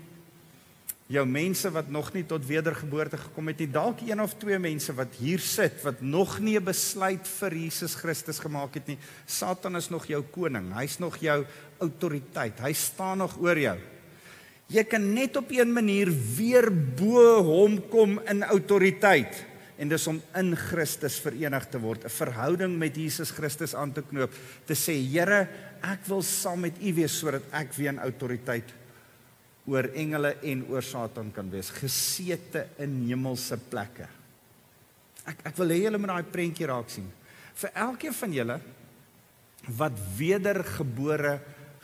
jou 1.13 1.23
mense 1.29 1.69
wat 1.73 1.89
nog 1.93 2.09
nie 2.15 2.23
tot 2.25 2.45
wedergeboorte 2.47 3.19
gekom 3.21 3.51
het 3.51 3.61
nie, 3.61 3.69
dalk 3.69 4.01
een 4.05 4.21
of 4.23 4.33
twee 4.41 4.57
mense 4.61 4.95
wat 4.97 5.13
hier 5.19 5.41
sit 5.43 5.81
wat 5.85 6.01
nog 6.01 6.39
nie 6.39 6.57
'n 6.57 6.65
besluit 6.65 7.27
vir 7.39 7.53
Jesus 7.53 7.95
Christus 7.95 8.39
gemaak 8.39 8.73
het 8.73 8.87
nie. 8.87 8.97
Satan 9.25 9.75
is 9.75 9.89
nog 9.89 10.05
jou 10.05 10.23
koning. 10.23 10.73
Hy's 10.73 10.99
nog 10.99 11.17
jou 11.17 11.45
autoriteit. 11.79 12.59
Hy 12.59 12.73
staan 12.73 13.17
nog 13.17 13.37
oor 13.39 13.57
jou. 13.57 13.77
Jy 14.67 14.83
kan 14.83 15.13
net 15.13 15.35
op 15.37 15.51
een 15.51 15.73
manier 15.73 16.09
weer 16.37 16.71
bo 16.71 17.43
hom 17.43 17.89
kom 17.89 18.19
in 18.27 18.43
autoriteit 18.43 19.45
en 19.77 19.89
dis 19.89 20.07
om 20.07 20.21
in 20.35 20.55
Christus 20.55 21.19
verenig 21.19 21.65
te 21.69 21.79
word, 21.79 22.05
'n 22.05 22.09
verhouding 22.09 22.77
met 22.77 22.95
Jesus 22.95 23.31
Christus 23.31 23.75
aan 23.75 23.91
te 23.91 24.01
knoop, 24.01 24.31
te 24.65 24.73
sê 24.73 24.93
Here, 24.93 25.47
ek 25.81 26.05
wil 26.05 26.21
saam 26.21 26.59
met 26.59 26.73
U 26.81 26.93
wees 26.93 27.19
sodat 27.19 27.43
ek 27.51 27.73
weer 27.73 27.89
in 27.89 27.99
autoriteit 27.99 28.82
oor 29.69 29.87
engele 29.95 30.35
en 30.43 30.65
oor 30.71 30.83
Satan 30.83 31.31
kan 31.31 31.49
wees, 31.51 31.71
gesete 31.71 32.67
in 32.83 32.99
hemelse 33.07 33.57
plekke. 33.69 34.07
Ek 35.29 35.45
ek 35.47 35.59
wil 35.61 35.71
hê 35.71 35.83
julle 35.85 36.01
moet 36.01 36.11
daai 36.11 36.31
prentjie 36.33 36.67
raak 36.67 36.89
sien. 36.91 37.07
Vir 37.55 37.75
elkeen 37.85 38.15
van 38.17 38.33
julle 38.35 38.57
wat 39.79 39.99
wedergebore 40.17 41.37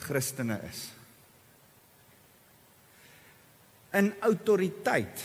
Christene 0.04 0.58
is. 0.68 0.82
In 3.96 4.12
autoriteit. 4.28 5.24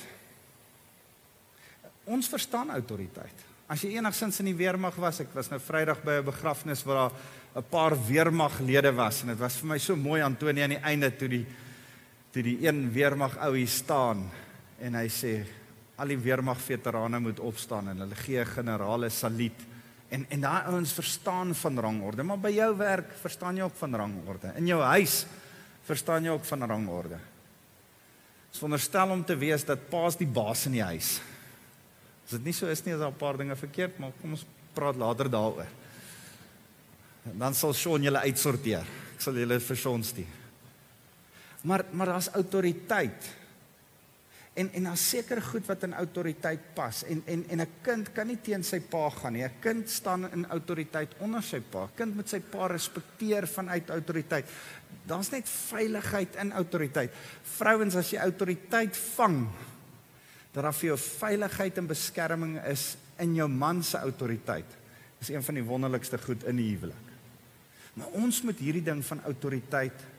Ons 2.06 2.30
verstaan 2.30 2.70
autoriteit. 2.70 3.42
As 3.66 3.82
jy 3.82 3.96
enigsins 3.96 4.38
in 4.42 4.50
die 4.50 4.56
weermag 4.56 4.96
was, 5.00 5.22
ek 5.24 5.32
was 5.34 5.48
nou 5.50 5.58
Vrydag 5.58 6.04
by 6.04 6.20
'n 6.20 6.30
begrafnis 6.30 6.84
waar 6.84 7.08
daar 7.08 7.12
'n 7.56 7.70
paar 7.70 7.94
weermaglede 8.06 8.92
was 8.94 9.22
en 9.22 9.28
dit 9.28 9.38
was 9.38 9.56
vir 9.56 9.68
my 9.68 9.78
so 9.78 9.96
mooi 9.96 10.20
Antonie 10.20 10.62
aan 10.62 10.76
die 10.76 10.84
einde 10.84 11.10
toe 11.10 11.28
die 11.28 11.46
toe 12.34 12.42
die 12.42 12.56
een 12.66 12.88
weermag 12.90 13.36
ou 13.46 13.52
hier 13.54 13.70
staan 13.70 14.24
en 14.82 14.96
hy 14.98 15.06
sê 15.12 15.36
al 16.02 16.10
die 16.10 16.18
weermag 16.18 16.58
veterane 16.58 17.20
moet 17.22 17.38
opstaan 17.38 17.92
en 17.92 18.02
hulle 18.02 18.18
gee 18.18 18.42
generale 18.48 19.10
saluut. 19.14 19.60
En 20.10 20.26
en 20.34 20.42
daai 20.42 20.72
ouens 20.72 20.96
verstaan 20.96 21.54
van 21.54 21.78
rangorde 21.86 22.26
maar 22.26 22.42
by 22.42 22.50
jou 22.56 22.72
werk 22.80 23.14
verstaan 23.22 23.60
jy 23.60 23.68
ook 23.68 23.78
van 23.78 23.94
rangorde. 24.02 24.50
In 24.58 24.66
jou 24.66 24.80
huis 24.82 25.22
verstaan 25.86 26.26
jy 26.26 26.34
ook 26.34 26.50
van 26.50 26.66
rangorde. 26.74 27.22
Is 28.50 28.58
veronderstel 28.58 29.14
om 29.14 29.24
te 29.24 29.38
wees 29.38 29.64
dat 29.64 29.88
paas 29.90 30.18
die 30.18 30.26
baas 30.26 30.66
in 30.66 30.78
die 30.80 30.86
huis. 30.90 31.20
As 32.26 32.34
dit 32.34 32.50
nie 32.50 32.56
so 32.56 32.66
is 32.66 32.82
nie 32.82 32.94
is 32.94 33.00
daar 33.00 33.14
'n 33.14 33.22
paar 33.22 33.36
dinge 33.38 33.56
verkeerd 33.56 33.98
maar 33.98 34.12
kom 34.20 34.32
ons 34.32 34.46
praat 34.74 34.96
later 34.96 35.30
daaroor. 35.30 35.70
Dan 37.24 37.54
sal 37.54 37.72
Shaun 37.72 38.02
julle 38.02 38.18
uitsorteer. 38.18 38.82
Ek 39.14 39.20
sal 39.20 39.34
julle 39.34 39.60
vir 39.60 39.76
Shaun 39.76 40.02
stuur 40.02 40.43
Maar 41.64 41.84
maar 41.90 42.06
daar's 42.06 42.28
autoriteit. 42.28 43.24
En 44.52 44.68
en 44.72 44.82
daar's 44.82 45.08
seker 45.08 45.42
goed 45.42 45.66
wat 45.66 45.82
in 45.82 45.94
autoriteit 45.94 46.60
pas 46.74 47.04
en 47.04 47.22
en 47.24 47.44
en 47.48 47.60
'n 47.60 47.72
kind 47.82 48.12
kan 48.12 48.26
nie 48.26 48.38
teen 48.40 48.64
sy 48.64 48.80
pa 48.80 49.10
gaan 49.10 49.32
nie. 49.32 49.44
'n 49.44 49.60
Kind 49.60 49.90
staan 49.90 50.30
in 50.32 50.46
autoriteit 50.46 51.14
onder 51.18 51.42
sy 51.42 51.60
pa. 51.60 51.88
Kind 51.94 52.14
moet 52.14 52.28
sy 52.28 52.40
pa 52.40 52.66
respekteer 52.66 53.46
vanuit 53.46 53.90
autoriteit. 53.90 54.44
Daar's 55.06 55.30
net 55.30 55.48
veiligheid 55.48 56.36
in 56.36 56.52
autoriteit. 56.52 57.10
Vrouens 57.42 57.94
as 57.94 58.10
jy 58.10 58.18
autoriteit 58.18 58.96
vang, 58.96 59.48
dat 60.52 60.62
daar 60.62 60.74
vir 60.74 60.86
jou 60.86 60.98
veiligheid 60.98 61.78
en 61.78 61.86
beskerming 61.86 62.64
is 62.64 62.96
in 63.18 63.34
jou 63.34 63.48
man 63.48 63.82
se 63.82 63.98
autoriteit. 63.98 64.66
Dis 65.18 65.28
een 65.28 65.42
van 65.42 65.54
die 65.54 65.64
wonderlikste 65.64 66.18
goed 66.18 66.44
in 66.44 66.56
die 66.56 66.70
huwelik. 66.74 67.12
Maar 67.94 68.06
ons 68.06 68.42
moet 68.42 68.58
hierdie 68.58 68.82
ding 68.82 69.04
van 69.04 69.22
autoriteit 69.24 70.13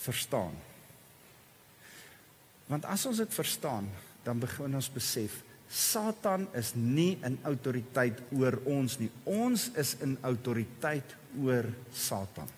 verstaan. 0.00 0.56
Want 2.70 2.86
as 2.86 3.06
ons 3.06 3.20
dit 3.20 3.34
verstaan, 3.34 3.88
dan 4.24 4.40
begin 4.42 4.76
ons 4.78 4.92
besef 4.92 5.40
Satan 5.70 6.48
is 6.58 6.72
nie 6.74 7.14
in 7.22 7.36
autoriteit 7.46 8.18
oor 8.34 8.56
ons 8.66 8.96
nie. 8.98 9.06
Ons 9.22 9.68
is 9.78 9.94
in 10.02 10.16
autoriteit 10.26 11.14
oor 11.38 11.68
Satan. 11.94 12.48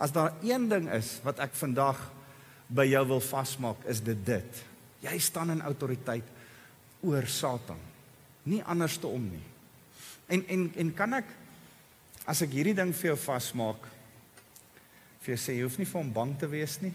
As 0.00 0.12
daar 0.16 0.32
een 0.40 0.64
ding 0.68 0.88
is 0.96 1.18
wat 1.24 1.42
ek 1.44 1.52
vandag 1.60 2.00
by 2.72 2.86
jou 2.88 3.02
wil 3.12 3.20
vasmaak, 3.20 3.84
is 3.84 4.00
dit 4.04 4.18
dit. 4.26 4.62
Jy 5.04 5.18
staan 5.20 5.52
in 5.52 5.60
autoriteit 5.64 6.24
oor 7.04 7.28
Satan. 7.28 7.80
Nie 8.48 8.62
anderste 8.64 9.08
om 9.08 9.28
nie. 9.28 9.44
En 10.32 10.40
en 10.48 10.70
en 10.72 10.94
kan 10.96 11.20
ek 11.20 11.28
as 12.26 12.40
ek 12.42 12.56
hierdie 12.56 12.74
ding 12.74 12.96
vir 12.96 13.12
jou 13.12 13.18
vasmaak, 13.28 13.84
vir 15.26 15.34
jou 15.34 15.42
sê 15.42 15.56
jy 15.58 15.66
hoef 15.66 15.80
nie 15.80 15.88
vir 15.90 15.98
hom 15.98 16.14
bang 16.14 16.32
te 16.38 16.48
wees 16.50 16.78
nie. 16.84 16.94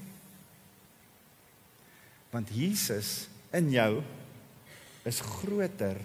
Want 2.32 2.52
Jesus 2.56 3.28
in 3.52 3.67
jou 3.74 3.91
is 5.08 5.20
groter 5.20 6.00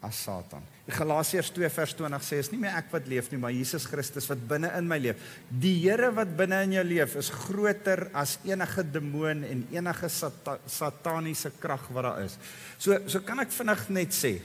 as 0.00 0.18
Satan. 0.24 0.64
Galasiërs 0.88 1.50
2 1.52 1.68
vers 1.74 1.92
20 1.98 2.24
sê 2.24 2.38
is 2.40 2.48
nie 2.52 2.60
meer 2.62 2.78
ek 2.78 2.88
wat 2.94 3.08
leef 3.10 3.28
nie, 3.28 3.40
maar 3.42 3.52
Jesus 3.52 3.84
Christus 3.90 4.28
wat 4.30 4.40
binne 4.48 4.70
in 4.78 4.86
my 4.88 4.96
leef. 5.02 5.20
Die 5.50 5.74
Here 5.82 6.08
wat 6.16 6.30
binne 6.38 6.62
in 6.64 6.76
jou 6.78 6.84
leef 6.86 7.18
is 7.20 7.28
groter 7.34 8.06
as 8.16 8.38
enige 8.48 8.86
demoon 8.88 9.44
en 9.44 9.66
enige 9.74 10.08
sata 10.12 10.56
sataniese 10.70 11.52
krag 11.60 11.90
wat 11.92 12.08
daar 12.08 12.22
is. 12.24 12.38
So 12.78 12.96
so 13.10 13.20
kan 13.26 13.42
ek 13.44 13.52
vinnig 13.52 13.84
net 13.98 14.16
sê 14.16 14.38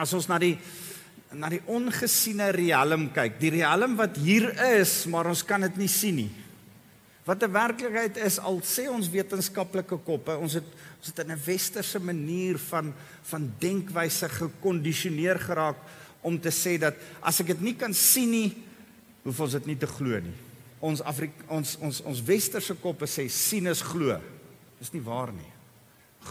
as 0.00 0.14
ons 0.16 0.30
na 0.30 0.40
die 0.40 0.54
na 1.34 1.50
die 1.52 1.62
ongesiene 1.70 2.50
riem 2.54 3.08
kyk, 3.14 3.38
die 3.40 3.52
riem 3.56 3.96
wat 3.98 4.16
hier 4.22 4.50
is, 4.78 5.04
maar 5.10 5.28
ons 5.30 5.44
kan 5.46 5.64
dit 5.66 5.76
nie 5.82 5.90
sien 5.90 6.16
nie. 6.22 6.30
Wat 7.24 7.42
'n 7.42 7.52
werklikheid 7.52 8.16
is 8.16 8.38
al 8.38 8.60
sê 8.60 8.88
ons 8.88 9.08
wetenskaplike 9.08 9.96
koppe, 10.04 10.36
ons 10.36 10.52
het 10.52 10.64
ons 10.98 11.06
het 11.06 11.18
in 11.24 11.32
'n 11.32 11.44
westerse 11.44 11.98
manier 11.98 12.58
van 12.58 12.94
van 13.22 13.52
denkwyse 13.58 14.28
gekondisioneer 14.28 15.38
geraak 15.38 15.76
om 16.22 16.40
te 16.40 16.50
sê 16.50 16.78
dat 16.78 16.94
as 17.22 17.40
ek 17.40 17.46
dit 17.46 17.60
nie 17.60 17.74
kan 17.74 17.94
sien 17.94 18.30
nie, 18.30 18.56
hoef 19.24 19.40
ons 19.40 19.52
dit 19.52 19.66
nie 19.66 19.76
te 19.76 19.86
glo 19.86 20.20
nie. 20.20 20.36
Ons 20.80 21.00
Afrik 21.00 21.32
ons 21.48 21.76
ons 21.80 22.00
ons 22.00 22.22
westerse 22.22 22.74
koppe 22.74 23.06
sê 23.06 23.28
sien 23.28 23.66
is 23.66 23.82
glo. 23.82 24.20
Dis 24.78 24.92
nie 24.92 25.02
waar 25.02 25.32
nie. 25.32 25.52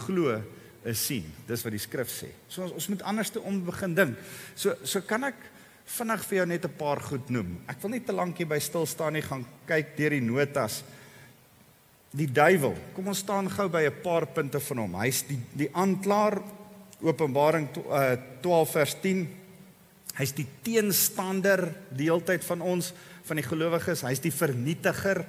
Glo 0.06 0.42
sien. 0.92 1.24
Dis 1.48 1.64
wat 1.64 1.72
die 1.72 1.80
skrif 1.80 2.10
sê. 2.12 2.28
So 2.48 2.66
ons 2.66 2.72
ons 2.76 2.88
moet 2.92 3.02
anders 3.02 3.30
te 3.32 3.40
om 3.40 3.62
begin 3.64 3.94
dink. 3.96 4.18
So 4.54 4.74
so 4.84 5.00
kan 5.00 5.24
ek 5.24 5.38
vinnig 5.96 6.24
vir 6.28 6.38
jou 6.38 6.46
net 6.46 6.64
'n 6.64 6.78
paar 6.78 7.00
goed 7.00 7.30
noem. 7.30 7.60
Ek 7.68 7.80
wil 7.82 7.90
nie 7.90 8.00
te 8.04 8.12
lank 8.12 8.36
hier 8.36 8.46
by 8.46 8.58
stil 8.58 8.86
staan 8.86 9.12
nie, 9.12 9.22
gaan 9.22 9.46
kyk 9.66 9.96
deur 9.96 10.10
die 10.10 10.20
notas. 10.20 10.82
Die 12.12 12.26
duiwel. 12.26 12.76
Kom 12.94 13.08
ons 13.08 13.18
staan 13.18 13.48
gou 13.50 13.68
by 13.68 13.86
'n 13.86 14.02
paar 14.02 14.26
punte 14.26 14.60
van 14.60 14.78
hom. 14.78 14.94
Hy's 14.94 15.22
die 15.22 15.38
die 15.54 15.70
aanklaer 15.72 16.42
Openbaring 17.02 17.68
12 18.42 18.68
eh, 18.68 18.72
vers 18.72 18.96
10. 19.00 19.28
Hy's 20.16 20.32
die 20.32 20.46
teenstander 20.62 21.74
die 21.90 22.04
heeltyd 22.04 22.44
van 22.44 22.60
ons 22.60 22.92
van 23.24 23.36
die 23.36 23.42
gelowiges. 23.42 24.02
Hy's 24.02 24.20
die 24.20 24.32
vernietiger. 24.32 25.24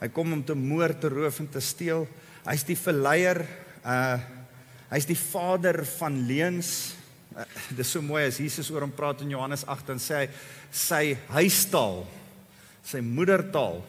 Hy 0.00 0.08
kom 0.08 0.32
om 0.32 0.44
te 0.44 0.54
moord, 0.54 1.00
te 1.00 1.08
roof 1.08 1.40
en 1.40 1.48
te 1.48 1.60
steel. 1.60 2.06
Hy's 2.44 2.64
die 2.64 2.76
verleier. 2.76 3.46
Uh 3.84 4.35
hy's 4.90 5.08
die 5.08 5.18
vader 5.18 5.82
van 5.96 6.18
leuns. 6.28 6.70
Uh, 7.36 7.44
dis 7.76 7.90
so 7.92 8.02
mooi 8.04 8.24
as 8.26 8.40
Jesus 8.40 8.70
oor 8.72 8.86
hom 8.86 8.94
praat 8.96 9.24
in 9.24 9.32
Johannes 9.34 9.66
8 9.68 9.94
en 9.96 10.02
sê 10.02 10.22
hy 10.22 10.28
sy 10.76 11.02
huistaal, 11.34 12.04
sy 12.86 13.02
moedertaal 13.04 13.82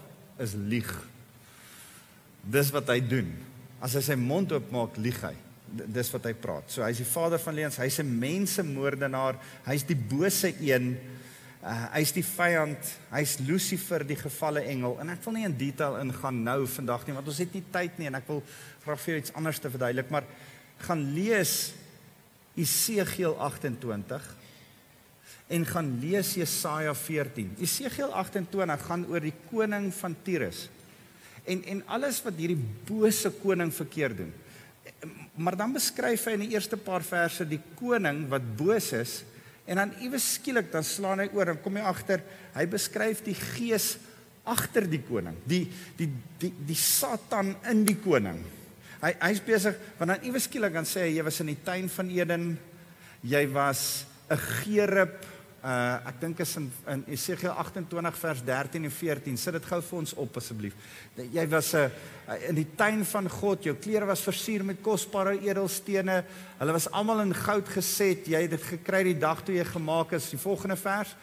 is 0.43 0.55
lieg. 0.57 0.89
Dis 2.47 2.71
wat 2.75 2.89
hy 2.93 3.01
doen. 3.03 3.29
As 3.83 3.97
hy 3.97 4.03
sy 4.05 4.17
mond 4.19 4.53
oopmaak, 4.55 4.97
lieg 5.01 5.19
hy. 5.25 5.35
Dis 5.67 6.09
wat 6.13 6.25
hy 6.29 6.33
praat. 6.39 6.69
So 6.71 6.85
hy's 6.85 7.01
die 7.01 7.09
vader 7.09 7.41
van 7.43 7.57
leuns, 7.57 7.79
hy's 7.81 7.99
'n 7.99 8.19
mensemoordenaar, 8.19 9.37
hy's 9.67 9.83
die 9.83 9.99
bose 9.99 10.53
een. 10.61 10.95
Uh, 11.67 11.73
hy's 11.97 12.13
die 12.13 12.23
vyand, 12.23 12.79
hy's 13.11 13.39
Lucifer 13.43 14.03
die 14.05 14.15
gefalle 14.15 14.61
engel 14.69 14.99
en 15.01 15.09
ek 15.09 15.23
wil 15.25 15.33
nie 15.33 15.43
in 15.43 15.55
detail 15.57 15.97
ingaan 15.99 16.43
nou 16.45 16.67
vandag 16.69 17.07
nie 17.07 17.15
want 17.17 17.27
ons 17.27 17.39
het 17.41 17.55
nie 17.57 17.63
tyd 17.73 17.97
nie 17.97 18.07
en 18.07 18.15
ek 18.15 18.27
wil 18.29 18.43
graag 18.85 19.01
vir 19.01 19.11
jou 19.11 19.21
iets 19.23 19.33
anders 19.33 19.59
te 19.59 19.71
verduidelik 19.73 20.11
maar 20.13 20.23
gaan 20.85 21.03
lees 21.13 21.73
Esegiel 22.57 23.35
28 23.37 24.23
en 25.47 25.65
gaan 25.65 25.91
lees 26.01 26.33
Jesaja 26.35 26.93
14. 26.97 27.53
Esegiel 27.63 28.11
28 28.11 28.87
gaan 28.89 29.05
oor 29.07 29.23
die 29.23 29.35
koning 29.51 29.91
van 29.95 30.15
Tyrus. 30.25 30.65
En 31.47 31.63
en 31.63 31.83
alles 31.87 32.19
wat 32.25 32.39
hierdie 32.39 32.59
bose 32.89 33.31
koning 33.41 33.71
verkeerd 33.73 34.17
doen. 34.23 34.33
Maar 35.37 35.55
dan 35.59 35.75
beskryf 35.75 36.25
hy 36.27 36.35
in 36.35 36.47
die 36.47 36.55
eerste 36.55 36.79
paar 36.81 37.05
verse 37.05 37.45
die 37.47 37.61
koning 37.77 38.25
wat 38.31 38.45
boos 38.57 38.91
is 38.97 39.21
en 39.67 39.79
dan 39.79 39.93
iewes 40.01 40.25
skielik 40.37 40.71
dan 40.71 40.83
slaan 40.87 41.21
hy 41.21 41.27
oor 41.35 41.51
en 41.51 41.61
kom 41.61 41.77
jy 41.77 41.85
agter 41.85 42.23
hy 42.55 42.65
beskryf 42.71 43.21
die 43.25 43.35
gees 43.35 43.95
agter 44.47 44.87
die 44.87 45.01
koning, 45.03 45.35
die 45.47 45.65
die 45.97 46.09
die 46.39 46.53
die 46.69 46.79
Satan 46.79 47.53
in 47.69 47.83
die 47.87 47.97
koning. 47.99 48.39
Hy 49.01 49.13
hy's 49.21 49.41
besig 49.45 49.77
want 49.97 50.13
dan 50.13 50.23
iewes 50.25 50.47
skielik 50.49 50.73
dan 50.73 50.85
sê 50.85 51.07
hy 51.07 51.17
jy 51.17 51.23
was 51.23 51.41
in 51.43 51.51
die 51.53 51.63
tuin 51.63 51.89
van 51.89 52.09
Eden. 52.09 52.45
Jy 53.23 53.47
was 53.53 54.05
'n 54.29 54.37
gerub 54.37 55.25
Uh 55.67 55.97
ek 56.05 56.19
dink 56.21 56.39
is 56.39 56.51
in 56.55 56.67
in 56.87 57.01
Esegiel 57.11 57.51
28 57.51 58.19
vers 58.21 58.41
13 58.45 58.83
en 58.87 58.91
14. 58.93 59.37
Sit 59.41 59.55
dit 59.57 59.65
gou 59.65 59.79
vir 59.81 59.97
ons 59.97 60.13
op 60.21 60.37
asseblief. 60.37 60.75
Jy 61.17 61.45
was 61.49 61.73
'n 61.73 61.89
uh, 62.29 62.49
in 62.49 62.55
die 62.55 62.67
tuin 62.75 63.03
van 63.05 63.29
God. 63.29 63.63
Jou 63.63 63.75
klere 63.75 64.05
was 64.05 64.21
versier 64.21 64.63
met 64.63 64.81
kosbare 64.81 65.33
edelstene. 65.41 66.23
Hulle 66.59 66.71
was 66.71 66.91
almal 66.91 67.21
in 67.21 67.33
goud 67.33 67.67
geset. 67.67 68.27
Jy 68.27 68.41
het 68.41 68.51
dit 68.51 68.63
gekry 68.63 69.03
die 69.03 69.19
dag 69.19 69.43
toe 69.43 69.55
jy 69.55 69.65
gemaak 69.65 70.13
is. 70.13 70.29
Die 70.29 70.39
volgende 70.39 70.77
vers. 70.77 71.15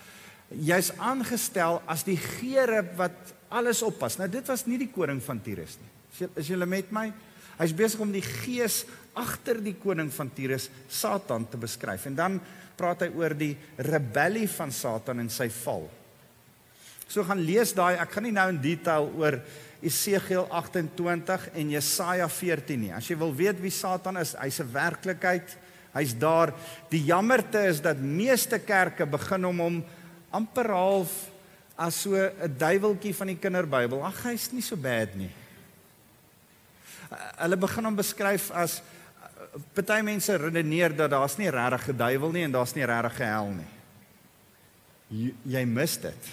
Jy's 0.51 0.93
aangestel 0.99 1.81
as 1.87 2.03
die 2.05 2.19
gerub 2.19 2.97
wat 2.97 3.35
alles 3.49 3.83
oppas. 3.83 4.19
Nou 4.19 4.29
dit 4.29 4.47
was 4.47 4.67
nie 4.67 4.79
die 4.79 4.91
koning 4.91 5.23
van 5.23 5.41
Tyrus 5.41 5.79
nie. 5.79 6.29
Is 6.35 6.47
julle 6.47 6.67
met 6.67 6.91
my? 6.93 7.13
Hy's 7.59 7.75
besig 7.77 8.01
om 8.01 8.13
die 8.13 8.25
gees 8.25 8.85
agter 9.15 9.61
die 9.63 9.77
koning 9.79 10.11
van 10.13 10.31
Tyrus, 10.35 10.69
Satan 10.89 11.47
te 11.51 11.61
beskryf. 11.61 12.07
En 12.11 12.17
dan 12.19 12.41
praat 12.79 13.05
hy 13.07 13.11
oor 13.15 13.35
die 13.39 13.55
rebellie 13.79 14.49
van 14.51 14.73
Satan 14.75 15.23
en 15.23 15.31
sy 15.31 15.49
val. 15.63 15.87
So 17.07 17.23
gaan 17.27 17.43
lees 17.45 17.75
daai, 17.77 17.95
ek 18.01 18.17
gaan 18.17 18.27
nie 18.27 18.35
nou 18.35 18.49
in 18.51 18.63
detail 18.63 19.11
oor 19.21 19.39
Esegiel 19.85 20.47
28 20.49 21.51
en 21.61 21.75
Jesaja 21.75 22.27
14 22.33 22.81
nie. 22.81 22.93
As 22.97 23.07
jy 23.11 23.19
wil 23.21 23.35
weet 23.37 23.61
wie 23.61 23.73
Satan 23.75 24.17
is, 24.17 24.33
hy's 24.41 24.61
'n 24.61 24.73
werklikheid. 24.73 25.57
Hy's 25.95 26.15
daar. 26.19 26.53
Die 26.91 27.05
jammerte 27.05 27.69
is 27.69 27.81
dat 27.81 27.99
meeste 27.99 28.59
kerke 28.59 29.07
begin 29.07 29.45
om 29.45 29.59
hom 29.61 29.85
amper 30.33 30.71
half 30.71 31.31
as 31.77 32.03
so 32.03 32.15
'n 32.17 32.57
duiweltjie 32.59 33.15
van 33.15 33.27
die 33.27 33.39
kinderbybel. 33.39 34.03
Ag, 34.03 34.23
hy's 34.25 34.53
nie 34.53 34.63
so 34.63 34.77
bad 34.77 35.15
nie. 35.15 35.31
Hulle 37.39 37.57
begin 37.57 37.85
hom 37.85 37.97
beskryf 37.97 38.51
as 38.51 38.83
party 39.75 40.01
mense 40.03 40.37
redeneer 40.37 40.97
dat 40.97 41.11
daar's 41.11 41.37
nie 41.39 41.51
regtig 41.51 41.89
'n 41.89 41.97
duiwel 41.97 42.33
nie 42.33 42.45
en 42.45 42.53
daar's 42.53 42.75
nie 42.75 42.85
regtig 42.85 43.21
'n 43.21 43.27
hel 43.27 43.51
nie. 43.51 43.73
Jy, 45.09 45.35
jy 45.45 45.65
mis 45.65 45.97
dit. 45.97 46.29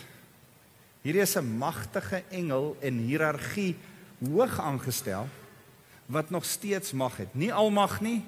Hierdie 1.01 1.21
is 1.21 1.35
'n 1.37 1.57
magtige 1.57 2.23
engel 2.29 2.77
in 2.81 2.97
hiërargie 2.97 3.75
hoog 4.19 4.59
aangestel 4.59 5.27
wat 6.05 6.29
nog 6.29 6.45
steeds 6.45 6.91
mag 6.91 7.17
het. 7.17 7.35
Nie 7.35 7.53
almag 7.53 8.01
nie, 8.01 8.23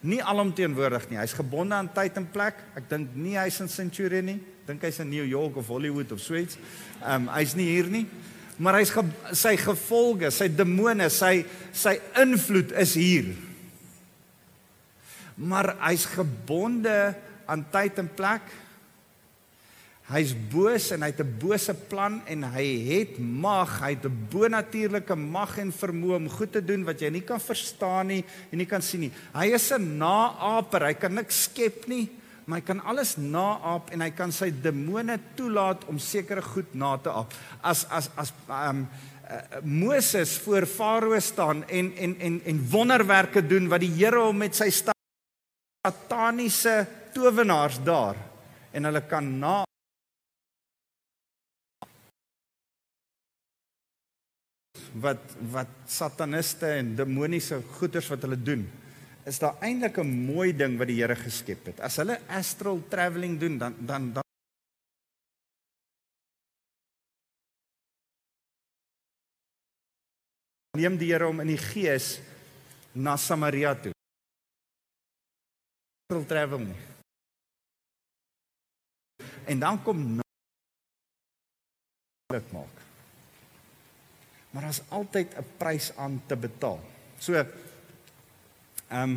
nie 0.00 0.22
alomteenwoordig 0.24 1.08
nie. 1.08 1.18
Hy's 1.18 1.32
gebonde 1.32 1.74
aan 1.74 1.92
tyd 1.92 2.16
en 2.16 2.30
plek. 2.30 2.54
Ek 2.74 2.88
dink 2.88 3.14
nie 3.14 3.36
hy's 3.38 3.60
in 3.60 3.68
Centurion 3.68 4.24
nie. 4.24 4.40
Dink 4.66 4.82
hy's 4.82 4.98
in 4.98 5.08
New 5.08 5.24
York 5.24 5.56
of 5.56 5.66
Hollywood 5.66 6.12
of 6.12 6.20
Sweets. 6.20 6.56
Ehm 7.02 7.28
um, 7.28 7.34
hy's 7.34 7.54
nie 7.54 7.68
hier 7.68 7.86
nie. 7.86 8.06
Maar 8.58 8.74
hy's 8.80 8.90
ge, 8.90 9.02
sy 9.32 9.56
gevolge, 9.56 10.30
sy 10.30 10.48
demone, 10.48 11.10
sy 11.10 11.44
sy 11.72 11.98
invloed 12.16 12.72
is 12.72 12.94
hier 12.94 13.34
maar 15.36 15.74
hy's 15.84 16.06
gebonde 16.08 17.12
aan 17.46 17.64
tyd 17.70 18.00
en 18.00 18.08
plek. 18.16 18.48
Hy's 20.06 20.32
boos 20.52 20.92
en 20.94 21.02
hy 21.02 21.10
het 21.10 21.20
'n 21.20 21.38
bose 21.38 21.74
plan 21.74 22.22
en 22.26 22.44
hy 22.54 22.66
het 22.94 23.18
mag, 23.18 23.80
hy 23.82 23.90
het 23.94 24.06
'n 24.06 24.28
bonatuurlike 24.30 25.16
mag 25.16 25.58
en 25.58 25.72
vermoë 25.72 26.16
om 26.16 26.28
goed 26.30 26.52
te 26.52 26.64
doen 26.64 26.84
wat 26.84 27.00
jy 27.00 27.10
nie 27.10 27.26
kan 27.26 27.40
verstaan 27.40 28.06
nie 28.06 28.24
en 28.52 28.58
nie 28.58 28.66
kan 28.66 28.82
sien 28.82 29.00
nie. 29.00 29.12
Hy 29.34 29.52
is 29.54 29.72
'n 29.72 29.98
naaper, 29.98 30.86
hy 30.86 30.94
kan 30.94 31.14
niks 31.14 31.42
skep 31.42 31.86
nie, 31.88 32.08
maar 32.46 32.60
hy 32.60 32.66
kan 32.66 32.80
alles 32.86 33.16
naap 33.18 33.90
en 33.90 34.04
hy 34.04 34.12
kan 34.14 34.30
sy 34.34 34.52
demone 34.62 35.18
toelaat 35.38 35.82
om 35.90 35.98
sekere 35.98 36.42
goed 36.46 36.74
na 36.78 36.94
te 37.02 37.10
aap. 37.10 37.34
As 37.66 37.82
as 37.90 38.06
as 38.14 38.30
um 38.46 38.86
uh, 38.86 39.40
Moses 39.62 40.38
voor 40.44 40.66
Farao 40.70 41.18
staan 41.20 41.64
en 41.66 41.90
en 41.96 42.18
en 42.18 42.40
en 42.44 42.70
wonderwerke 42.70 43.42
doen 43.46 43.68
wat 43.68 43.82
die 43.82 43.90
Here 43.98 44.22
hom 44.22 44.38
met 44.38 44.54
sy 44.54 44.70
sataniese 45.82 46.86
towenaars 47.14 47.82
daar 47.82 48.16
en 48.72 48.84
hulle 48.84 49.02
kan 49.10 49.38
na 49.40 49.66
wat 55.02 55.36
wat 55.52 55.72
sataniste 55.90 56.68
en 56.78 56.94
demoniese 56.96 57.58
goeters 57.76 58.08
wat 58.12 58.22
hulle 58.22 58.38
doen 58.38 58.64
is 59.26 59.38
daar 59.42 59.58
eintlik 59.60 59.98
'n 59.98 60.06
mooi 60.06 60.52
ding 60.56 60.78
wat 60.78 60.86
die 60.86 61.00
Here 61.02 61.16
geskep 61.16 61.66
het. 61.66 61.80
As 61.80 61.96
hulle 61.96 62.20
astral 62.28 62.82
travelling 62.88 63.38
doen 63.40 63.58
dan 63.58 63.74
dan 63.78 64.12
dan 64.12 64.24
neem 70.78 70.96
die 70.96 71.12
Here 71.12 71.24
hom 71.24 71.40
in 71.40 71.46
die 71.46 71.64
gees 71.72 72.20
na 72.92 73.16
Samaria 73.16 73.74
toe 73.74 73.92
wil 76.06 76.26
travel 76.26 76.58
nie. 76.58 76.80
En 79.44 79.58
dan 79.58 79.82
kom 79.82 80.20
dit 82.26 82.52
maak. 82.52 82.74
Maar 84.50 84.62
daar's 84.62 84.82
altyd 84.88 85.34
'n 85.34 85.46
prys 85.56 85.96
aan 85.96 86.22
te 86.26 86.36
betaal. 86.36 86.80
So 87.18 87.32
ehm 88.90 89.16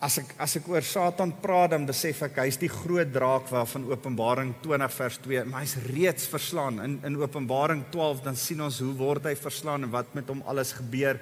as 0.00 0.18
ek 0.20 0.34
as 0.44 0.56
ek 0.58 0.66
oor 0.68 0.84
Satan 0.84 1.30
praat 1.40 1.70
dan 1.72 1.86
besef 1.88 2.18
ek 2.26 2.42
hy's 2.42 2.58
die 2.60 2.68
groot 2.68 3.08
draak 3.12 3.48
waarvan 3.48 3.86
Openbaring 3.88 4.52
20 4.64 4.92
vers 4.92 5.16
2, 5.24 5.44
maar 5.48 5.64
hy's 5.64 5.76
reeds 5.86 6.26
verslaan. 6.28 6.82
In 6.84 6.98
in 7.06 7.16
Openbaring 7.16 7.86
12 7.92 8.20
dan 8.26 8.36
sien 8.36 8.60
ons 8.60 8.80
hoe 8.84 8.92
word 8.98 9.30
hy 9.30 9.34
verslaan 9.38 9.86
en 9.86 9.94
wat 9.94 10.12
met 10.14 10.28
hom 10.28 10.42
alles 10.46 10.74
gebeur. 10.76 11.20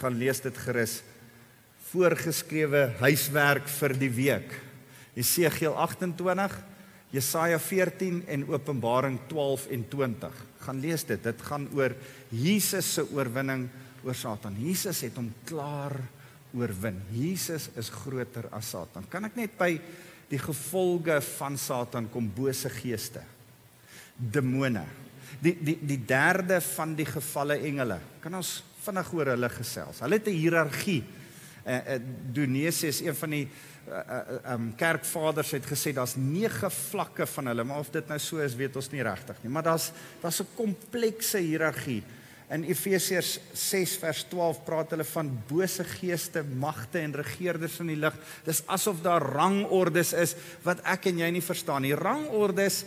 Gaan 0.00 0.16
lees 0.20 0.40
dit 0.44 0.56
gerus 0.64 1.02
voorgeskrewe 1.90 2.96
huiswerk 3.00 3.68
vir 3.78 3.94
die 3.96 4.10
week. 4.10 4.56
Jesegiel 5.16 5.76
28, 5.80 6.56
Jesaja 7.14 7.58
14 7.62 8.24
en 8.28 8.48
Openbaring 8.50 9.20
12 9.30 9.68
en 9.72 9.84
20. 9.92 10.42
Gaan 10.66 10.80
lees 10.82 11.04
dit. 11.08 11.22
Dit 11.22 11.42
gaan 11.46 11.68
oor 11.76 11.94
Jesus 12.32 12.96
se 12.98 13.06
oorwinning 13.14 13.68
oor 14.04 14.16
Satan. 14.18 14.58
Jesus 14.60 15.04
het 15.06 15.16
hom 15.16 15.30
klaar 15.48 15.96
oorwin. 16.56 17.00
Jesus 17.12 17.68
is 17.76 17.90
groter 17.92 18.48
as 18.56 18.70
Satan. 18.72 19.06
Kan 19.10 19.28
ek 19.28 19.36
net 19.36 19.56
by 19.58 19.72
die 20.30 20.40
gevolge 20.42 21.20
van 21.38 21.58
Satan 21.60 22.08
kom 22.10 22.28
bose 22.34 22.70
geeste. 22.80 23.22
Demone. 24.16 24.86
Die 25.42 25.54
die 25.60 25.76
die 25.82 26.00
derde 26.08 26.60
van 26.60 26.96
die 26.96 27.06
gevalle 27.06 27.60
engele. 27.68 28.00
Kan 28.24 28.34
ons 28.34 28.58
vinnig 28.86 29.12
oor 29.14 29.32
hulle 29.34 29.50
gesels. 29.50 30.00
Hulle 30.00 30.18
het 30.18 30.28
'n 30.28 30.40
hiërargie 30.40 31.02
uh, 31.66 31.74
uh, 31.74 32.00
Donesius 32.32 33.00
een 33.00 33.14
van 33.14 33.30
die 33.30 33.48
uh, 33.88 34.52
um, 34.52 34.70
kerkvaders 34.78 35.50
het 35.56 35.66
gesê 35.66 35.92
daar's 35.94 36.16
nege 36.18 36.70
vlakke 36.70 37.26
van 37.26 37.46
hulle 37.46 37.64
maar 37.64 37.82
of 37.82 37.90
dit 37.94 38.08
nou 38.08 38.18
so 38.18 38.42
is 38.42 38.56
weet 38.58 38.76
ons 38.76 38.90
nie 38.92 39.02
regtig 39.02 39.42
nie 39.42 39.52
maar 39.52 39.66
daar's 39.66 39.90
daar's 40.22 40.40
'n 40.40 40.54
komplekse 40.54 41.38
hiërargie 41.38 42.02
in 42.54 42.62
Efesiërs 42.68 43.32
6 43.58 43.96
vers 44.02 44.22
12 44.30 44.60
praat 44.66 44.92
hulle 44.94 45.06
van 45.08 45.30
bose 45.48 45.84
geeste, 45.96 46.44
magte 46.46 47.00
en 47.02 47.16
regerders 47.16 47.80
in 47.82 47.90
die 47.90 47.98
lig. 47.98 48.14
Dis 48.46 48.62
asof 48.70 49.02
daar 49.02 49.24
rangordes 49.34 50.12
is 50.14 50.36
wat 50.66 50.84
ek 50.86 51.10
en 51.10 51.24
jy 51.24 51.32
nie 51.34 51.44
verstaan 51.44 51.82
nie. 51.86 51.94
Rangordes 51.98 52.84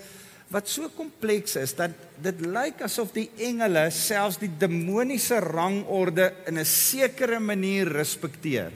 wat 0.50 0.72
so 0.72 0.90
kompleks 0.96 1.60
is 1.62 1.76
dat 1.78 1.94
dit 2.24 2.40
lyk 2.42 2.82
asof 2.88 3.12
die 3.14 3.28
engele 3.46 3.90
selfs 3.94 4.40
die 4.42 4.50
demoniese 4.50 5.42
rangorde 5.44 6.32
in 6.48 6.58
'n 6.58 6.66
sekere 6.66 7.40
manier 7.40 7.88
respekteer. 7.88 8.72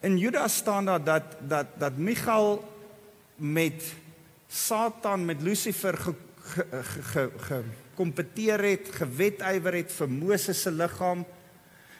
In 0.00 0.18
Judas 0.18 0.56
staan 0.56 0.84
daar 0.84 1.04
dat 1.04 1.36
dat 1.40 1.66
dat 1.78 1.96
Michael 1.96 2.62
met 3.36 3.82
Satan 4.48 5.24
met 5.24 5.42
Lucifer 5.42 5.96
gekompeteer 5.96 6.26
ge, 6.48 6.64
ge, 7.02 7.30
ge, 7.38 7.62
het, 7.98 8.88
gewetywer 8.94 9.74
het 9.74 9.92
vir 9.92 10.08
Moses 10.08 10.62
se 10.62 10.70
liggaam 10.70 11.24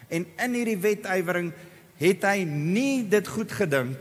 en 0.09 0.27
in 0.27 0.55
hierdie 0.55 0.79
wetywering 0.79 1.53
het 1.99 2.23
hy 2.25 2.45
nie 2.45 3.03
dit 3.09 3.29
goed 3.29 3.53
gedink 3.53 3.99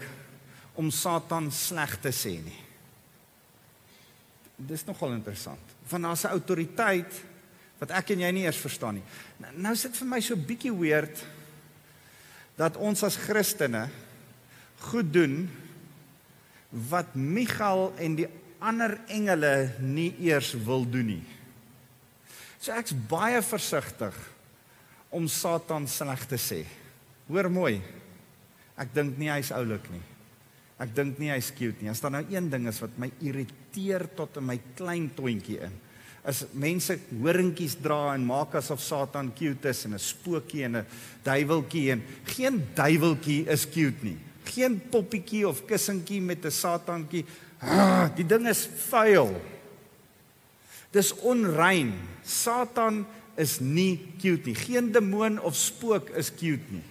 om 0.76 0.92
Satan 0.92 1.52
sleg 1.52 1.98
te 2.02 2.14
sê 2.14 2.38
nie 2.38 2.68
dis 4.58 4.86
nogal 4.86 5.14
interessant. 5.14 5.62
Van 5.86 6.02
daar's 6.02 6.24
'n 6.24 6.34
autoriteit 6.34 7.14
wat 7.78 7.92
ek 7.92 8.10
en 8.10 8.20
jy 8.20 8.32
nie 8.32 8.44
eers 8.44 8.58
verstaan 8.58 8.94
nie. 8.94 9.04
Nou, 9.38 9.54
nou 9.56 9.76
sit 9.76 9.98
vir 9.98 10.08
my 10.08 10.20
so 10.20 10.36
bietjie 10.36 10.74
weird 10.74 11.26
dat 12.56 12.78
ons 12.78 13.04
as 13.04 13.16
Christene 13.16 13.90
goed 14.78 15.14
doen 15.14 15.50
wat 16.70 17.16
Michael 17.16 17.94
en 17.98 18.16
die 18.16 18.28
ander 18.60 19.00
engele 19.08 19.72
nie 19.80 20.16
eers 20.20 20.54
wil 20.54 20.90
doen 20.90 21.06
nie. 21.06 21.24
So 22.60 22.74
ek's 22.74 22.96
baie 23.10 23.42
versigtig 23.46 24.16
om 25.14 25.28
Satan 25.30 25.88
sleg 25.88 26.26
te 26.28 26.40
sê. 26.42 26.64
Hoor 27.30 27.50
mooi. 27.54 27.78
Ek 28.78 28.94
dink 28.94 29.18
nie 29.18 29.32
hy's 29.32 29.52
oulik 29.56 29.88
nie. 29.94 30.04
Ek 30.78 30.92
dink 30.94 31.18
nie 31.18 31.32
hy's 31.32 31.50
cute 31.58 31.82
nie. 31.82 31.90
As 31.90 32.02
daar 32.04 32.14
nou 32.14 32.24
een 32.30 32.50
ding 32.52 32.68
is 32.70 32.80
wat 32.84 32.98
my 33.02 33.10
irriteer 33.26 34.06
tot 34.18 34.38
in 34.38 34.46
my 34.46 34.60
klein 34.78 35.10
tontjie 35.16 35.58
in, 35.66 35.74
as 36.28 36.44
mense 36.60 36.98
horingkies 37.10 37.78
dra 37.82 38.12
en 38.14 38.26
maak 38.28 38.58
asof 38.60 38.82
Satan 38.84 39.32
cute 39.34 39.70
is 39.70 39.86
en 39.86 39.94
'n 39.96 40.00
spookie 40.00 40.66
en 40.66 40.76
'n 40.78 40.86
duiweltjie 41.24 41.92
en 41.92 42.04
geen 42.26 42.62
duiweltjie 42.76 43.48
is 43.48 43.66
cute 43.66 44.04
nie. 44.04 44.18
Geen 44.44 44.80
poppietjie 44.92 45.48
of 45.48 45.66
kussentjie 45.66 46.22
met 46.22 46.46
'n 46.46 46.52
satantjie. 46.52 47.26
Ah, 47.60 48.10
die 48.16 48.26
ding 48.26 48.48
is 48.48 48.68
vuil. 48.90 49.34
Dis 50.98 51.14
onrein. 51.22 51.94
Satan 52.26 53.04
is 53.38 53.60
nie 53.62 54.16
cute 54.18 54.50
nie. 54.50 54.58
Geen 54.58 54.92
demoon 54.92 55.38
of 55.46 55.56
spook 55.56 56.10
is 56.18 56.32
cute 56.34 56.74
nie. 56.74 56.86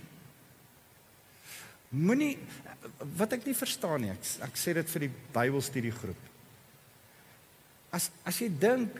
Moenie 1.90 2.36
wat 3.18 3.34
ek 3.36 3.46
nie 3.46 3.56
verstaan 3.56 4.04
nie. 4.04 4.12
Ek, 4.14 4.30
ek 4.46 4.58
sê 4.60 4.74
dit 4.76 4.94
vir 4.94 5.06
die 5.06 5.12
Bybelstudiegroep. 5.34 6.32
As 7.96 8.10
as 8.26 8.38
jy 8.42 8.50
dink 8.52 8.94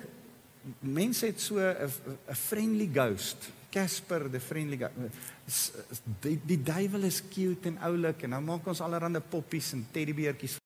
mense 0.83 1.27
het 1.27 1.41
so 1.41 1.63
'n 1.63 2.35
friendly 2.35 2.91
ghost, 2.91 3.51
Casper 3.71 4.31
the 4.31 4.41
friendly 4.41 4.77
ghost. 4.77 5.77
Die 6.23 6.39
die 6.43 6.63
duiwel 6.63 7.05
is 7.05 7.21
cute 7.21 7.69
en 7.69 7.79
oulik 7.79 8.23
en 8.23 8.31
nou 8.31 8.41
maak 8.41 8.67
ons 8.67 8.81
allerlei 8.81 9.21
poppies 9.21 9.73
en 9.73 9.87
teddybeertjies. 9.93 10.59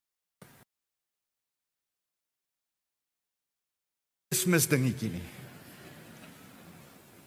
Besmis 4.40 4.64
dingetjie 4.70 5.10
nie. 5.12 5.26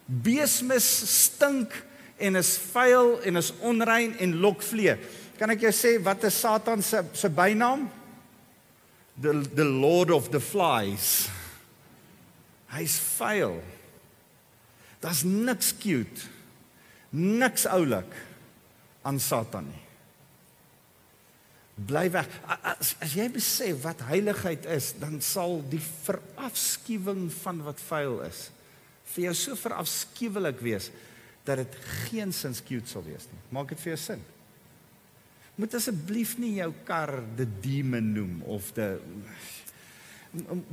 Besmis 0.04 0.86
stink 1.06 1.70
en 2.18 2.40
is 2.40 2.56
vuil 2.72 3.20
en 3.22 3.38
is 3.38 3.52
onrein 3.62 4.16
en 4.18 4.34
lok 4.42 4.64
vlee. 4.66 4.96
Kan 5.38 5.54
ek 5.54 5.62
jou 5.62 5.70
sê 5.74 5.92
wat 6.02 6.26
is 6.26 6.34
Satan 6.34 6.82
se 6.82 7.04
se 7.14 7.30
bynaam? 7.30 7.86
The 9.22 9.32
the 9.54 9.64
Lord 9.64 10.10
of 10.10 10.32
the 10.34 10.40
Flies. 10.42 11.28
Hy's 12.74 12.98
vuil. 12.98 13.60
Daar's 14.98 15.22
niks 15.22 15.70
cute. 15.78 16.26
Niks 17.14 17.68
oulik 17.70 18.10
aan 19.06 19.22
Satan 19.22 19.70
nie. 19.70 19.83
Bly 21.74 22.06
weg. 22.14 22.28
As, 22.46 22.94
as 23.02 23.14
jy 23.18 23.26
besef 23.34 23.80
wat 23.82 24.04
heiligheid 24.06 24.66
is, 24.70 24.92
dan 25.00 25.18
sal 25.24 25.58
die 25.70 25.82
verafskuwing 25.82 27.26
van 27.42 27.64
wat 27.66 27.82
vuil 27.90 28.20
is 28.28 28.50
vir 29.14 29.28
jou 29.28 29.34
so 29.36 29.58
verafskuwelik 29.58 30.62
wees 30.64 30.88
dat 31.44 31.60
dit 31.60 31.74
geen 32.08 32.32
sins 32.32 32.62
cute 32.64 32.88
sal 32.88 33.04
wees 33.06 33.26
nie. 33.30 33.42
Maak 33.54 33.74
dit 33.74 33.82
vir 33.82 33.94
jou 33.94 34.00
sin. 34.00 34.22
Moet 35.60 35.76
asseblief 35.78 36.34
nie 36.40 36.56
jou 36.56 36.70
kar 36.88 37.20
the 37.38 37.46
demon 37.62 38.08
noem 38.16 38.40
of 38.50 38.72
the 38.74 38.96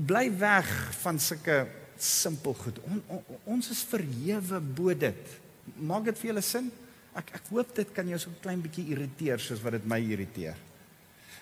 bly 0.10 0.26
weg 0.42 0.70
van 1.04 1.20
sulke 1.22 1.68
simpel 2.02 2.56
goed. 2.58 2.80
On, 2.88 3.04
on, 3.14 3.36
ons 3.58 3.70
is 3.70 3.84
verhewe 3.92 4.62
bo 4.80 4.96
dit. 4.98 5.36
Maak 5.78 6.08
dit 6.10 6.18
vir 6.24 6.32
julle 6.32 6.46
sin? 6.46 6.72
Ek 7.14 7.36
ek 7.38 7.52
hoop 7.52 7.76
dit 7.78 7.94
kan 7.94 8.08
jou 8.10 8.18
so 8.18 8.32
'n 8.32 8.42
klein 8.42 8.64
bietjie 8.64 8.90
irriteer 8.96 9.38
soos 9.38 9.62
wat 9.62 9.78
dit 9.78 9.86
my 9.86 10.00
irriteer. 10.00 10.58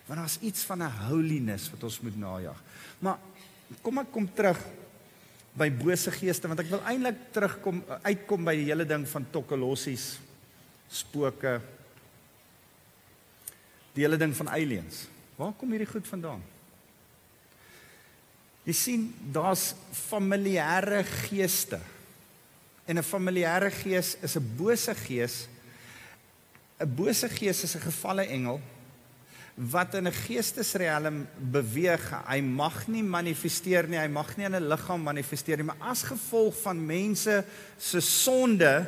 Want 0.10 0.24
daar's 0.24 0.39
iets 0.41 0.64
van 0.66 0.82
'n 0.82 0.91
holiness 1.05 1.70
wat 1.70 1.84
ons 1.84 1.99
moet 2.01 2.18
najag. 2.18 2.57
Maar 2.99 3.18
kom 3.82 3.97
ek 3.97 4.12
kom 4.12 4.26
terug 4.34 4.57
by 5.53 5.70
bose 5.70 6.12
geeste 6.12 6.47
want 6.47 6.60
ek 6.60 6.72
wil 6.72 6.82
eintlik 6.82 7.20
terugkom 7.32 7.84
uitkom 8.01 8.43
by 8.43 8.55
die 8.55 8.66
hele 8.72 8.86
ding 8.86 9.05
van 9.07 9.26
tokkelossies, 9.32 10.20
spooke, 10.89 11.62
die 13.93 14.03
hele 14.03 14.18
ding 14.18 14.34
van 14.36 14.49
aliens. 14.49 15.07
Waar 15.36 15.53
kom 15.53 15.70
hierdie 15.70 15.91
goed 15.91 16.07
vandaan? 16.07 16.41
Jy 18.66 18.74
sien, 18.74 19.05
daar's 19.34 19.76
familiêre 19.91 21.03
geeste. 21.03 21.80
En 22.86 22.97
'n 22.97 23.03
familiêre 23.03 23.72
gees 23.72 24.18
is 24.22 24.36
'n 24.36 24.55
bose 24.57 24.95
gees. 24.95 25.47
'n 26.80 26.95
Bose 26.95 27.30
gees 27.30 27.64
is 27.64 27.76
'n 27.76 27.82
gevalle 27.82 28.26
engel 28.26 28.62
wat 29.60 29.93
in 29.93 30.07
'n 30.07 30.14
geestesriem 30.14 31.28
beweeg. 31.38 32.03
Hy 32.28 32.39
mag 32.41 32.88
nie 32.88 33.03
manifesteer 33.03 33.88
nie, 33.88 33.99
hy 33.99 34.07
mag 34.07 34.38
nie 34.38 34.45
in 34.45 34.55
'n 34.55 34.68
liggaam 34.70 35.03
manifesteer 35.03 35.57
nie, 35.57 35.66
maar 35.66 35.91
as 35.91 36.03
gevolg 36.03 36.55
van 36.62 36.86
mense 36.86 37.43
se 37.78 37.99
sonde 37.99 38.88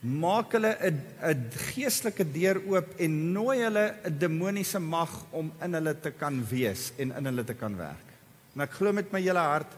maak 0.00 0.52
hulle 0.52 0.76
'n 0.80 1.02
'n 1.22 1.50
geestelike 1.74 2.24
deur 2.32 2.60
oop 2.66 2.98
en 2.98 3.32
nooi 3.32 3.58
hulle 3.62 3.94
'n 4.04 4.18
demoniese 4.18 4.78
mag 4.78 5.26
om 5.30 5.52
in 5.62 5.74
hulle 5.74 6.00
te 6.00 6.10
kan 6.10 6.44
wees 6.48 6.92
en 6.98 7.12
in 7.12 7.24
hulle 7.24 7.44
te 7.44 7.54
kan 7.54 7.76
werk. 7.76 8.08
En 8.54 8.60
ek 8.62 8.72
glo 8.72 8.92
met 8.92 9.12
my 9.12 9.20
hele 9.20 9.38
hart 9.38 9.72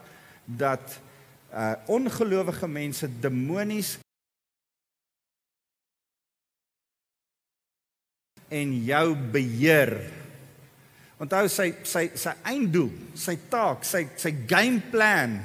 dat 0.45 1.01
uh 1.53 1.75
ongelowige 1.87 2.69
mense 2.69 3.09
demonies 3.21 3.99
en 8.55 8.75
jou 8.87 9.07
beheer. 9.35 9.97
Onthou 11.23 11.49
sy 11.51 11.71
sy 11.87 12.09
sy 12.19 12.35
einddoel, 12.51 12.93
sy 13.19 13.37
taak, 13.51 13.87
sy 13.87 14.07
sy 14.21 14.35
game 14.51 14.83
plan 14.93 15.39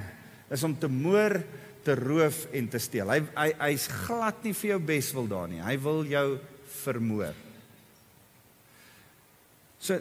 is 0.49 0.65
om 0.65 0.75
te 0.77 0.89
moord 0.89 1.57
te 1.85 1.95
roof 1.95 2.43
en 2.53 2.67
te 2.69 2.79
steel. 2.81 3.09
Hy 3.09 3.21
hy 3.33 3.49
hy's 3.69 3.87
glad 4.05 4.43
nie 4.45 4.55
vir 4.57 4.73
jou 4.73 4.79
beswil 4.91 5.29
daar 5.31 5.49
nie. 5.51 5.61
Hy 5.63 5.75
wil 5.81 6.03
jou 6.09 6.25
vermoor. 6.83 7.37
So 9.79 9.97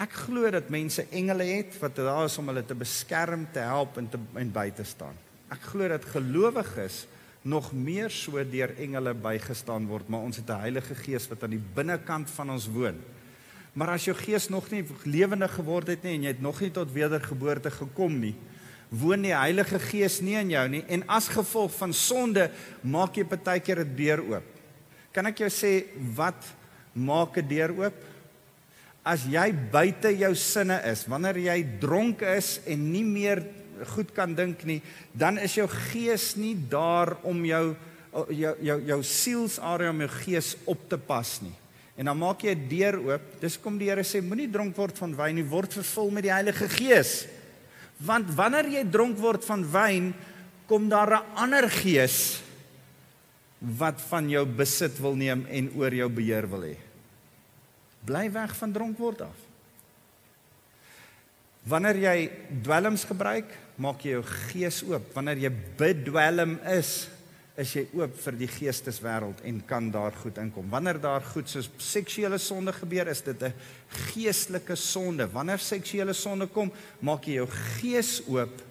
ek 0.00 0.16
glo 0.26 0.50
dat 0.52 0.70
mense 0.72 1.06
engele 1.16 1.46
het 1.48 1.76
wat 1.80 1.98
daar 1.98 2.26
is 2.26 2.38
om 2.40 2.50
hulle 2.50 2.64
te 2.66 2.76
beskerm, 2.78 3.46
te 3.54 3.62
help 3.64 3.98
en 4.00 4.10
te 4.10 4.20
en 4.40 4.52
by 4.54 4.68
te 4.74 4.86
staan. 4.86 5.16
Ek 5.50 5.70
glo 5.72 5.88
dat 5.90 6.06
gelowiges 6.12 7.04
nog 7.42 7.72
meer 7.72 8.10
so 8.10 8.42
deur 8.44 8.74
engele 8.76 9.14
bygestaan 9.14 9.86
word, 9.88 10.08
maar 10.08 10.20
ons 10.20 10.36
het 10.36 10.48
'n 10.50 10.60
Heilige 10.60 10.94
Gees 10.94 11.28
wat 11.28 11.42
aan 11.42 11.56
die 11.56 11.66
binnekant 11.74 12.30
van 12.30 12.50
ons 12.50 12.68
woon. 12.68 12.98
Maar 13.72 13.88
as 13.88 14.04
jou 14.04 14.16
gees 14.16 14.48
nog 14.48 14.70
nie 14.70 14.84
lewendig 15.04 15.52
geword 15.54 15.86
het 15.86 16.02
nie 16.02 16.14
en 16.14 16.22
jy 16.22 16.28
het 16.28 16.42
nog 16.42 16.60
nie 16.60 16.70
tot 16.70 16.92
wedergeboorte 16.92 17.70
gekom 17.70 18.18
nie, 18.20 18.34
woon 18.90 19.22
die 19.22 19.34
Heilige 19.34 19.78
Gees 19.78 20.20
nie 20.20 20.34
in 20.34 20.50
jou 20.50 20.68
nie 20.68 20.82
en 20.88 21.04
as 21.08 21.28
gevolg 21.28 21.70
van 21.78 21.92
sonde 21.94 22.50
maak 22.82 23.16
jy 23.16 23.24
partykeer 23.24 23.84
'n 23.84 23.96
deur 23.96 24.20
oop. 24.20 24.44
Kan 25.12 25.26
ek 25.26 25.38
jou 25.38 25.48
sê 25.48 25.84
wat 26.14 26.44
maak 26.92 27.38
'n 27.38 27.48
deur 27.48 27.70
oop? 27.70 27.94
As 29.04 29.24
jy 29.24 29.52
buite 29.72 30.18
jou 30.18 30.34
sinne 30.34 30.82
is, 30.84 31.06
wanneer 31.06 31.38
jy 31.38 31.78
dronk 31.80 32.20
is 32.22 32.60
en 32.66 32.92
nie 32.92 33.04
meer 33.04 33.46
goed 33.86 34.12
kan 34.14 34.34
dink 34.34 34.64
nie, 34.64 34.80
dan 35.12 35.38
is 35.38 35.54
jou 35.54 35.68
gees 35.68 36.36
nie 36.36 36.54
daar 36.54 37.16
om 37.22 37.44
jou 37.44 37.76
jou 38.34 38.54
jou 38.60 38.78
jou 38.86 39.02
sielsarea 39.06 39.90
om 39.90 40.00
jou 40.00 40.10
gees 40.24 40.56
op 40.66 40.88
te 40.88 40.98
pas 40.98 41.40
nie. 41.42 41.54
En 41.96 42.08
dan 42.08 42.18
maak 42.18 42.42
jy 42.42 42.54
'n 42.54 42.68
deur 42.68 42.96
oop. 42.98 43.40
Dis 43.40 43.60
kom 43.60 43.78
die 43.78 43.88
Here 43.88 44.02
sê 44.02 44.22
moenie 44.22 44.50
dronk 44.50 44.76
word 44.76 44.98
van 44.98 45.14
wyn 45.16 45.34
nie, 45.34 45.44
word 45.44 45.72
vervul 45.72 46.10
met 46.10 46.22
die 46.22 46.32
Heilige 46.32 46.68
Gees. 46.68 47.26
Want 47.98 48.34
wanneer 48.34 48.66
jy 48.68 48.90
dronk 48.90 49.18
word 49.18 49.44
van 49.44 49.64
wyn, 49.72 50.14
kom 50.66 50.88
daar 50.88 51.10
'n 51.20 51.36
ander 51.36 51.68
gees 51.68 52.40
wat 53.60 54.00
van 54.00 54.28
jou 54.30 54.46
besit 54.46 54.98
wil 54.98 55.14
neem 55.14 55.46
en 55.50 55.70
oor 55.76 55.92
jou 55.94 56.08
beheer 56.08 56.48
wil 56.48 56.62
hê. 56.62 56.76
Bly 58.04 58.30
weg 58.32 58.56
van 58.56 58.72
dronk 58.72 58.98
word 58.98 59.20
af. 59.20 59.36
Wanneer 61.68 61.96
jy 61.96 62.30
dwelms 62.62 63.04
gebruik, 63.04 63.50
maak 63.80 64.04
jy 64.04 64.18
jou 64.18 64.26
gees 64.52 64.82
oop. 64.84 65.08
Wanneer 65.16 65.46
jy 65.46 65.50
bedwelm 65.78 66.58
is, 66.74 67.08
is 67.60 67.72
jy 67.76 67.84
oop 67.96 68.14
vir 68.22 68.36
die 68.40 68.48
geesteswêreld 68.48 69.42
en 69.48 69.60
kan 69.68 69.90
daar 69.92 70.14
goed 70.20 70.38
inkom. 70.40 70.68
Wanneer 70.72 71.00
daar 71.02 71.24
goed 71.32 71.48
soos 71.50 71.68
seksuele 71.82 72.38
sonde 72.40 72.72
gebeur, 72.76 73.08
is 73.08 73.22
dit 73.22 73.42
'n 73.42 73.52
geestelike 74.12 74.76
sonde. 74.76 75.26
Wanneer 75.32 75.58
seksuele 75.58 76.14
sonde 76.14 76.46
kom, 76.46 76.72
maak 77.00 77.24
jy 77.26 77.34
jou 77.34 77.48
gees 77.80 78.22
oop 78.28 78.62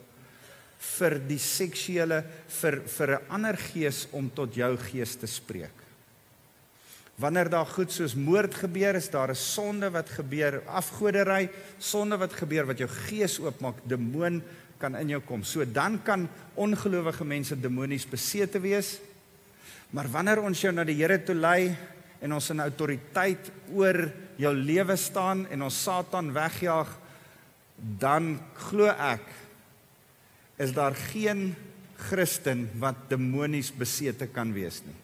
vir 0.79 1.19
die 1.19 1.39
seksuele 1.39 2.23
vir 2.61 2.81
vir 2.87 3.09
'n 3.15 3.25
ander 3.29 3.57
gees 3.57 4.07
om 4.11 4.29
tot 4.29 4.55
jou 4.55 4.77
gees 4.77 5.15
te 5.15 5.27
spreek. 5.27 5.75
Wanneer 7.19 7.49
daar 7.49 7.65
goed 7.65 7.91
soos 7.91 8.15
moord 8.15 8.55
gebeur, 8.55 8.95
is 8.95 9.09
daar 9.09 9.29
'n 9.29 9.35
sonde 9.35 9.89
wat 9.91 10.09
gebeur, 10.09 10.63
afgodery, 10.67 11.49
sonde 11.77 12.17
wat 12.17 12.33
gebeur 12.33 12.65
wat 12.65 12.77
jou 12.77 12.87
gees 12.87 13.39
oopmaak, 13.39 13.75
demoon 13.83 14.41
kan 14.79 14.95
in 14.95 15.09
jou 15.09 15.21
kom. 15.21 15.43
So 15.43 15.65
dan 15.65 15.99
kan 16.03 16.27
ongelowige 16.55 17.25
mense 17.27 17.55
demonies 17.59 18.07
besete 18.07 18.59
wees. 18.63 18.97
Maar 19.91 20.07
wanneer 20.11 20.41
ons 20.45 20.61
jou 20.61 20.71
na 20.73 20.85
die 20.87 20.97
Here 20.99 21.19
toe 21.23 21.35
lei 21.35 21.75
en 22.21 22.33
ons 22.35 22.49
in 22.51 22.61
autoriteit 22.63 23.51
oor 23.73 24.07
jou 24.39 24.53
lewe 24.55 24.95
staan 24.99 25.45
en 25.51 25.67
ons 25.67 25.83
Satan 25.83 26.31
wegjaag, 26.35 26.91
dan 27.99 28.37
glo 28.69 28.91
ek 28.91 29.23
is 30.59 30.73
daar 30.75 30.95
geen 31.11 31.53
Christen 32.09 32.65
wat 32.79 33.07
demonies 33.11 33.71
besete 33.75 34.27
kan 34.31 34.51
wees 34.55 34.81
nie. 34.85 34.95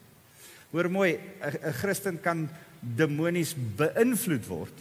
Hoor 0.72 0.90
mooi, 0.90 1.18
'n 1.40 1.72
Christen 1.72 2.20
kan 2.20 2.48
demonies 2.80 3.54
beïnvloed 3.54 4.46
word. 4.46 4.76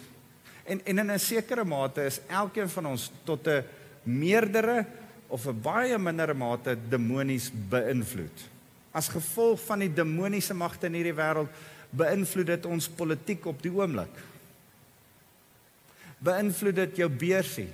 En 0.65 0.81
en 0.85 0.99
in 0.99 1.11
'n 1.11 1.19
sekere 1.19 1.63
mate 1.63 2.05
is 2.05 2.19
elkeen 2.27 2.69
van 2.69 2.85
ons 2.85 3.11
tot 3.23 3.47
'n 3.47 3.63
meerdere 4.05 4.85
of 5.27 5.45
'n 5.45 5.61
baie 5.61 5.97
minder 5.97 6.35
mate 6.35 6.77
demonies 6.89 7.51
beïnvloed. 7.69 8.37
As 8.91 9.09
gevolg 9.09 9.59
van 9.65 9.79
die 9.79 9.93
demoniese 9.93 10.53
magte 10.53 10.85
in 10.87 10.93
hierdie 10.93 11.17
wêreld 11.17 11.49
beïnvloed 11.89 12.47
dit 12.47 12.65
ons 12.65 12.87
politiek 12.87 13.45
op 13.45 13.61
die 13.61 13.71
oomblik. 13.71 14.15
Beïnvloed 16.19 16.75
dit 16.75 16.95
jou 16.95 17.09
beursie. 17.09 17.69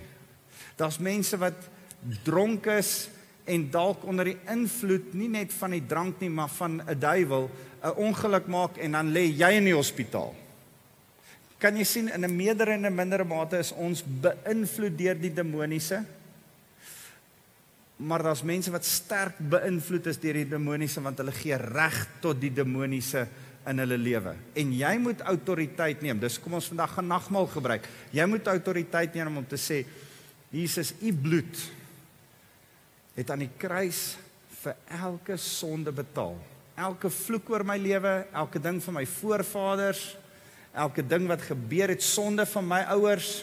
Daar's 0.76 0.98
mense 0.98 1.38
wat 1.38 1.70
dronk 2.24 2.66
is 2.66 3.10
en 3.46 3.70
dalk 3.70 4.06
onder 4.06 4.26
die 4.26 4.38
invloed 4.50 5.14
nie 5.14 5.30
net 5.30 5.54
van 5.54 5.72
die 5.72 5.86
drank 5.86 6.20
nie, 6.20 6.30
maar 6.30 6.50
van 6.50 6.82
'n 6.82 7.00
duiwel 7.00 7.50
'n 7.84 7.98
ongeluk 7.98 8.48
maak 8.48 8.78
en 8.78 8.92
dan 8.92 9.12
lê 9.12 9.26
jy 9.38 9.52
in 9.58 9.66
die 9.66 9.76
hospitaal. 9.76 10.36
Kan 11.58 11.78
jy 11.78 11.84
sien 11.84 12.10
in 12.10 12.26
'n 12.26 12.36
meerder 12.36 12.70
en 12.70 12.86
'n 12.86 12.96
minder 12.96 13.26
mate 13.26 13.58
is 13.58 13.72
ons 13.72 14.04
beïnvloed 14.04 14.98
deur 14.98 15.20
die 15.20 15.34
demoniese? 15.34 16.06
Maar 18.02 18.24
daar's 18.26 18.42
mense 18.46 18.72
wat 18.74 18.86
sterk 18.88 19.38
beïnvloed 19.38 20.08
is 20.10 20.20
deur 20.22 20.40
die 20.42 20.50
demoniese 20.50 21.04
want 21.06 21.20
hulle 21.22 21.34
gee 21.36 21.58
reg 21.62 21.98
tot 22.24 22.40
die 22.42 22.54
demoniese 22.54 23.28
in 23.70 23.82
hulle 23.84 23.98
lewe. 24.02 24.34
En 24.58 24.72
jy 24.74 24.94
moet 25.02 25.22
autoriteit 25.30 26.02
neem. 26.02 26.20
Dis 26.22 26.40
kom 26.42 26.58
ons 26.58 26.70
vandag 26.72 26.96
gaan 26.98 27.12
nagmaal 27.12 27.50
gebruik. 27.52 27.86
Jy 28.16 28.26
moet 28.30 28.50
autoriteit 28.50 29.14
neem 29.18 29.38
om 29.44 29.46
te 29.46 29.60
sê 29.62 29.84
Jesus, 30.52 30.96
u 31.00 31.14
bloed 31.16 31.60
het 33.16 33.30
aan 33.32 33.46
die 33.46 33.54
kruis 33.60 34.18
vir 34.62 34.76
elke 35.00 35.38
sonde 35.40 35.94
betaal. 35.96 36.36
Elke 36.82 37.12
vloek 37.14 37.50
oor 37.54 37.64
my 37.68 37.78
lewe, 37.80 38.26
elke 38.36 38.60
ding 38.60 38.82
van 38.84 38.98
my 38.98 39.06
voorvaders, 39.08 40.04
elke 40.72 41.04
ding 41.06 41.28
wat 41.30 41.44
gebeur 41.46 41.94
het 41.94 42.04
sonde 42.04 42.46
van 42.50 42.68
my 42.68 42.82
ouers, 42.96 43.42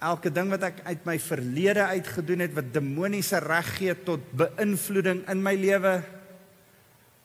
elke 0.00 0.32
ding 0.32 0.50
wat 0.50 0.62
ek 0.70 0.80
uit 0.86 1.04
my 1.06 1.18
verlede 1.18 1.84
uit 1.92 2.06
gedoen 2.06 2.44
het 2.46 2.54
wat 2.56 2.72
demoniese 2.72 3.38
reg 3.44 3.68
gee 3.76 3.94
tot 3.94 4.24
beïnvloeding 4.32 5.26
in 5.28 5.42
my 5.44 5.54
lewe, 5.54 6.00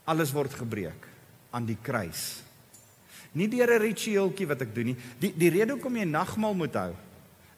alles 0.06 0.34
word 0.36 0.54
gebreek 0.54 1.08
aan 1.56 1.66
die 1.66 1.80
kruis. 1.82 2.44
Nie 3.34 3.48
deur 3.48 3.72
'n 3.72 3.82
ritueeltjie 3.82 4.48
wat 4.48 4.62
ek 4.62 4.76
doen 4.76 4.86
nie. 4.86 4.98
Die 5.20 5.34
die 5.36 5.50
rede 5.50 5.74
hoekom 5.74 5.96
jy 5.98 6.06
nagmaal 6.06 6.54
moet 6.54 6.76
hou 6.76 6.94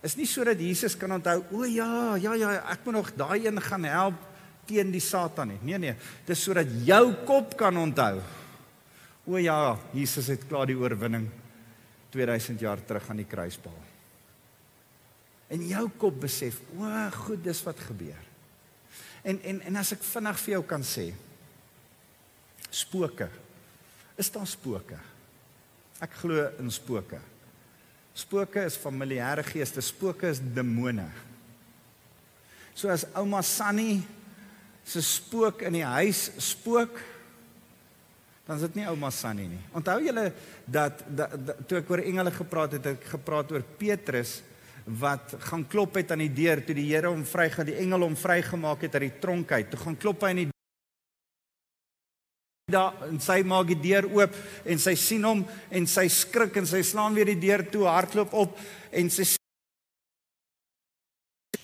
is 0.05 0.15
nie 0.17 0.27
sodat 0.29 0.59
Jesus 0.61 0.95
kan 0.99 1.11
onthou, 1.17 1.41
o 1.51 1.65
ja, 1.65 2.15
ja 2.21 2.35
ja, 2.37 2.53
ek 2.71 2.85
moet 2.85 2.99
nog 2.99 3.11
daai 3.17 3.47
een 3.47 3.61
gaan 3.61 3.87
help 3.89 4.21
teen 4.67 4.91
die 4.91 5.03
Satan 5.03 5.53
nie. 5.53 5.59
Nee 5.63 5.79
nee, 5.79 5.95
dis 6.27 6.43
sodat 6.43 6.69
jou 6.85 7.03
kop 7.27 7.55
kan 7.59 7.77
onthou. 7.79 8.21
O 9.27 9.39
ja, 9.41 9.75
Jesus 9.95 10.29
het 10.31 10.47
klaar 10.47 10.67
die 10.69 10.77
oorwinning 10.77 11.27
2000 12.13 12.63
jaar 12.63 12.83
terug 12.83 13.09
aan 13.09 13.23
die 13.23 13.27
kruis 13.27 13.57
behaal. 13.59 13.86
En 15.47 15.63
jou 15.63 15.83
kop 15.99 16.17
besef, 16.25 16.59
o 16.75 16.89
goed, 17.23 17.43
dis 17.43 17.61
wat 17.63 17.79
gebeur. 17.87 18.23
En 19.27 19.39
en 19.43 19.61
en 19.69 19.79
as 19.79 19.93
ek 19.95 20.03
vinnig 20.03 20.41
vir 20.43 20.53
jou 20.57 20.63
kan 20.67 20.83
sê, 20.83 21.09
spooke. 22.71 23.29
Is 24.19 24.31
daar 24.33 24.47
spooke? 24.49 24.99
Ek 26.03 26.13
glo 26.21 26.49
in 26.61 26.71
spooke. 26.73 27.19
Spooke 28.17 28.63
is 28.65 28.77
familiêre 28.81 29.43
geeste, 29.45 29.81
spooke 29.81 30.29
is 30.29 30.41
demone. 30.41 31.05
So 32.77 32.89
as 32.89 33.05
ouma 33.17 33.43
Sunny 33.45 34.01
se 34.87 35.01
spook 35.03 35.63
in 35.67 35.75
die 35.79 35.85
huis 35.85 36.27
spook, 36.41 36.99
dan 38.47 38.55
is 38.55 38.63
dit 38.69 38.79
nie 38.79 38.87
ouma 38.87 39.09
Sunny 39.11 39.47
nie. 39.51 39.63
Onthou 39.75 39.97
julle 40.05 40.29
dat, 40.63 41.01
dat, 41.09 41.33
dat 41.49 41.63
toe 41.67 41.81
ek 41.81 41.89
oor 41.91 42.03
engele 42.05 42.31
gepraat 42.31 42.77
het, 42.77 42.85
het 42.85 43.01
ek 43.01 43.09
gepraat 43.17 43.51
oor 43.51 43.65
Petrus 43.79 44.37
wat 44.87 45.35
gaan 45.49 45.65
klop 45.67 45.97
het 45.99 46.11
aan 46.11 46.23
die 46.23 46.33
deur 46.33 46.61
toe 46.63 46.75
die 46.77 46.87
Here 46.87 47.11
hom 47.11 47.25
vrygaan, 47.27 47.67
die 47.67 47.79
engel 47.81 48.05
hom 48.07 48.15
vrygemaak 48.15 48.85
het 48.87 48.95
uit 48.95 49.09
die 49.09 49.19
tronk 49.19 49.51
uit. 49.51 49.67
Toe 49.71 49.79
gaan 49.81 49.97
klop 49.99 50.23
hy 50.23 50.29
aan 50.31 50.41
die 50.45 50.53
daar 52.67 52.95
en 53.07 53.19
sy 53.23 53.37
maak 53.47 53.69
die 53.71 53.79
deur 53.79 54.09
oop 54.11 54.33
en 54.67 54.79
sy 54.83 54.91
sien 54.99 55.23
hom 55.23 55.45
en 55.71 55.85
sy 55.87 56.03
skrik 56.11 56.57
en 56.59 56.65
sy 56.67 56.81
slaan 56.83 57.15
weer 57.15 57.29
die 57.31 57.39
deur 57.39 57.63
toe 57.71 57.85
hardloop 57.87 58.33
op 58.35 58.57
en 58.91 59.11
sy 59.11 59.23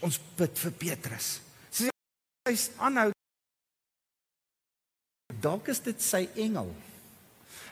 ons 0.04 0.20
bid 0.38 0.64
vir 0.64 0.76
Petrus. 0.80 1.28
Sy 1.72 1.92
hy's 2.48 2.70
aanhou 2.80 3.10
dalk 5.44 5.68
is 5.72 5.84
dit 5.84 6.00
sy 6.00 6.26
engel. 6.40 6.72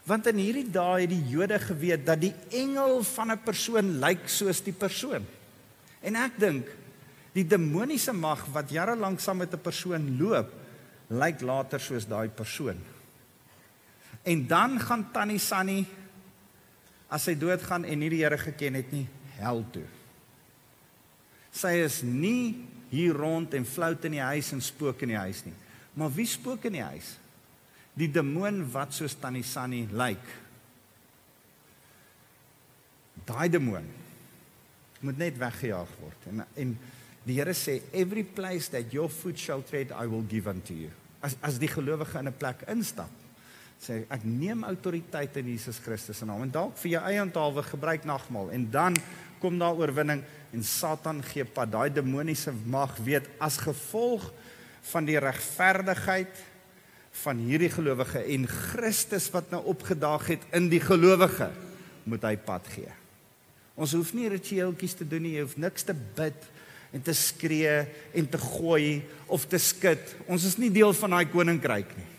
Want 0.03 0.27
in 0.27 0.39
hierdie 0.41 0.67
dae 0.67 1.05
het 1.05 1.11
die 1.13 1.23
Jode 1.31 1.59
geweet 1.61 2.03
dat 2.07 2.19
die 2.19 2.33
engel 2.51 2.99
van 3.15 3.31
'n 3.31 3.43
persoon 3.45 3.99
lyk 4.03 4.27
soos 4.27 4.59
die 4.59 4.75
persoon. 4.75 5.23
En 6.01 6.17
ek 6.17 6.39
dink 6.41 6.69
die 7.35 7.45
demoniese 7.47 8.13
mag 8.13 8.43
wat 8.51 8.73
jare 8.73 8.97
lank 8.99 9.21
saam 9.21 9.37
met 9.37 9.53
'n 9.53 9.61
persoon 9.61 10.17
loop, 10.17 10.51
lyk 11.09 11.41
later 11.41 11.79
soos 11.79 12.07
daai 12.07 12.29
persoon. 12.29 12.79
En 14.23 14.47
dan 14.47 14.79
gaan 14.79 15.11
Tannie 15.11 15.39
Sunny 15.39 15.85
as 17.09 17.23
sy 17.23 17.35
doodgaan 17.35 17.85
en 17.85 17.99
nie 17.99 18.09
die 18.09 18.23
Here 18.23 18.37
geken 18.37 18.73
het 18.73 18.91
nie, 18.91 19.07
hel 19.37 19.65
toe. 19.71 19.87
Sy 21.51 21.83
is 21.83 22.01
nie 22.01 22.67
hier 22.89 23.13
rond 23.13 23.53
en 23.53 23.65
flout 23.65 24.05
in 24.05 24.11
die 24.11 24.23
huis 24.23 24.51
en 24.51 24.61
spook 24.61 25.01
in 25.01 25.09
die 25.09 25.17
huis 25.17 25.45
nie. 25.45 25.55
Maar 25.93 26.11
wie 26.11 26.25
spook 26.25 26.65
in 26.65 26.73
die 26.73 26.83
huis? 26.83 27.17
Die 27.93 28.11
demoon 28.11 28.71
wat 28.71 28.93
soos 28.93 29.15
Tannie 29.15 29.43
Sunny 29.43 29.87
lyk. 29.91 30.23
Daai 33.25 33.49
demoon 33.49 34.00
moet 35.01 35.17
net 35.17 35.37
weggejaag 35.37 35.93
word. 36.01 36.27
En 36.31 36.45
en 36.55 36.75
die 37.25 37.37
Here 37.37 37.53
sê 37.53 37.81
every 37.93 38.23
place 38.23 38.71
that 38.73 38.93
your 38.93 39.09
foot 39.09 39.37
shall 39.37 39.61
tread 39.61 39.91
I 39.91 40.07
will 40.09 40.25
give 40.27 40.49
unto 40.49 40.73
you. 40.73 40.89
As 41.21 41.35
as 41.41 41.59
die 41.61 41.69
gelowige 41.69 42.19
in 42.19 42.27
'n 42.27 42.37
plek 42.37 42.63
instap, 42.67 43.11
sê 43.81 44.03
ek 44.09 44.23
neem 44.23 44.63
autoriteit 44.63 45.37
in 45.37 45.47
Jesus 45.53 45.79
Christus 45.81 46.17
se 46.21 46.25
naam 46.25 46.43
en 46.45 46.51
dalk 46.53 46.77
vir 46.77 46.91
jou 46.91 47.03
eie 47.09 47.21
onthaalwe 47.21 47.63
gebruik 47.63 48.05
nagmaal 48.05 48.51
en 48.53 48.69
dan 48.69 48.97
kom 49.41 49.57
daar 49.57 49.73
oorwinning 49.73 50.21
en 50.53 50.63
Satan 50.63 51.23
gee 51.23 51.45
pad 51.45 51.71
daai 51.71 51.89
demoniese 51.89 52.53
mag 52.65 52.93
weet 53.01 53.25
as 53.41 53.57
gevolg 53.57 54.27
van 54.93 55.05
die 55.05 55.17
regverdigheid 55.17 56.45
van 57.23 57.41
hierdie 57.41 57.71
gelowige 57.73 58.21
en 58.35 58.47
Christus 58.47 59.31
wat 59.33 59.49
nou 59.51 59.63
opgedaag 59.73 60.27
het 60.35 60.45
in 60.53 60.69
die 60.69 60.81
gelowige 60.83 61.49
moet 62.05 62.23
hy 62.25 62.35
pad 62.37 62.69
gee. 62.75 63.00
Ons 63.81 63.95
hoef 63.97 64.13
nie 64.13 64.29
ritueeltjies 64.29 64.99
te 64.99 65.07
doen 65.07 65.23
nie, 65.25 65.35
jy 65.39 65.45
hoef 65.47 65.57
niks 65.57 65.87
te 65.87 65.95
bid 65.95 66.49
en 66.91 67.01
te 67.01 67.13
skree 67.15 67.79
en 68.19 68.27
te 68.29 68.39
gooi 68.41 69.01
of 69.31 69.47
te 69.49 69.59
skud. 69.61 70.15
Ons 70.29 70.45
is 70.49 70.57
nie 70.61 70.69
deel 70.73 70.93
van 70.99 71.15
daai 71.15 71.31
koninkryk 71.31 71.95
nie. 71.97 72.09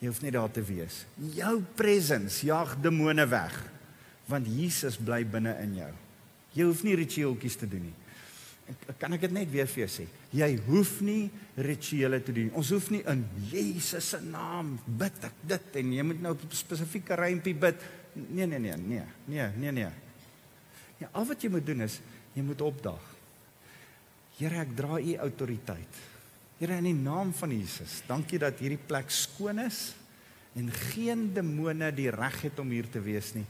Jy 0.00 0.10
hoef 0.10 0.22
nie 0.22 0.32
daar 0.32 0.52
te 0.52 0.62
wees. 0.64 1.02
Jou 1.36 1.58
presence 1.76 2.44
jag 2.46 2.76
demone 2.84 3.26
weg 3.28 3.56
want 4.26 4.48
Jesus 4.50 4.96
bly 4.98 5.20
binne 5.28 5.52
in 5.62 5.76
jou. 5.78 5.92
Jy 6.56 6.64
hoef 6.66 6.82
nie 6.86 6.96
ritueeltjies 6.98 7.60
te 7.60 7.68
doen 7.70 7.84
nie. 7.86 7.96
Kan 8.98 9.14
ek 9.14 9.28
dit 9.28 9.34
net 9.36 9.50
weer 9.52 9.68
vir 9.70 9.84
jou 9.84 9.90
sê? 9.92 10.06
Jy 10.34 10.48
hoef 10.66 10.96
nie 11.06 11.28
rituele 11.62 12.18
te 12.24 12.34
doen. 12.34 12.48
Ons 12.58 12.72
hoef 12.74 12.88
nie 12.90 13.04
in 13.06 13.22
Jesus 13.52 14.08
se 14.14 14.18
naam 14.24 14.74
bid 14.86 15.28
ek 15.28 15.36
dit 15.54 15.78
en 15.82 15.92
jy 15.94 16.06
moet 16.08 16.24
nou 16.24 16.34
op 16.34 16.42
'n 16.42 16.58
spesifieke 16.64 17.14
rympie 17.14 17.54
bid. 17.54 17.78
Nee 18.14 18.46
nee 18.46 18.58
nee 18.58 18.76
nee. 18.76 19.06
Nee 19.26 19.50
nee 19.56 19.72
nee. 19.72 20.05
Ja, 21.02 21.10
al 21.12 21.26
wat 21.28 21.42
jy 21.42 21.50
moet 21.52 21.66
doen 21.66 21.84
is 21.86 22.00
jy 22.36 22.44
moet 22.44 22.62
opdaag. 22.64 23.12
Here, 24.36 24.60
ek 24.60 24.74
dra 24.76 24.98
u 25.00 25.12
autoriteit. 25.24 26.00
Here 26.60 26.76
in 26.80 26.88
die 26.88 26.96
naam 26.96 27.32
van 27.36 27.52
Jesus, 27.52 28.00
dankie 28.08 28.40
dat 28.40 28.60
hierdie 28.60 28.80
plek 28.80 29.10
skoon 29.12 29.60
is 29.64 29.90
en 30.56 30.70
geen 30.92 31.28
demone 31.36 31.90
die 31.92 32.08
reg 32.12 32.38
het 32.46 32.60
om 32.60 32.70
hier 32.72 32.88
te 32.88 33.02
wees 33.04 33.34
nie 33.36 33.44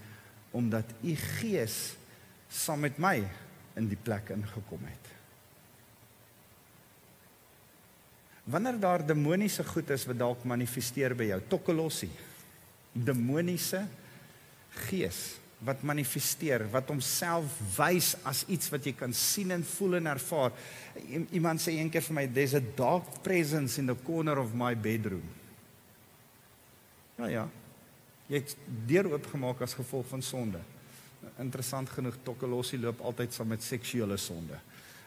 omdat 0.56 0.88
u 1.04 1.12
gees 1.14 1.96
saam 2.48 2.80
met 2.86 2.96
my 3.02 3.18
in 3.76 3.90
die 3.90 3.98
plek 4.00 4.30
ingekom 4.32 4.86
het. 4.88 5.10
Wanneer 8.46 8.78
daar 8.80 9.02
demoniese 9.04 9.66
goed 9.66 9.90
is 9.92 10.06
wat 10.08 10.20
dalk 10.22 10.44
manifesteer 10.48 11.16
by 11.18 11.26
jou, 11.32 11.40
tokkelossie. 11.50 12.12
Demoniese 12.94 13.82
gees 14.86 15.20
wat 15.64 15.80
manifesteer, 15.82 16.66
wat 16.72 16.90
homself 16.92 17.56
wys 17.78 18.12
as 18.28 18.44
iets 18.52 18.68
wat 18.72 18.84
jy 18.84 18.92
kan 18.96 19.14
sien 19.16 19.54
en 19.54 19.64
voel 19.64 19.96
en 20.00 20.10
ervaar. 20.12 20.52
Iemand 21.32 21.62
sê 21.62 21.78
eendag 21.78 22.04
vir 22.04 22.16
my, 22.18 22.26
there's 22.28 22.54
a 22.54 22.60
dark 22.60 23.22
presence 23.24 23.80
in 23.80 23.88
the 23.88 23.96
corner 24.04 24.36
of 24.38 24.52
my 24.54 24.74
bedroom. 24.76 25.24
Nou 27.16 27.30
ja. 27.32 27.46
Jy 28.26 28.40
het 28.42 28.56
deur 28.90 29.12
oopgemaak 29.14 29.62
as 29.64 29.76
gevolg 29.78 30.08
van 30.10 30.22
sonde. 30.24 30.60
Interessant 31.40 31.90
genoeg, 31.94 32.18
tokkelossie 32.26 32.80
loop 32.82 33.00
altyd 33.06 33.34
saam 33.34 33.52
met 33.54 33.64
seksuele 33.64 34.18
sonde. 34.20 34.58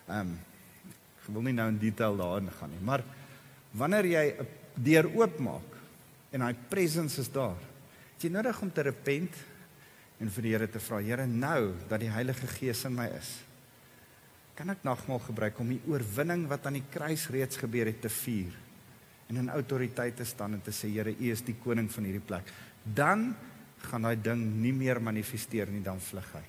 Ehm 0.07 0.31
um, 0.33 0.37
ek 1.19 1.35
wil 1.35 1.43
nie 1.45 1.53
nou 1.53 1.67
in 1.69 1.75
detail 1.77 2.15
daarin 2.17 2.47
gaan 2.57 2.71
nie, 2.73 2.79
maar 2.81 3.03
wanneer 3.77 4.05
jy 4.09 4.23
'n 4.41 4.47
deur 4.73 5.05
oopmaak 5.13 5.75
en 6.31 6.41
hy 6.41 6.53
presence 6.69 7.21
is 7.21 7.29
daar, 7.29 7.59
het 8.15 8.23
jy 8.23 8.31
nodig 8.33 8.61
om 8.61 8.71
te 8.71 8.81
repent 8.81 9.35
en 10.19 10.29
vir 10.29 10.45
die 10.45 10.51
Here 10.55 10.67
te 10.67 10.81
vra, 10.83 10.99
Here, 11.03 11.27
nou 11.27 11.73
dat 11.89 12.01
die 12.03 12.11
Heilige 12.11 12.47
Gees 12.47 12.83
in 12.87 12.95
my 12.95 13.07
is, 13.15 13.37
kan 14.59 14.73
ek 14.73 14.83
nagmaal 14.83 15.21
gebruik 15.23 15.59
om 15.63 15.69
die 15.71 15.79
oorwinning 15.87 16.43
wat 16.51 16.65
aan 16.67 16.75
die 16.81 16.87
kruis 16.91 17.29
reeds 17.31 17.61
gebeur 17.61 17.87
het 17.87 18.01
te 18.03 18.11
vier 18.11 18.51
en 19.29 19.37
in 19.39 19.51
autoriteit 19.53 20.17
te 20.19 20.25
staan 20.27 20.57
en 20.57 20.63
te 20.65 20.73
sê 20.75 20.89
Here, 20.91 21.13
U 21.13 21.31
is 21.31 21.43
die 21.45 21.55
koning 21.63 21.87
van 21.93 22.07
hierdie 22.09 22.25
plek. 22.25 22.49
Dan 22.83 23.29
gaan 23.85 24.07
daai 24.07 24.17
ding 24.19 24.41
nie 24.59 24.73
meer 24.75 24.99
manifesteer 24.99 25.69
nie, 25.71 25.83
dan 25.85 26.01
vlug 26.03 26.27
hy. 26.35 26.41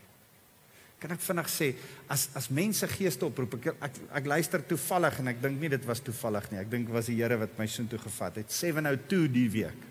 Kan 1.00 1.14
ek 1.14 1.22
vinnig 1.24 1.48
sê 1.48 1.70
as 2.12 2.26
as 2.36 2.50
mense 2.52 2.88
geeste 2.92 3.24
oproep, 3.28 3.54
ek 3.60 3.68
ek, 3.86 4.00
ek 4.20 4.26
luister 4.32 4.64
toevallig 4.68 5.20
en 5.22 5.30
ek 5.32 5.38
dink 5.44 5.60
nie 5.60 5.70
dit 5.72 5.86
was 5.88 6.02
toevallig 6.04 6.50
nie. 6.50 6.58
Ek 6.60 6.72
dink 6.72 6.90
was 6.92 7.08
die 7.08 7.16
Here 7.20 7.38
wat 7.40 7.54
my 7.60 7.68
so 7.70 7.86
toe 7.88 8.00
gevat 8.02 8.42
het. 8.42 8.52
702 8.52 9.28
die 9.32 9.46
week. 9.60 9.86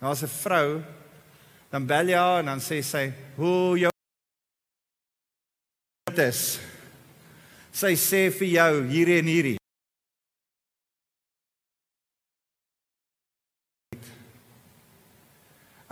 Daar's 0.00 0.24
'n 0.24 0.34
vrou 0.42 0.82
dan 1.72 1.86
bel 1.88 2.12
jy 2.12 2.18
haar 2.20 2.42
en 2.42 2.52
dan 2.52 2.60
sê 2.60 2.82
sy, 2.84 3.12
"Hoe 3.36 3.78
jou 3.78 3.90
is?" 6.16 6.60
Sy 7.72 7.96
sê 7.96 8.30
vir 8.30 8.48
jou 8.48 8.84
hierdie 8.84 9.18
en 9.18 9.26
hierdie. 9.26 9.58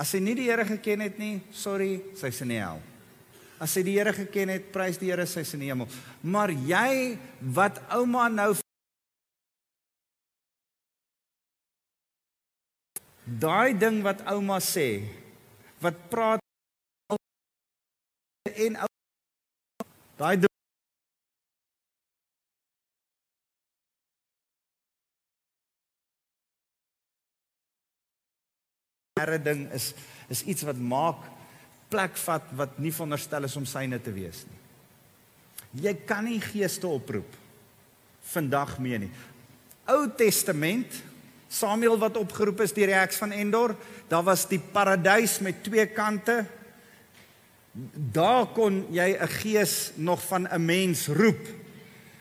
As 0.00 0.08
sy 0.08 0.18
nie 0.18 0.34
die 0.34 0.48
Here 0.48 0.64
geken 0.64 1.00
het 1.04 1.18
nie, 1.18 1.42
sorry, 1.52 2.00
sy's 2.16 2.40
in 2.40 2.48
die 2.48 2.60
hel. 2.60 2.80
As 3.60 3.74
sy 3.76 3.82
die 3.84 3.98
Here 3.98 4.12
geken 4.16 4.48
het, 4.48 4.72
prys 4.72 4.96
die 5.00 5.10
Here, 5.10 5.26
sy's 5.28 5.52
in 5.56 5.60
die 5.60 5.68
hemel. 5.68 5.88
Maar 6.24 6.50
jy 6.50 7.18
wat 7.40 7.82
ouma 7.92 8.28
nou 8.32 8.54
Daai 13.30 13.76
ding 13.78 14.00
wat 14.02 14.24
ouma 14.26 14.56
sê, 14.58 15.04
wat 15.80 15.96
praat 16.12 16.40
en 18.50 18.76
daai 20.20 20.36
derde 29.20 29.42
ding 29.44 29.66
is 29.72 29.92
is 30.28 30.44
iets 30.44 30.62
wat 30.68 30.78
maak 30.78 31.24
plek 31.90 32.16
vat 32.22 32.52
wat 32.56 32.78
nie 32.78 32.92
veronderstel 32.94 33.48
is 33.48 33.56
om 33.58 33.66
syne 33.66 33.98
te 34.00 34.12
wees 34.14 34.44
nie. 34.46 34.60
Jy 35.86 35.94
kan 36.06 36.24
nie 36.26 36.40
geeste 36.42 36.86
oproep 36.88 37.36
vandag 38.30 38.76
mee 38.82 38.98
nie. 39.06 39.10
Ou 39.90 40.06
Testament 40.18 41.00
Samuel 41.50 41.98
wat 41.98 42.16
opgeroep 42.16 42.60
is 42.62 42.72
deur 42.72 42.92
die 42.92 42.94
heks 42.94 43.18
van 43.18 43.34
Endor, 43.34 43.74
daar 44.08 44.22
was 44.22 44.46
die 44.46 44.60
paradys 44.60 45.40
met 45.42 45.64
twee 45.66 45.86
kante. 45.90 46.44
Daar 48.14 48.46
kon 48.54 48.86
jy 48.90 49.18
'n 49.18 49.28
gees 49.28 49.92
nog 49.96 50.22
van 50.22 50.46
'n 50.46 50.64
mens 50.64 51.08
roep. 51.08 51.42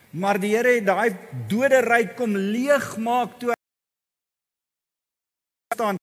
Maar 0.09 0.39
die 0.39 0.55
Here 0.55 0.75
het 0.75 0.85
daai 0.85 1.15
dode 1.47 1.79
ryk 1.85 2.15
kom 2.15 2.35
leegmaak 2.35 3.39
toe 3.39 3.53
staan 5.73 5.95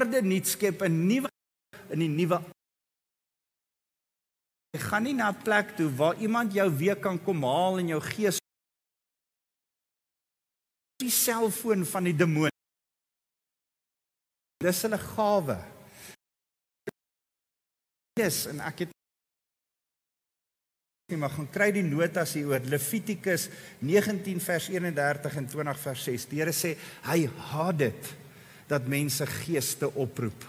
aarde 0.00 0.22
nuut 0.22 0.46
skep 0.48 0.82
'n 0.82 1.06
nuwe 1.06 1.28
in 1.92 1.98
die 1.98 2.08
nuwe 2.08 2.40
Jy 4.74 4.80
gaan 4.80 5.04
nie 5.06 5.14
na 5.14 5.28
'n 5.30 5.42
plek 5.42 5.76
toe 5.76 5.90
waar 5.94 6.16
iemand 6.18 6.52
jou 6.52 6.68
weer 6.76 6.96
kan 6.96 7.22
kom 7.22 7.44
haal 7.44 7.78
in 7.78 7.88
jou 7.94 8.00
gees 8.00 8.43
die 11.02 11.12
selfoon 11.12 11.84
van 11.88 12.10
die 12.10 12.16
demoon 12.16 12.52
Dis 14.64 14.82
hulle 14.86 15.00
gawe 15.02 15.58
Yes 18.20 18.44
en 18.50 18.62
ek 18.64 18.84
het 18.84 18.92
nie 21.12 21.18
maar 21.20 21.34
gaan 21.34 21.50
kry 21.52 21.68
die 21.74 21.84
notas 21.84 22.36
hier 22.38 22.52
oor 22.52 22.68
Levitikus 22.70 23.48
19 23.84 24.40
vers 24.42 24.70
31 24.72 25.40
en 25.40 25.48
20 25.52 25.80
vers 25.86 26.04
6 26.10 26.28
Die 26.30 26.40
Here 26.40 26.54
sê 26.56 26.76
hy 27.10 27.24
haat 27.50 27.80
dit 27.82 28.12
dat 28.70 28.86
mense 28.88 29.26
geeste 29.28 29.90
oproep 30.00 30.46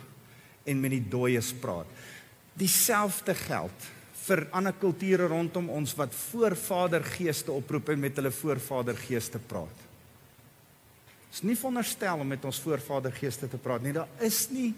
en 0.65 0.79
met 0.81 0.93
die 0.95 1.03
dooies 1.11 1.51
praat. 1.61 1.89
Dieselfde 2.57 3.35
geld 3.37 3.89
vir 4.25 4.45
ander 4.55 4.73
kulture 4.79 5.27
rondom 5.29 5.67
ons 5.69 5.93
wat 5.99 6.15
voorvader 6.15 7.03
geeste 7.05 7.53
oproep 7.53 7.91
en 7.93 8.05
met 8.07 8.15
hulle 8.17 8.31
voorvader 8.33 8.97
geeste 8.97 9.41
praat. 9.51 9.84
Dit 11.35 11.43
is 11.43 11.49
nie 11.49 11.57
veronderstel 11.59 12.21
om 12.23 12.29
met 12.31 12.45
ons 12.47 12.59
voorvader 12.63 13.11
geeste 13.11 13.49
te 13.51 13.57
praat 13.59 13.81
nie. 13.83 13.91
Daar 13.91 14.07
is 14.23 14.45
nie 14.55 14.69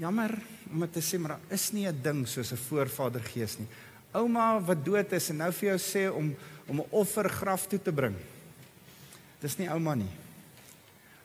jammer 0.00 0.32
om 0.72 0.86
te 0.88 1.02
sê 1.04 1.18
maar 1.20 1.34
daar 1.34 1.52
is 1.52 1.66
nie 1.72 1.84
'n 1.86 2.00
ding 2.02 2.26
soos 2.26 2.52
'n 2.52 2.56
voorvader 2.56 3.20
gees 3.20 3.58
nie. 3.58 3.68
Ouma 4.14 4.58
wat 4.60 4.84
dood 4.84 5.12
is 5.12 5.28
en 5.28 5.36
nou 5.36 5.52
vir 5.52 5.68
jou 5.68 5.78
sê 5.78 6.08
om 6.08 6.34
om 6.66 6.80
'n 6.80 6.88
offer 6.90 7.28
graf 7.28 7.66
toe 7.68 7.78
te 7.78 7.92
bring. 7.92 8.16
Dis 9.40 9.58
nie 9.58 9.68
ouma 9.68 9.94
nie. 9.94 10.10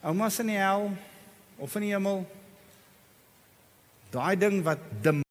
Ouma's 0.03 0.39
in 0.39 0.47
die 0.47 0.57
hel 0.57 0.91
of 1.57 1.75
in 1.75 1.81
die 1.81 1.93
hemel. 1.93 2.27
Daai 4.11 4.35
ding 4.35 4.63
wat 4.63 4.79
'n 5.01 5.23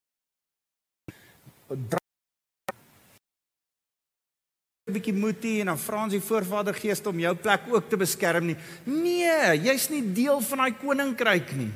bietjie 4.96 5.14
moetie 5.16 5.60
en 5.62 5.70
dan 5.72 5.80
Frans 5.80 6.14
die 6.16 6.22
voorvader 6.24 6.76
gees 6.76 7.02
om 7.06 7.20
jou 7.20 7.34
plek 7.38 7.68
ook 7.72 7.90
te 7.90 7.98
beskerm 8.00 8.48
nie. 8.50 8.56
Nee, 8.88 9.56
jy's 9.68 9.90
nie 9.92 10.02
deel 10.16 10.40
van 10.48 10.64
daai 10.64 10.78
koninkryk 10.80 11.52
nie. 11.58 11.72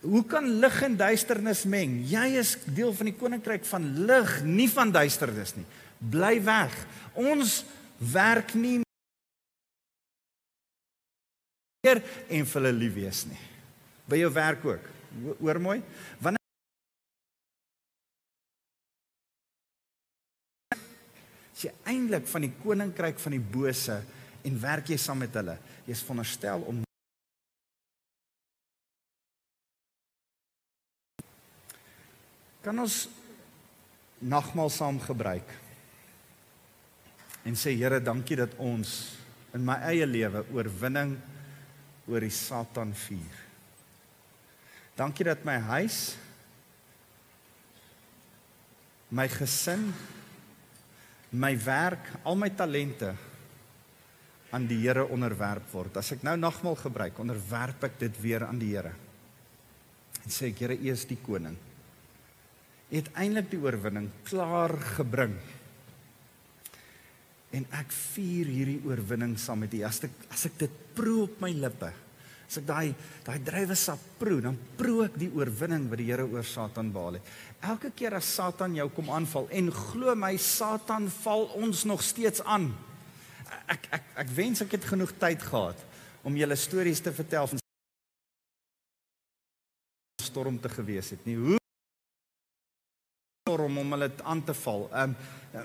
Hoe 0.00 0.22
kan 0.24 0.46
lig 0.62 0.76
en 0.86 0.96
duisternis 0.96 1.66
meng? 1.68 1.98
Jy 2.08 2.26
is 2.40 2.54
deel 2.64 2.94
van 2.96 3.10
die 3.10 3.16
koninkryk 3.18 3.66
van 3.68 3.88
lig, 4.08 4.38
nie 4.46 4.68
van 4.72 4.92
duisternis 4.94 5.54
nie. 5.58 5.66
Bly 5.98 6.38
weg. 6.46 6.74
Ons 7.18 7.62
werk 7.98 8.54
nie 8.56 8.78
eer 11.86 12.00
en 12.30 12.48
vir 12.48 12.60
hulle 12.62 12.74
lief 12.78 12.96
wees 12.96 13.22
nie. 13.28 13.40
By 14.08 14.22
jou 14.22 14.32
werk 14.32 14.64
ook. 14.66 14.90
Hoor 15.42 15.60
mooi. 15.60 15.78
Wanneer 16.22 16.47
jy 21.64 21.72
eintlik 21.90 22.26
van 22.30 22.44
die 22.46 22.52
koninkryk 22.62 23.18
van 23.22 23.34
die 23.34 23.42
bose 23.42 24.00
en 24.46 24.60
werk 24.62 24.92
jy 24.92 24.98
saam 25.00 25.18
met 25.24 25.34
hulle, 25.34 25.56
jy's 25.88 26.04
veronderstel 26.06 26.66
om 26.68 26.84
kan 32.62 32.82
ons 32.82 33.06
nagmaal 34.20 34.70
saam 34.70 34.98
gebruik 35.00 35.56
en 37.48 37.56
sê 37.56 37.72
Here, 37.78 38.00
dankie 38.02 38.36
dat 38.36 38.54
ons 38.60 38.98
in 39.56 39.64
my 39.64 39.78
eie 39.88 40.06
lewe 40.06 40.42
oorwinning 40.52 41.14
oor 42.08 42.24
die 42.24 42.32
Satan 42.32 42.92
vier. 42.96 43.36
Dankie 44.98 45.24
dat 45.28 45.44
my 45.46 45.56
huis 45.70 46.16
my 49.08 49.24
gesin 49.32 49.86
my 51.30 51.52
werk, 51.60 52.12
al 52.24 52.38
my 52.40 52.48
talente 52.56 53.12
aan 54.54 54.64
die 54.68 54.80
Here 54.80 55.04
onderwerp 55.12 55.68
word. 55.74 55.98
As 56.00 56.12
ek 56.14 56.24
nou 56.24 56.36
nagmaal 56.40 56.78
gebruik, 56.80 57.18
onderwerp 57.20 57.84
ek 57.90 57.98
dit 58.00 58.20
weer 58.22 58.46
aan 58.46 58.60
die 58.60 58.72
Here. 58.72 58.94
En 60.24 60.32
sê 60.32 60.52
ek 60.52 60.64
Here, 60.64 60.78
U 60.78 60.92
is 60.92 61.04
die 61.08 61.20
koning. 61.20 61.56
U 62.88 62.96
het 62.96 63.10
eintlik 63.20 63.50
die 63.52 63.60
oorwinning 63.60 64.08
klaar 64.24 64.72
gebring. 64.96 65.36
En 67.52 67.64
ek 67.76 67.92
vier 67.92 68.48
hierdie 68.48 68.80
oorwinning 68.88 69.36
saam 69.40 69.64
met 69.64 69.76
U. 69.76 69.82
As 69.84 70.00
ek 70.08 70.16
as 70.32 70.46
ek 70.48 70.56
dit 70.64 70.80
proe 70.96 71.26
op 71.26 71.40
my 71.44 71.52
lippe, 71.52 71.92
as 72.48 72.58
ek 72.62 72.66
daai 72.68 72.94
daai 73.26 73.38
druiwesap 73.44 74.04
proe, 74.18 74.40
dan 74.40 74.56
proe 74.78 75.04
ek 75.04 75.18
die 75.20 75.28
oorwinning 75.36 75.88
wat 75.90 76.00
die 76.00 76.08
Here 76.08 76.24
oor 76.24 76.46
Satan 76.48 76.92
behaal 76.94 77.18
het. 77.18 77.28
Elke 77.68 77.92
keer 77.92 78.16
as 78.16 78.30
Satan 78.38 78.76
jou 78.78 78.88
kom 78.96 79.10
aanval 79.12 79.50
en 79.52 79.68
glo 79.74 80.14
my, 80.16 80.32
Satan 80.40 81.10
val 81.20 81.48
ons 81.60 81.84
nog 81.88 82.02
steeds 82.04 82.40
aan. 82.48 82.70
Ek 83.68 83.88
ek 83.92 84.10
ek 84.24 84.32
wens 84.36 84.64
ek 84.64 84.78
het 84.78 84.88
genoeg 84.88 85.12
tyd 85.20 85.44
gehad 85.44 85.84
om 86.24 86.36
julle 86.36 86.56
stories 86.56 87.04
te 87.04 87.12
vertel 87.12 87.52
van 87.52 87.64
storm 90.24 90.58
te 90.60 90.72
gewees 90.72 91.12
het 91.12 91.24
nie. 91.28 91.36
Hoe 91.36 91.60
storm 93.44 93.78
om 93.80 93.96
hulle 93.96 94.10
aan 94.24 94.44
te 94.44 94.56
val. 94.64 94.88
Ehm 94.92 95.14
um, 95.14 95.64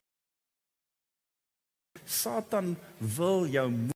Satan 2.03 2.75
wil 2.99 3.45
jou 3.47 3.92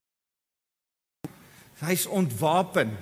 hy's 1.85 2.07
ontwapen. 2.09 2.95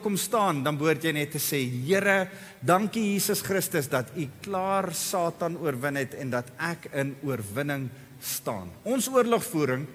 Kom 0.00 0.16
staan, 0.16 0.62
dan 0.64 0.78
behoort 0.78 1.02
jy 1.04 1.12
net 1.12 1.32
te 1.34 1.40
sê, 1.42 1.58
Here, 1.66 2.30
dankie 2.62 3.02
Jesus 3.12 3.42
Christus 3.42 3.90
dat 3.90 4.12
U 4.16 4.28
klaar 4.40 4.94
Satan 4.96 5.58
oorwin 5.60 5.98
het 5.98 6.14
en 6.14 6.30
dat 6.30 6.52
ek 6.62 6.86
in 6.94 7.16
oorwinning 7.26 7.88
staan. 8.22 8.70
Ons 8.86 9.10
oorlogvoering 9.10 9.88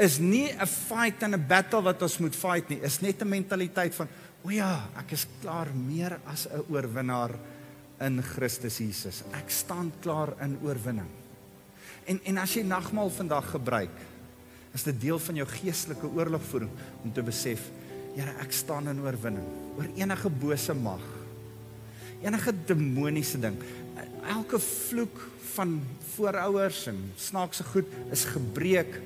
is 0.00 0.18
nie 0.18 0.48
'n 0.48 0.66
fight 0.66 1.22
en 1.22 1.34
'n 1.34 1.46
battle 1.46 1.82
wat 1.82 2.02
ons 2.02 2.18
moet 2.18 2.34
fight 2.34 2.68
nie, 2.70 2.80
is 2.82 3.00
net 3.00 3.20
'n 3.22 3.28
mentaliteit 3.28 3.94
van, 3.94 4.08
o 4.42 4.50
ja, 4.50 4.88
ek 4.98 5.12
is 5.12 5.26
klaar 5.42 5.68
meer 5.74 6.18
as 6.26 6.46
'n 6.46 6.64
oorwinnaar 6.72 7.30
in 8.00 8.22
Christus 8.22 8.78
Jesus. 8.78 9.22
Ek 9.32 9.50
staan 9.50 9.92
klaar 10.00 10.32
in 10.40 10.58
oorwinning. 10.62 11.08
En 12.06 12.20
en 12.24 12.38
as 12.38 12.54
jy 12.54 12.62
nagmaal 12.62 13.10
vandag 13.10 13.50
gebruik, 13.50 13.90
is 14.76 14.86
dit 14.86 15.00
deel 15.02 15.18
van 15.18 15.40
jou 15.40 15.46
geestelike 15.50 16.10
oorlogvoering 16.16 16.70
om 17.04 17.14
te 17.14 17.24
besef, 17.26 17.68
Here, 18.10 18.32
ek 18.42 18.50
staan 18.50 18.90
in 18.90 18.98
oorwinning 19.04 19.46
oor 19.78 19.86
enige 19.94 20.30
bose 20.42 20.74
mag. 20.74 21.02
Enige 22.24 22.50
demoniese 22.66 23.38
ding. 23.38 23.54
Elke 24.26 24.58
vloek 24.58 25.20
van 25.54 25.76
voorouers 26.16 26.88
en 26.90 26.98
snaakse 27.14 27.64
goed 27.70 27.94
is 28.10 28.26
gebreek 28.32 28.98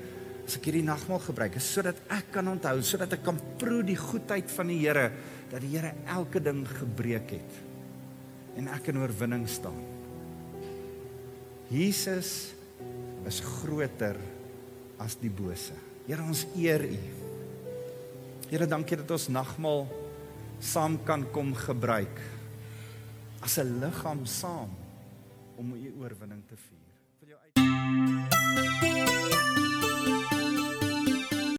as 0.45 0.57
ek 0.57 0.67
hierdie 0.67 0.85
nagmaal 0.85 1.21
gebruik 1.25 1.55
is 1.57 1.67
sodat 1.69 2.01
ek 2.13 2.33
kan 2.33 2.49
onthou, 2.49 2.79
sodat 2.85 3.13
ek 3.17 3.23
kan 3.25 3.37
proe 3.61 3.81
die 3.85 3.97
goedheid 3.97 4.49
van 4.57 4.73
die 4.73 4.81
Here 4.81 5.07
dat 5.53 5.61
die 5.63 5.71
Here 5.73 5.93
elke 6.17 6.41
ding 6.43 6.63
gebreek 6.69 7.37
het 7.37 7.61
en 8.57 8.69
ek 8.73 8.89
in 8.89 9.01
oorwinning 9.01 9.45
staan. 9.51 9.77
Jesus 11.69 12.55
is 13.25 13.41
groter 13.41 14.17
as 14.99 15.17
die 15.19 15.29
bose. 15.29 15.75
Here 16.07 16.23
ons 16.23 16.45
eer 16.55 16.85
U. 16.85 16.99
Here 18.49 18.67
dankie 18.69 18.97
dat 19.01 19.11
ons 19.11 19.27
nagmaal 19.33 19.87
saam 20.61 20.99
kan 21.03 21.25
kom 21.31 21.53
gebruik 21.55 22.21
as 23.41 23.57
'n 23.57 23.79
liggaam 23.79 24.25
saam 24.25 24.69
om 25.57 25.73
U 25.73 25.91
oorwinning 26.01 26.43
te 26.47 26.55
vier. 26.55 26.93
Vir 27.19 27.27
jou 27.29 27.39
uit 27.39 28.94